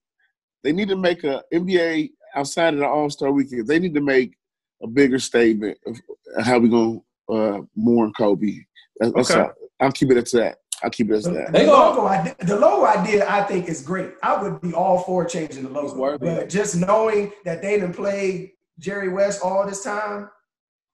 [0.65, 3.67] They need to make a NBA outside of the All Star Weekend.
[3.67, 4.35] They need to make
[4.83, 5.99] a bigger statement of
[6.45, 6.99] how we gonna
[7.31, 8.59] uh, mourn Kobe.
[9.01, 9.41] That's Okay.
[9.41, 9.53] all.
[9.81, 10.59] I'll keep it at that.
[10.83, 11.47] I'll keep it as The, that.
[11.47, 14.13] the They logo, I, the logo idea, I think is great.
[14.23, 17.95] I would be all for changing the He's logo, but just knowing that they didn't
[17.95, 20.29] play Jerry West all this time,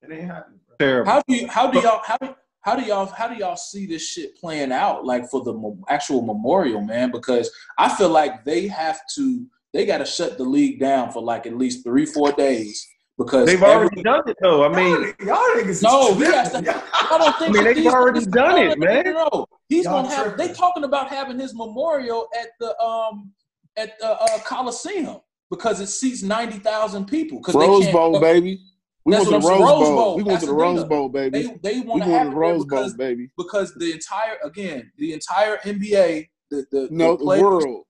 [0.03, 0.61] it ain't happening.
[0.69, 0.77] Bro.
[0.79, 1.11] terrible.
[1.11, 3.87] How do you how do y'all how do how do y'all how do y'all see
[3.87, 7.11] this shit playing out like for the mo- actual memorial, man?
[7.11, 11.23] Because I feel like they have to they got to shut the league down for
[11.23, 12.87] like at least three four days
[13.17, 14.65] because They've every- already done it though.
[14.65, 16.35] I mean, y'all, y'all niggas No, he tripping.
[16.35, 19.05] has to- I don't think I mean, they've already done it, man.
[19.05, 19.47] No, no, no.
[19.69, 20.27] He's Y'all gonna have.
[20.29, 20.47] tripping.
[20.47, 23.33] They talking about having his memorial at the um
[23.77, 25.21] at the uh, Coliseum
[25.51, 27.39] because it seats ninety thousand people.
[27.39, 28.61] Because Rose they Bowl, baby.
[29.05, 29.71] We That's went to what the I'm Rose.
[29.71, 29.97] Rose Bowl.
[29.97, 31.43] Bowl, We went to the Rose Bowl, baby.
[31.43, 33.31] They they want to have the Rose Bowl, because baby.
[33.37, 37.85] because the entire again the entire NBA the the, No, the, the players, world.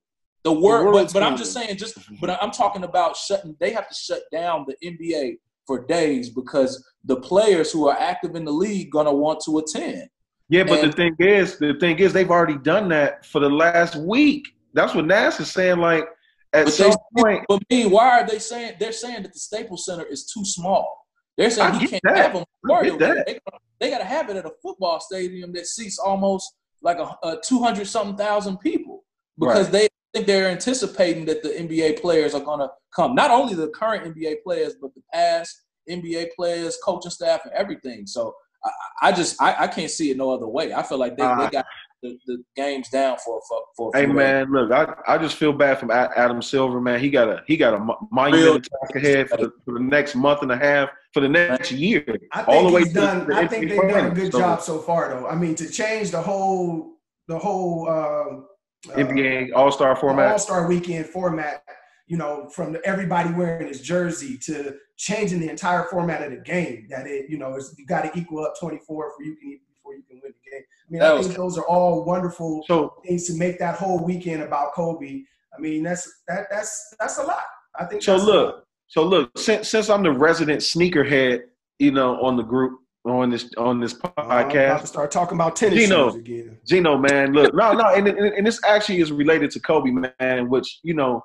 [0.45, 3.57] The word, but, but I'm just saying, just but I'm talking about shutting.
[3.61, 8.35] They have to shut down the NBA for days because the players who are active
[8.35, 10.09] in the league gonna want to attend.
[10.49, 13.51] Yeah, but And- the thing is, the thing is, they've already done that for the
[13.51, 14.49] last week.
[14.75, 15.79] That's what NASA's saying.
[15.79, 16.05] Like
[16.53, 19.85] at some they, point, but me, why are they saying they're saying that the Staples
[19.85, 21.07] Center is too small?
[21.37, 22.17] They're saying I he can't that.
[22.17, 22.97] have a memorial.
[22.99, 23.39] They,
[23.81, 26.53] they got to have it at a football stadium that seats almost
[26.83, 29.05] like a, a two hundred something thousand people
[29.39, 29.73] because Right.
[29.73, 33.15] they think they're anticipating that the NBA players are going to come.
[33.15, 38.07] Not only the current NBA players, but the past NBA players, coaching staff, and everything.
[38.07, 38.35] So
[38.65, 38.71] I,
[39.09, 40.73] I just I, I can't see it no other way.
[40.73, 41.65] I feel like they, Uh, they got
[42.03, 44.15] the, the games down for for, for a hey days.
[44.15, 47.01] man, look, I, I just feel bad from A- Adam Silver, man.
[47.01, 50.15] He got a he got a mo- monumental task ahead for the, for the next
[50.15, 52.05] month and a half, for the next year.
[52.33, 53.27] I all the way done.
[53.29, 55.27] the I think they've done a good So, job so far, though.
[55.27, 58.47] I mean, to change the whole the whole um,
[58.91, 61.65] uh, NBA All Star format, All Star Weekend format.
[62.07, 66.37] You know, from the, everybody wearing his jersey to changing the entire format of the
[66.39, 66.87] game.
[66.91, 69.59] That it, you know, it's, you got to equal up twenty four for you can
[69.73, 70.63] before you can win the game.
[70.63, 73.77] I mean, That I was- think those are all wonderful So things to make that
[73.77, 75.23] whole weekend about Kobe.
[75.57, 77.43] I mean, that's that that's that's a lot.
[77.79, 78.03] I think.
[78.03, 78.35] So that's a lot.
[78.35, 81.43] look, so look, since since I'm the resident sneakerhead,
[81.79, 85.57] you know, on the group on this on this oh, about podcast, start talking about
[85.57, 86.11] tennis Geno.
[86.11, 86.59] again.
[86.67, 90.49] Geno, man, look, no, no, and, and and this actually is related to Kobe, man,
[90.49, 91.23] which you know,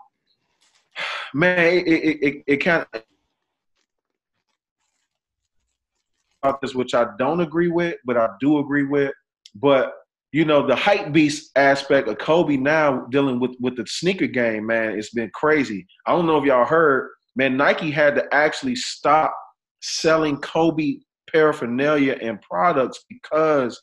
[1.34, 3.04] man, it it it, it kind of
[6.44, 9.12] about this, which I don't agree with, but I do agree with,
[9.56, 9.94] but.
[10.36, 14.66] You know the hype beast aspect of Kobe now dealing with with the sneaker game,
[14.66, 14.98] man.
[14.98, 15.86] It's been crazy.
[16.08, 17.56] I don't know if y'all heard, man.
[17.56, 19.32] Nike had to actually stop
[19.84, 20.96] selling Kobe
[21.32, 23.80] paraphernalia and products because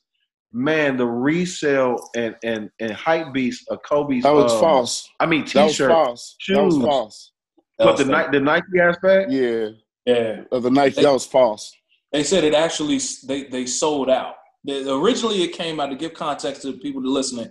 [0.52, 4.24] man, the resale and and and hype beast of Kobe's.
[4.24, 5.08] That was um, false.
[5.20, 6.36] I mean, That was t-shirt, false.
[6.48, 6.84] That was shoes.
[6.84, 7.32] false.
[7.78, 8.12] That but was the fake.
[8.12, 9.30] Nike the Nike aspect.
[9.30, 9.68] Yeah,
[10.06, 10.42] yeah.
[10.50, 11.02] of the Nike.
[11.02, 11.72] That was false.
[12.12, 14.34] They said it actually they they sold out.
[14.64, 17.50] The, originally, it came out to give context to the people listening.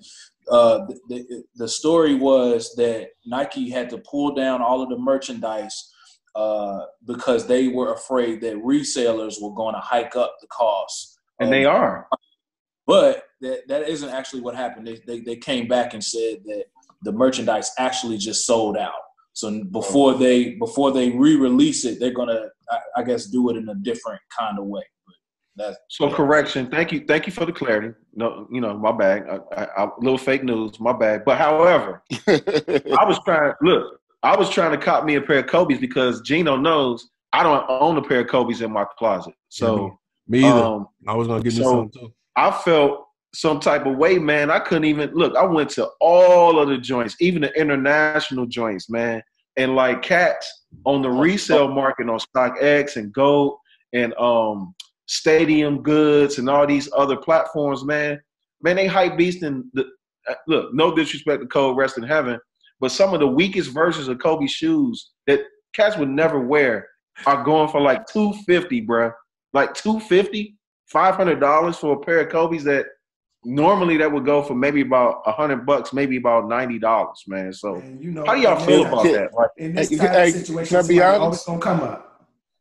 [0.51, 4.97] Uh, the, the the story was that Nike had to pull down all of the
[4.97, 5.91] merchandise
[6.35, 11.17] uh, because they were afraid that resellers were going to hike up the cost.
[11.39, 12.07] And they are.
[12.85, 14.85] but that, that isn't actually what happened.
[14.87, 16.65] They, they they came back and said that
[17.03, 18.93] the merchandise actually just sold out.
[19.33, 23.69] So before they before they re-release it, they're gonna I, I guess do it in
[23.69, 24.83] a different kind of way.
[25.05, 25.15] But
[25.55, 26.69] that's So correction.
[26.69, 27.05] Thank you.
[27.07, 27.93] Thank you for the clarity.
[28.13, 29.23] No, you know, my bag.
[29.29, 30.79] I, I, I, little fake news.
[30.79, 31.21] My bag.
[31.25, 33.53] But however, I was trying.
[33.61, 37.43] Look, I was trying to cop me a pair of Kobe's because Geno knows I
[37.43, 39.33] don't own a pair of Kobe's in my closet.
[39.49, 39.97] So
[40.27, 40.63] Me either.
[40.63, 42.13] um, I was gonna give me so- some too.
[42.35, 44.49] I felt some type of way, man.
[44.49, 45.35] I couldn't even look.
[45.35, 49.21] I went to all of the joints, even the international joints, man.
[49.57, 53.57] And like cats on the resale market on StockX and GOAT
[53.93, 54.73] and um
[55.07, 58.19] Stadium Goods and all these other platforms, man.
[58.61, 59.85] Man, they hype beast and the
[60.29, 60.73] uh, look.
[60.73, 62.39] No disrespect to Kobe, rest in heaven,
[62.79, 65.41] but some of the weakest versions of Kobe shoes that
[65.73, 66.87] cats would never wear
[67.25, 69.13] are going for like two fifty, bruh.
[69.53, 70.55] Like two fifty.
[70.87, 72.87] Five hundred dollars for a pair of Kobe's that
[73.43, 77.53] normally that would go for maybe about a hundred bucks, maybe about ninety dollars, man.
[77.53, 79.33] So And you know, how do y'all feel this- about that?
[79.33, 81.21] Like, In this Hey, type hey, of can situation, I be honest?
[81.21, 82.05] always gonna come up.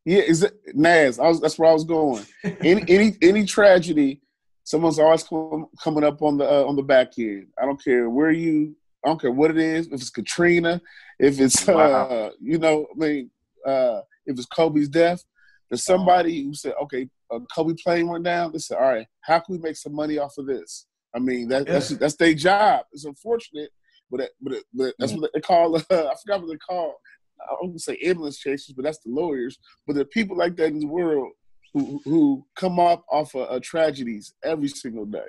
[0.05, 1.19] Yeah, is it Naz?
[1.19, 2.25] I was, that's where I was going.
[2.63, 4.21] Any any any tragedy,
[4.65, 7.49] someone's always come, coming up on the uh, on the back end.
[7.61, 8.75] I don't care where you.
[9.05, 9.87] I don't care what it is.
[9.89, 10.81] If it's Katrina,
[11.19, 11.75] if it's Wow.
[12.09, 13.31] uh, you know, I mean,
[13.67, 15.23] uh, if it's Kobe's death,
[15.69, 18.53] there's somebody who said, okay, a Kobe plane went down.
[18.53, 20.87] They said, all right, how can we make some money off of this?
[21.15, 22.85] I mean, that, that's that's their job.
[22.93, 23.71] It's unfortunate,
[24.11, 25.77] but that, but, it, but that's what they call.
[25.77, 26.97] Uh, I forgot what they call.
[27.41, 29.59] I don't want to say ambulance chasers, but that's the lawyers.
[29.87, 31.33] But there are people like that in the world
[31.73, 35.29] who who come up off of uh, tragedies every single day.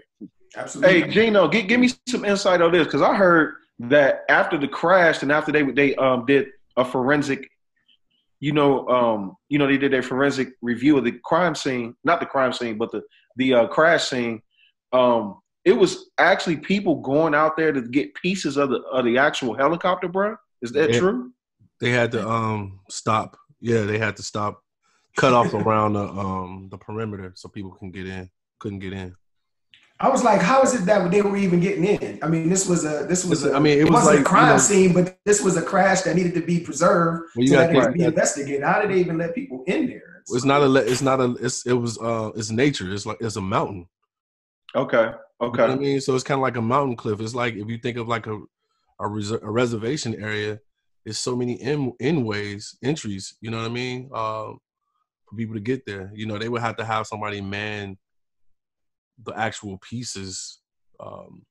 [0.55, 1.01] Absolutely.
[1.01, 4.67] hey, Geno, give, give me some insight on this because I heard that after the
[4.67, 6.47] crash and after they they um did
[6.77, 7.49] a forensic,
[8.40, 12.20] you know, um, you know, they did a forensic review of the crime scene, not
[12.20, 13.02] the crime scene, but the
[13.36, 14.41] the uh, crash scene.
[14.94, 19.18] Um, it was actually people going out there to get pieces of the of the
[19.18, 20.36] actual helicopter, bro.
[20.61, 20.99] Is that Yeah.
[20.99, 21.32] true?
[21.80, 23.38] They had to um stop.
[23.61, 24.64] Yeah, they had to stop,
[25.16, 28.30] cut off around the um the perimeter so people can get in.
[28.60, 29.16] Couldn't get in.
[30.01, 32.19] I was like, how is it that they were even getting in?
[32.23, 34.21] I mean, this was a this was Listen, a, I mean, it was wasn't like,
[34.26, 37.23] a crime you know- scene, but this was a crash that needed to be preserved
[37.35, 38.63] Well, you so that it to could be investigated.
[38.63, 40.23] How did they even let people in there?
[40.31, 40.73] It's not a.
[40.76, 41.35] It's not a.
[41.41, 41.97] It's it was.
[41.97, 42.93] Uh, it's nature.
[42.93, 43.88] It's like it's a mountain.
[44.76, 44.97] Okay,
[45.41, 47.19] You know what I mean, so it's kind of like a mountain cliff.
[47.19, 48.39] It's like if you think of like a
[48.99, 50.59] a, res- a reservation area,
[51.03, 53.35] there's so many in in ways entries.
[53.41, 54.09] You know what I mean?
[54.13, 54.53] Uh,
[55.27, 57.97] for people to get there, you know, they would have to have somebody man
[59.23, 60.59] the actual pieces.
[60.99, 61.43] Um,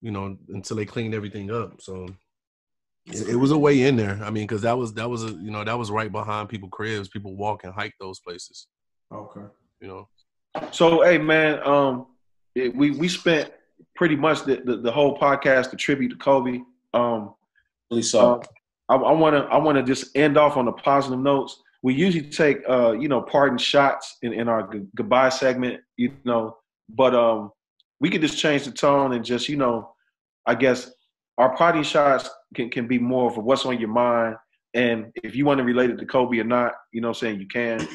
[0.00, 1.80] you know, until they cleaned everything up.
[1.80, 2.08] So
[3.06, 4.18] it, it, was a way in there.
[4.22, 6.68] I mean, because that was that was a you know that was right behind people
[6.68, 7.08] cribs.
[7.08, 8.66] People walk and hike those places.
[9.12, 9.46] Okay.
[9.80, 10.08] You know.
[10.70, 12.06] So hey man, um,
[12.54, 13.52] it, we we spent
[13.94, 16.60] pretty much the, the, the whole podcast the tribute to Kobe.
[16.94, 17.34] Um,
[17.90, 18.34] really so.
[18.34, 18.40] Uh,
[18.88, 21.62] I want to I want to just end off on the positive notes.
[21.82, 26.12] We usually take uh, you know parting shots in, in our g- goodbye segment, you
[26.24, 26.58] know,
[26.94, 27.50] but um,
[28.00, 29.94] we could just change the tone and just you know,
[30.46, 30.90] I guess
[31.38, 34.36] our parting shots can, can be more of what's on your mind.
[34.74, 37.40] And if you want to relate it to Kobe or not, you know I'm saying,
[37.40, 37.86] you can.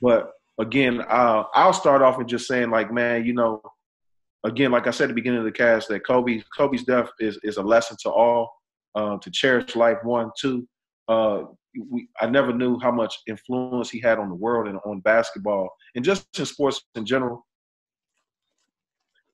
[0.00, 3.62] But again, uh, I'll start off with just saying, like, man, you know,
[4.44, 7.38] again, like I said at the beginning of the cast, that Kobe Kobe's death is,
[7.42, 8.50] is a lesson to all,
[8.94, 10.66] uh, to cherish life, one, two.
[11.08, 11.42] Uh,
[11.90, 15.70] we, I never knew how much influence he had on the world and on basketball
[15.94, 17.46] and just in sports in general.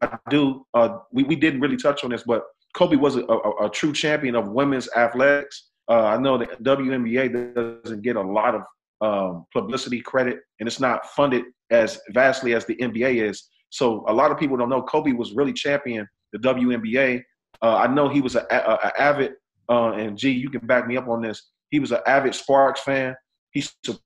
[0.01, 0.65] I do.
[0.75, 2.45] Uh, we, we didn't really touch on this, but
[2.75, 5.71] Kobe was a, a, a true champion of women's athletics.
[5.91, 8.63] Uh, I know that WNBA doesn't get a lot of
[9.01, 13.49] um, publicity credit, and it's not funded as vastly as the NBA is.
[13.71, 17.23] So a lot of people don't know Kobe was really champion the WNBA.
[17.63, 19.33] Uh, I know he was an avid,
[19.69, 21.51] uh, and G, you can back me up on this.
[21.71, 23.15] He was an avid Sparks fan.
[23.51, 24.01] He supported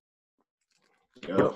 [1.28, 1.54] yep.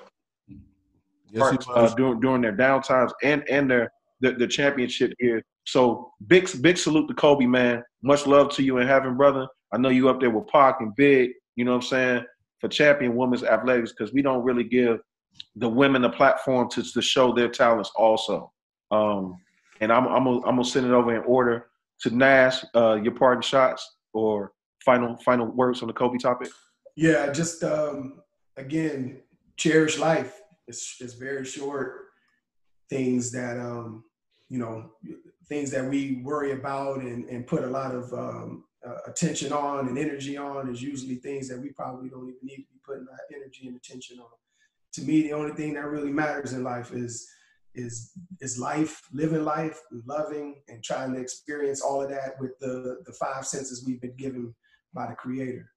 [1.32, 6.48] yes, uh, during during their downtimes and and their the, the championship here so big,
[6.62, 7.82] big salute to Kobe, man.
[8.02, 9.48] Much love to you in heaven, brother.
[9.72, 12.24] I know you up there with Pac and Big, you know what I'm saying,
[12.60, 15.00] for champion women's athletics, because we don't really give
[15.56, 18.52] the women a platform to, to show their talents also.
[18.92, 19.38] Um,
[19.80, 21.66] and I'm, I'm gonna, I'm gonna send it over in order
[22.02, 24.52] to Nash, uh, your parting shots or
[24.84, 26.48] final final words on the Kobe topic.
[26.94, 28.20] Yeah, just um,
[28.56, 29.20] again,
[29.56, 30.40] cherish life.
[30.68, 32.04] It's it's very short.
[32.88, 34.04] Things that um,
[34.48, 34.90] you know,
[35.48, 39.88] things that we worry about and, and put a lot of um, uh, attention on
[39.88, 43.06] and energy on is usually things that we probably don't even need to be putting
[43.06, 44.26] that energy and attention on.
[44.94, 47.28] To me, the only thing that really matters in life is
[47.74, 53.02] is is life, living life, loving, and trying to experience all of that with the
[53.04, 54.54] the five senses we've been given
[54.94, 55.70] by the Creator.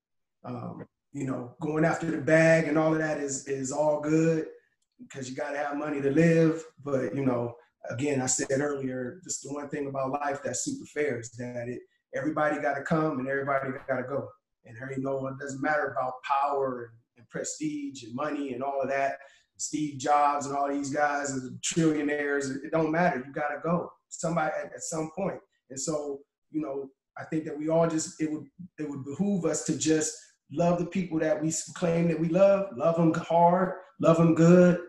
[0.46, 4.46] Um, you know, going after the bag and all of that is is all good
[5.00, 7.56] because you got to have money to live, but you know
[7.90, 11.68] again, I said earlier, just the one thing about life that's super fair is that
[11.68, 11.80] it
[12.16, 14.28] everybody got to come and everybody got to go.
[14.66, 18.64] And there ain't no, it doesn't matter about power and, and, prestige and money and
[18.64, 19.18] all of that.
[19.58, 22.50] Steve Jobs and all these guys are the trillionaires.
[22.64, 23.24] It don't matter.
[23.26, 23.92] You got to go.
[24.10, 25.40] Somebody at, at some point.
[25.70, 26.20] And so,
[26.52, 28.46] you know, I think that we all just it would
[28.80, 30.16] it would behoove us to just
[30.52, 34.80] love the people that we claim that we love, love them hard, love them good,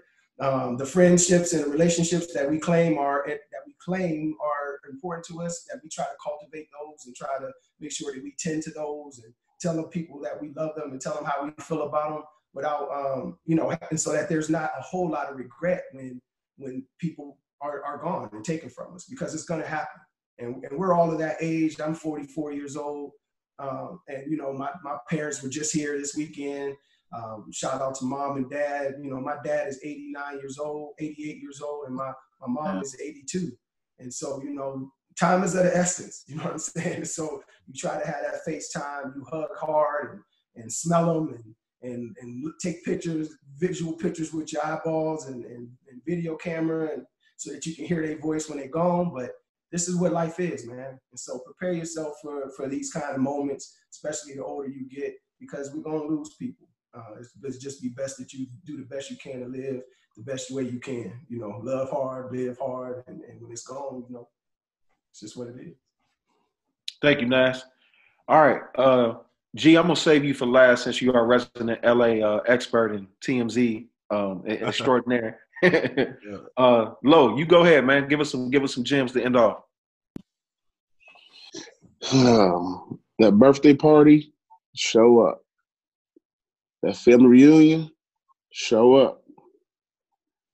[0.40, 5.42] um, the friendships and relationships that we claim are that we claim are important to
[5.42, 8.62] us that we try to cultivate those and try to make sure that we tend
[8.62, 11.50] to those and tell the people that we love them and tell them how we
[11.62, 12.22] feel about them
[12.54, 16.20] without um, you know and so that there's not a whole lot of regret when
[16.56, 20.00] when people are, are gone and taken from us because it's going to happen.
[20.38, 21.80] And, and we're all of that age.
[21.80, 23.12] I'm 44 years old.
[23.58, 26.76] Um, and you know my, my parents were just here this weekend
[27.12, 28.94] um, shout out to mom and dad.
[29.02, 32.82] You know, my dad is 89 years old, 88 years old, and my, my mom
[32.82, 33.50] is 82.
[33.98, 36.24] And so, you know, time is of the essence.
[36.28, 37.04] You know what I'm saying?
[37.04, 41.34] So you try to have that FaceTime, you hug hard and, and smell them
[41.82, 43.28] and, and, and take pictures,
[43.58, 47.04] visual pictures with your eyeballs and, and, and video camera and
[47.36, 49.12] so that you can hear their voice when they're gone.
[49.14, 49.32] But
[49.72, 50.98] this is what life is, man.
[51.10, 55.14] And so prepare yourself for, for these kind of moments, especially the older you get,
[55.40, 58.76] because we're going to lose people uh, it's, it's just be best that you do
[58.76, 59.82] the best you can to live
[60.16, 61.12] the best way you can.
[61.28, 64.28] You know, love hard, live hard, and, and when it's gone, you know,
[65.10, 65.76] it's just what it is.
[67.02, 67.60] Thank you, Nash.
[68.28, 69.14] All right, uh,
[69.56, 72.92] G, I'm gonna save you for last since you are a resident LA uh, expert
[72.92, 75.40] in TMZ um, extraordinaire.
[75.62, 76.12] yeah.
[76.56, 78.08] uh, Lo, you go ahead, man.
[78.08, 79.62] Give us some, give us some gems to end off.
[82.12, 84.32] Um, that birthday party,
[84.74, 85.42] show up
[86.82, 87.90] that family reunion,
[88.52, 89.22] show up.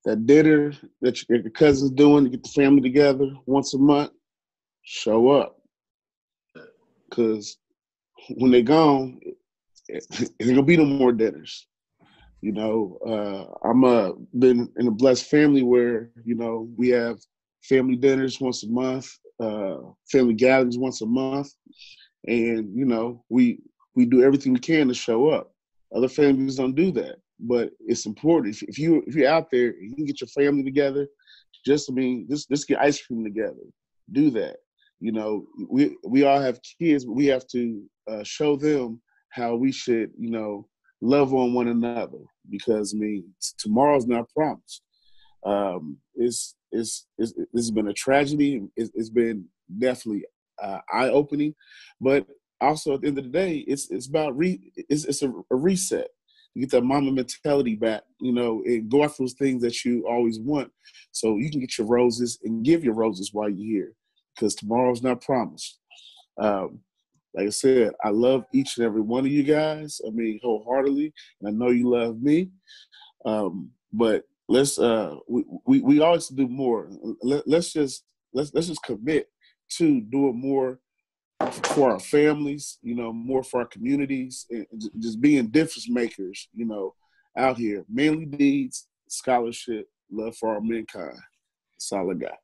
[0.05, 0.73] That dinner
[1.03, 4.13] that your cousin's doing to get the family together once a month,
[4.83, 5.59] show up.
[7.11, 7.59] Cause
[8.37, 9.21] when they're gone,
[9.89, 10.05] it
[10.41, 11.67] ain't gonna be no more dinners.
[12.41, 17.19] You know, uh, I'm uh, been in a blessed family where you know we have
[17.63, 19.09] family dinners once a month.
[19.41, 19.79] uh,
[20.11, 21.53] family gatherings once a month,
[22.27, 23.61] and you know we
[23.95, 25.56] we do everything we can to show up.
[25.95, 28.55] Other families don't do that, but it's important.
[28.55, 31.07] If, if you if you're out there, you can get your family together.
[31.65, 33.65] Just I mean, just just get ice cream together.
[34.13, 34.57] Do that.
[35.01, 39.01] You know, we we all have kids, but we have to uh, show them
[39.31, 40.67] how we should, you know,
[41.01, 42.19] love on one another
[42.51, 43.25] because I mean,
[43.59, 44.83] tomorrow's not promised.
[45.45, 48.63] Um, it's, it's, it's, it's been a tragedy.
[48.77, 49.45] It's, it's been
[49.79, 50.25] definitely
[50.63, 51.55] uh, eye opening,
[52.01, 52.27] but
[52.61, 55.57] also at the end of the day, it's, it's about re, it's, it's a, a
[55.57, 56.09] reset.
[56.55, 60.07] You get that Mamba mentality back, you know, and go after those things that you
[60.09, 60.73] always want.
[61.13, 63.93] So you can get your roses and give your roses while you're here
[64.35, 65.79] because tomorrow's not promised.
[66.39, 66.81] Um,
[67.35, 70.01] like I said, I love each and every one of you guys.
[70.07, 72.49] I mean, wholeheartedly, and I know you love me.
[73.27, 76.91] Um, but let's uh, we, we we always do more.
[77.23, 79.29] Let, let's just let's let's just commit
[79.77, 80.81] to doing more
[81.75, 82.79] for our families.
[82.83, 84.67] You know, more for our communities, and
[84.99, 86.49] just being difference makers.
[86.55, 86.95] You know,
[87.37, 91.19] out here, manly deeds, scholarship, love for our mankind.
[91.75, 92.39] That's all I got.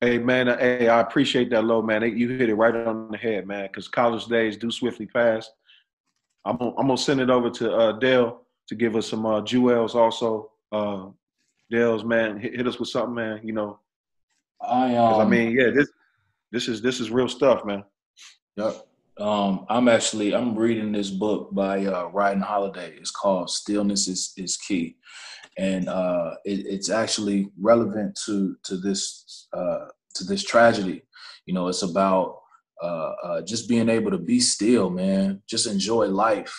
[0.00, 2.02] Hey man, uh, hey, I appreciate that, Lo man.
[2.16, 3.66] You hit it right on the head, man.
[3.66, 5.50] Because college days do swiftly pass.
[6.44, 9.42] I'm gonna, I'm gonna send it over to uh, Dale to give us some uh,
[9.42, 10.52] jewels also.
[10.72, 11.08] Uh,
[11.70, 13.40] Dale's man, hit, hit, us with something, man.
[13.44, 13.78] You know,
[14.60, 15.90] I um, I mean, yeah, this
[16.50, 17.84] this is this is real stuff, man.
[18.60, 18.86] Yep.
[19.18, 22.94] Um, I'm actually I'm reading this book by uh, Ryan Holiday.
[22.96, 24.96] It's called Stillness is is Key
[25.58, 31.02] and uh, it, it's actually relevant to to this uh, to this tragedy.
[31.46, 32.38] You know, it's about
[32.82, 35.42] uh, uh just being able to be still, man.
[35.48, 36.56] Just enjoy life.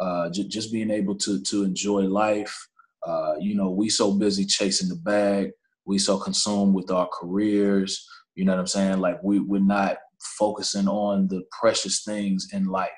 [0.00, 2.68] Uh, j- just being able to to enjoy life.
[3.06, 5.50] Uh, you know, we so busy chasing the bag.
[5.84, 8.08] We so consumed with our careers.
[8.34, 9.00] You know what I'm saying?
[9.00, 9.98] Like we we're not
[10.38, 12.90] focusing on the precious things in life.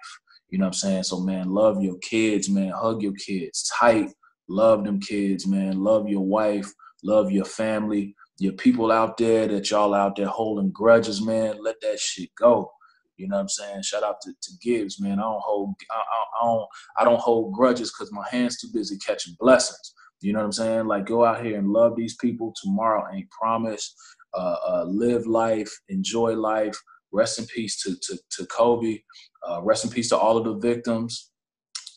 [0.50, 1.02] You know what I'm saying?
[1.04, 2.70] So man, love your kids, man.
[2.70, 4.10] Hug your kids tight
[4.48, 5.82] Love them kids, man.
[5.82, 6.72] Love your wife.
[7.02, 8.14] Love your family.
[8.38, 11.56] Your people out there that y'all out there holding grudges, man.
[11.62, 12.70] Let that shit go.
[13.16, 13.82] You know what I'm saying?
[13.82, 15.18] Shout out to, to Gibbs, man.
[15.18, 16.00] I don't hold I, I,
[16.42, 19.94] I don't I don't hold grudges because my hands too busy catching blessings.
[20.20, 20.86] You know what I'm saying?
[20.86, 22.52] Like go out here and love these people.
[22.62, 23.96] Tomorrow ain't promised.
[24.34, 26.78] Uh, uh, live life, enjoy life.
[27.12, 29.00] Rest in peace to to, to Kobe.
[29.48, 31.30] Uh, rest in peace to all of the victims.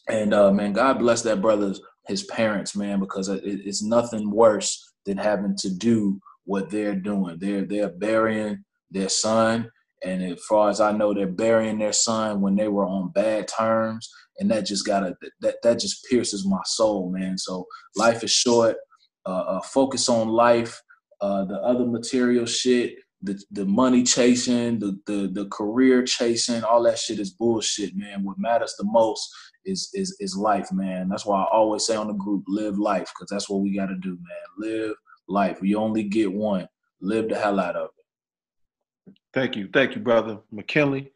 [0.08, 5.18] And uh, man, God bless that brother's his parents, man, because it's nothing worse than
[5.18, 7.38] having to do what they're doing.
[7.40, 9.70] They're they're burying their son,
[10.04, 13.48] and as far as I know, they're burying their son when they were on bad
[13.48, 14.10] terms,
[14.40, 17.38] and that just gotta that that just pierces my soul, man.
[17.38, 17.66] So
[17.96, 18.78] life is short.
[19.26, 20.82] Uh, uh, focus on life.
[21.22, 26.84] Uh, the other material shit, the the money chasing, the the the career chasing, all
[26.84, 28.24] that shit is bullshit, man.
[28.24, 29.30] What matters the most
[29.66, 31.10] is is is life, man.
[31.10, 33.88] That's why I always say on the group, live life, because that's what we got
[33.88, 34.72] to do, man.
[34.72, 34.96] Live
[35.28, 35.60] life.
[35.62, 36.68] We only get one.
[37.02, 39.16] Live the hell out of it.
[39.34, 41.12] Thank you, thank you, brother McKinnley.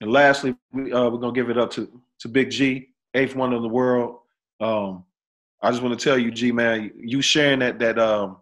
[0.00, 1.88] And lastly, we, uh, we're gonna give it up to
[2.20, 4.18] to Big G, eighth one in the world.
[4.60, 5.04] Um,
[5.62, 8.36] I just want to tell you, G man, you sharing that that um,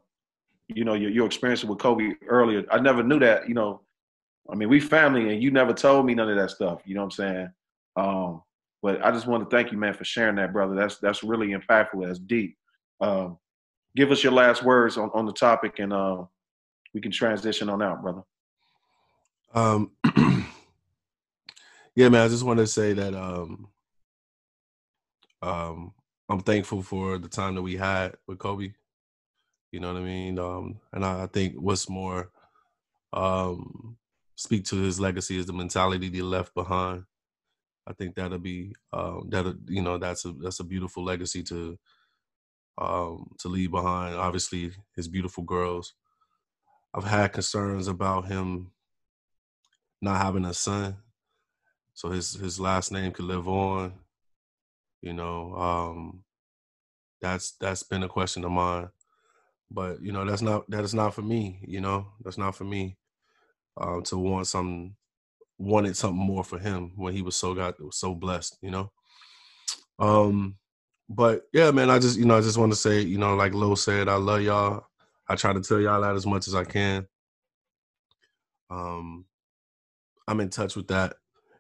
[0.69, 2.65] you know your your experience with Kobe earlier.
[2.71, 3.49] I never knew that.
[3.49, 3.83] You know,
[4.51, 6.81] I mean, we family, and you never told me none of that stuff.
[6.85, 7.49] You know what I'm saying?
[7.97, 8.43] Um,
[8.83, 10.75] but I just want to thank you, man, for sharing that, brother.
[10.75, 12.07] That's that's really impactful.
[12.07, 12.57] That's deep.
[13.01, 13.39] Um,
[13.97, 16.25] give us your last words on, on the topic, and uh,
[16.93, 18.23] we can transition on out, brother.
[19.55, 19.93] Um,
[21.95, 22.23] yeah, man.
[22.23, 23.69] I just want to say that um,
[25.43, 25.93] um,
[26.29, 28.73] I'm thankful for the time that we had with Kobe.
[29.75, 30.39] You know what I mean?
[30.39, 32.31] Um, and I, I think what's more
[33.13, 33.97] um,
[34.37, 37.03] speak to his legacy is the mentality he left behind.
[37.85, 41.77] I think that'll be um, that you know that's a that's a beautiful legacy to
[42.79, 44.15] um, to leave behind.
[44.15, 45.95] Obviously, his beautiful girls.
[46.95, 48.71] I've had concerns about him
[50.01, 50.99] not having a son,
[51.95, 53.95] so his his last name could live on.
[55.03, 56.23] You know, um,
[57.21, 58.91] that's that's been a question of mine,
[59.71, 61.61] but you know that's not that is not for me.
[61.67, 62.97] You know, that's not for me
[63.77, 64.97] uh, to want some
[65.59, 68.91] wanted something more for him when he was so got was so blessed, you know.
[69.99, 70.57] Um,
[71.09, 73.55] but yeah, man, I just you know I just want to say you know like
[73.55, 74.87] Lo said, I love y'all.
[75.29, 77.07] I try to tell y'all that as much as I can.
[78.71, 79.25] Um,
[80.27, 81.15] I'm in touch with that,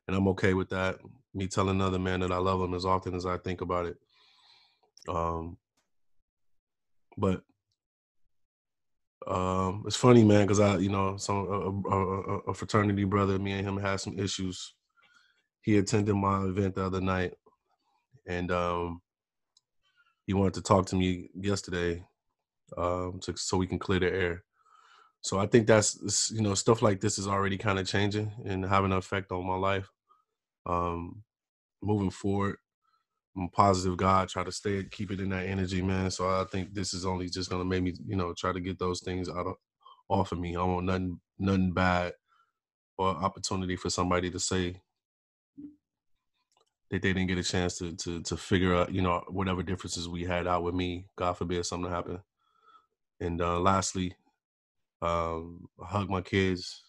[0.07, 0.99] and I'm okay with that.
[1.35, 3.97] Me telling another man that I love him as often as I think about it.
[5.09, 5.57] Um,
[7.17, 7.43] but
[9.27, 13.53] Um, it's funny, man, because I, you know, some a, a, a, fraternity brother, me
[13.53, 14.75] and him had some issues.
[15.63, 17.33] He attended my event the other night,
[18.27, 19.01] and um,
[20.27, 22.05] he wanted to talk to me yesterday,
[22.77, 24.45] um, to, so we can clear the air.
[25.23, 28.63] So I think that's you know stuff like this is already kind of changing and
[28.65, 29.91] having an effect on my life.
[30.67, 31.23] Um,
[31.83, 32.57] moving forward,
[33.37, 34.27] I'm a positive guy.
[34.27, 36.11] Try to stay, keep it in that energy, man.
[36.11, 38.79] So I think this is only just gonna make me, you know, try to get
[38.79, 39.55] those things out of
[40.09, 40.57] off of me.
[40.57, 42.13] I want nothing, nothing bad
[42.99, 44.81] or opportunity for somebody to say
[46.91, 50.09] that they didn't get a chance to to to figure out, you know, whatever differences
[50.09, 51.07] we had out with me.
[51.17, 52.21] God forbid something happen.
[53.21, 54.15] And uh, lastly,
[55.03, 56.83] um, I hug my kids,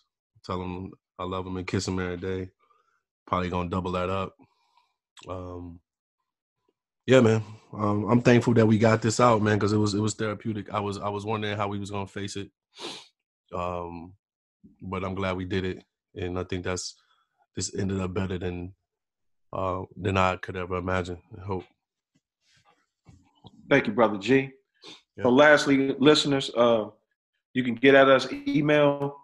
[0.44, 2.50] tell them I love them and kiss them every day.
[3.26, 4.36] Probably gonna double that up.
[5.28, 5.80] Um,
[7.06, 7.44] yeah, man.
[7.74, 10.74] Um, I'm thankful that we got this out, man, because it was it was therapeutic.
[10.74, 12.50] I was I was wondering how we was gonna face it,
[13.54, 14.14] um,
[14.82, 15.84] but I'm glad we did it,
[16.16, 16.96] and I think that's
[17.56, 18.74] this ended up better than
[19.52, 21.18] uh, than I could ever imagine.
[21.38, 21.66] I hope.
[23.70, 24.52] Thank you, brother G.
[25.22, 26.88] So, lastly, listeners, uh,
[27.54, 29.16] you can get at us email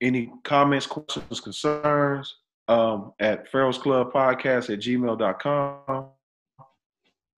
[0.00, 2.36] any comments, questions, concerns
[2.68, 6.10] um, at Pharaohs Club Podcast at gmail.com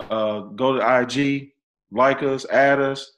[0.00, 1.50] uh, go to IG,
[1.90, 3.12] like us, add us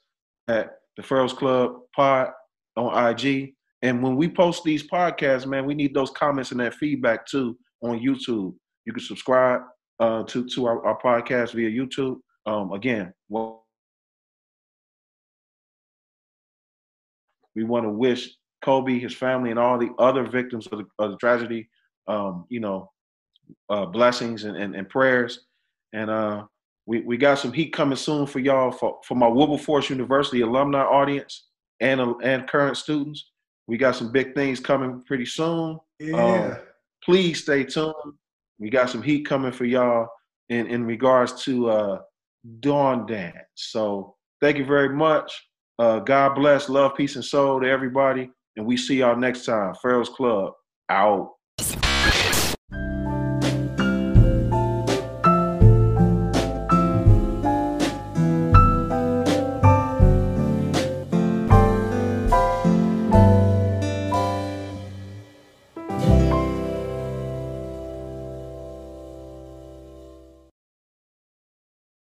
[0.48, 2.28] at the Pharaohs Club Pod
[2.77, 3.55] on IG.
[3.82, 7.57] And when we post these podcasts, man, we need those comments and that feedback too
[7.82, 8.55] on YouTube.
[8.85, 9.62] You can subscribe
[10.01, 12.19] uh, to to our, our podcast via YouTube.
[12.47, 13.66] Um, again, well,
[17.55, 18.31] we want to wish
[18.62, 21.69] Kobe, his family, and all the other victims of the, of the tragedy,
[22.07, 22.90] um, you know,
[23.70, 25.47] uh, blessings and, and, and prayers.
[25.93, 26.44] And uh,
[26.87, 30.83] we, we got some heat coming soon for y'all for, for my Wilberforce University alumni
[30.83, 31.49] audience
[31.81, 33.31] and and current students.
[33.67, 35.79] We got some big things coming pretty soon.
[35.99, 36.17] Yeah.
[36.17, 36.57] Um,
[37.05, 37.95] please stay tuned.
[38.59, 40.09] We got some heat coming for y'all
[40.49, 41.99] in, in regards to uh,
[42.61, 43.37] Dawn Dance.
[43.55, 45.33] So thank you very much.
[45.79, 48.31] Uh, God bless, love, peace, and soul to everybody.
[48.57, 49.75] And we see y'all next time.
[49.83, 50.55] Pharaohs Club
[50.89, 51.33] out.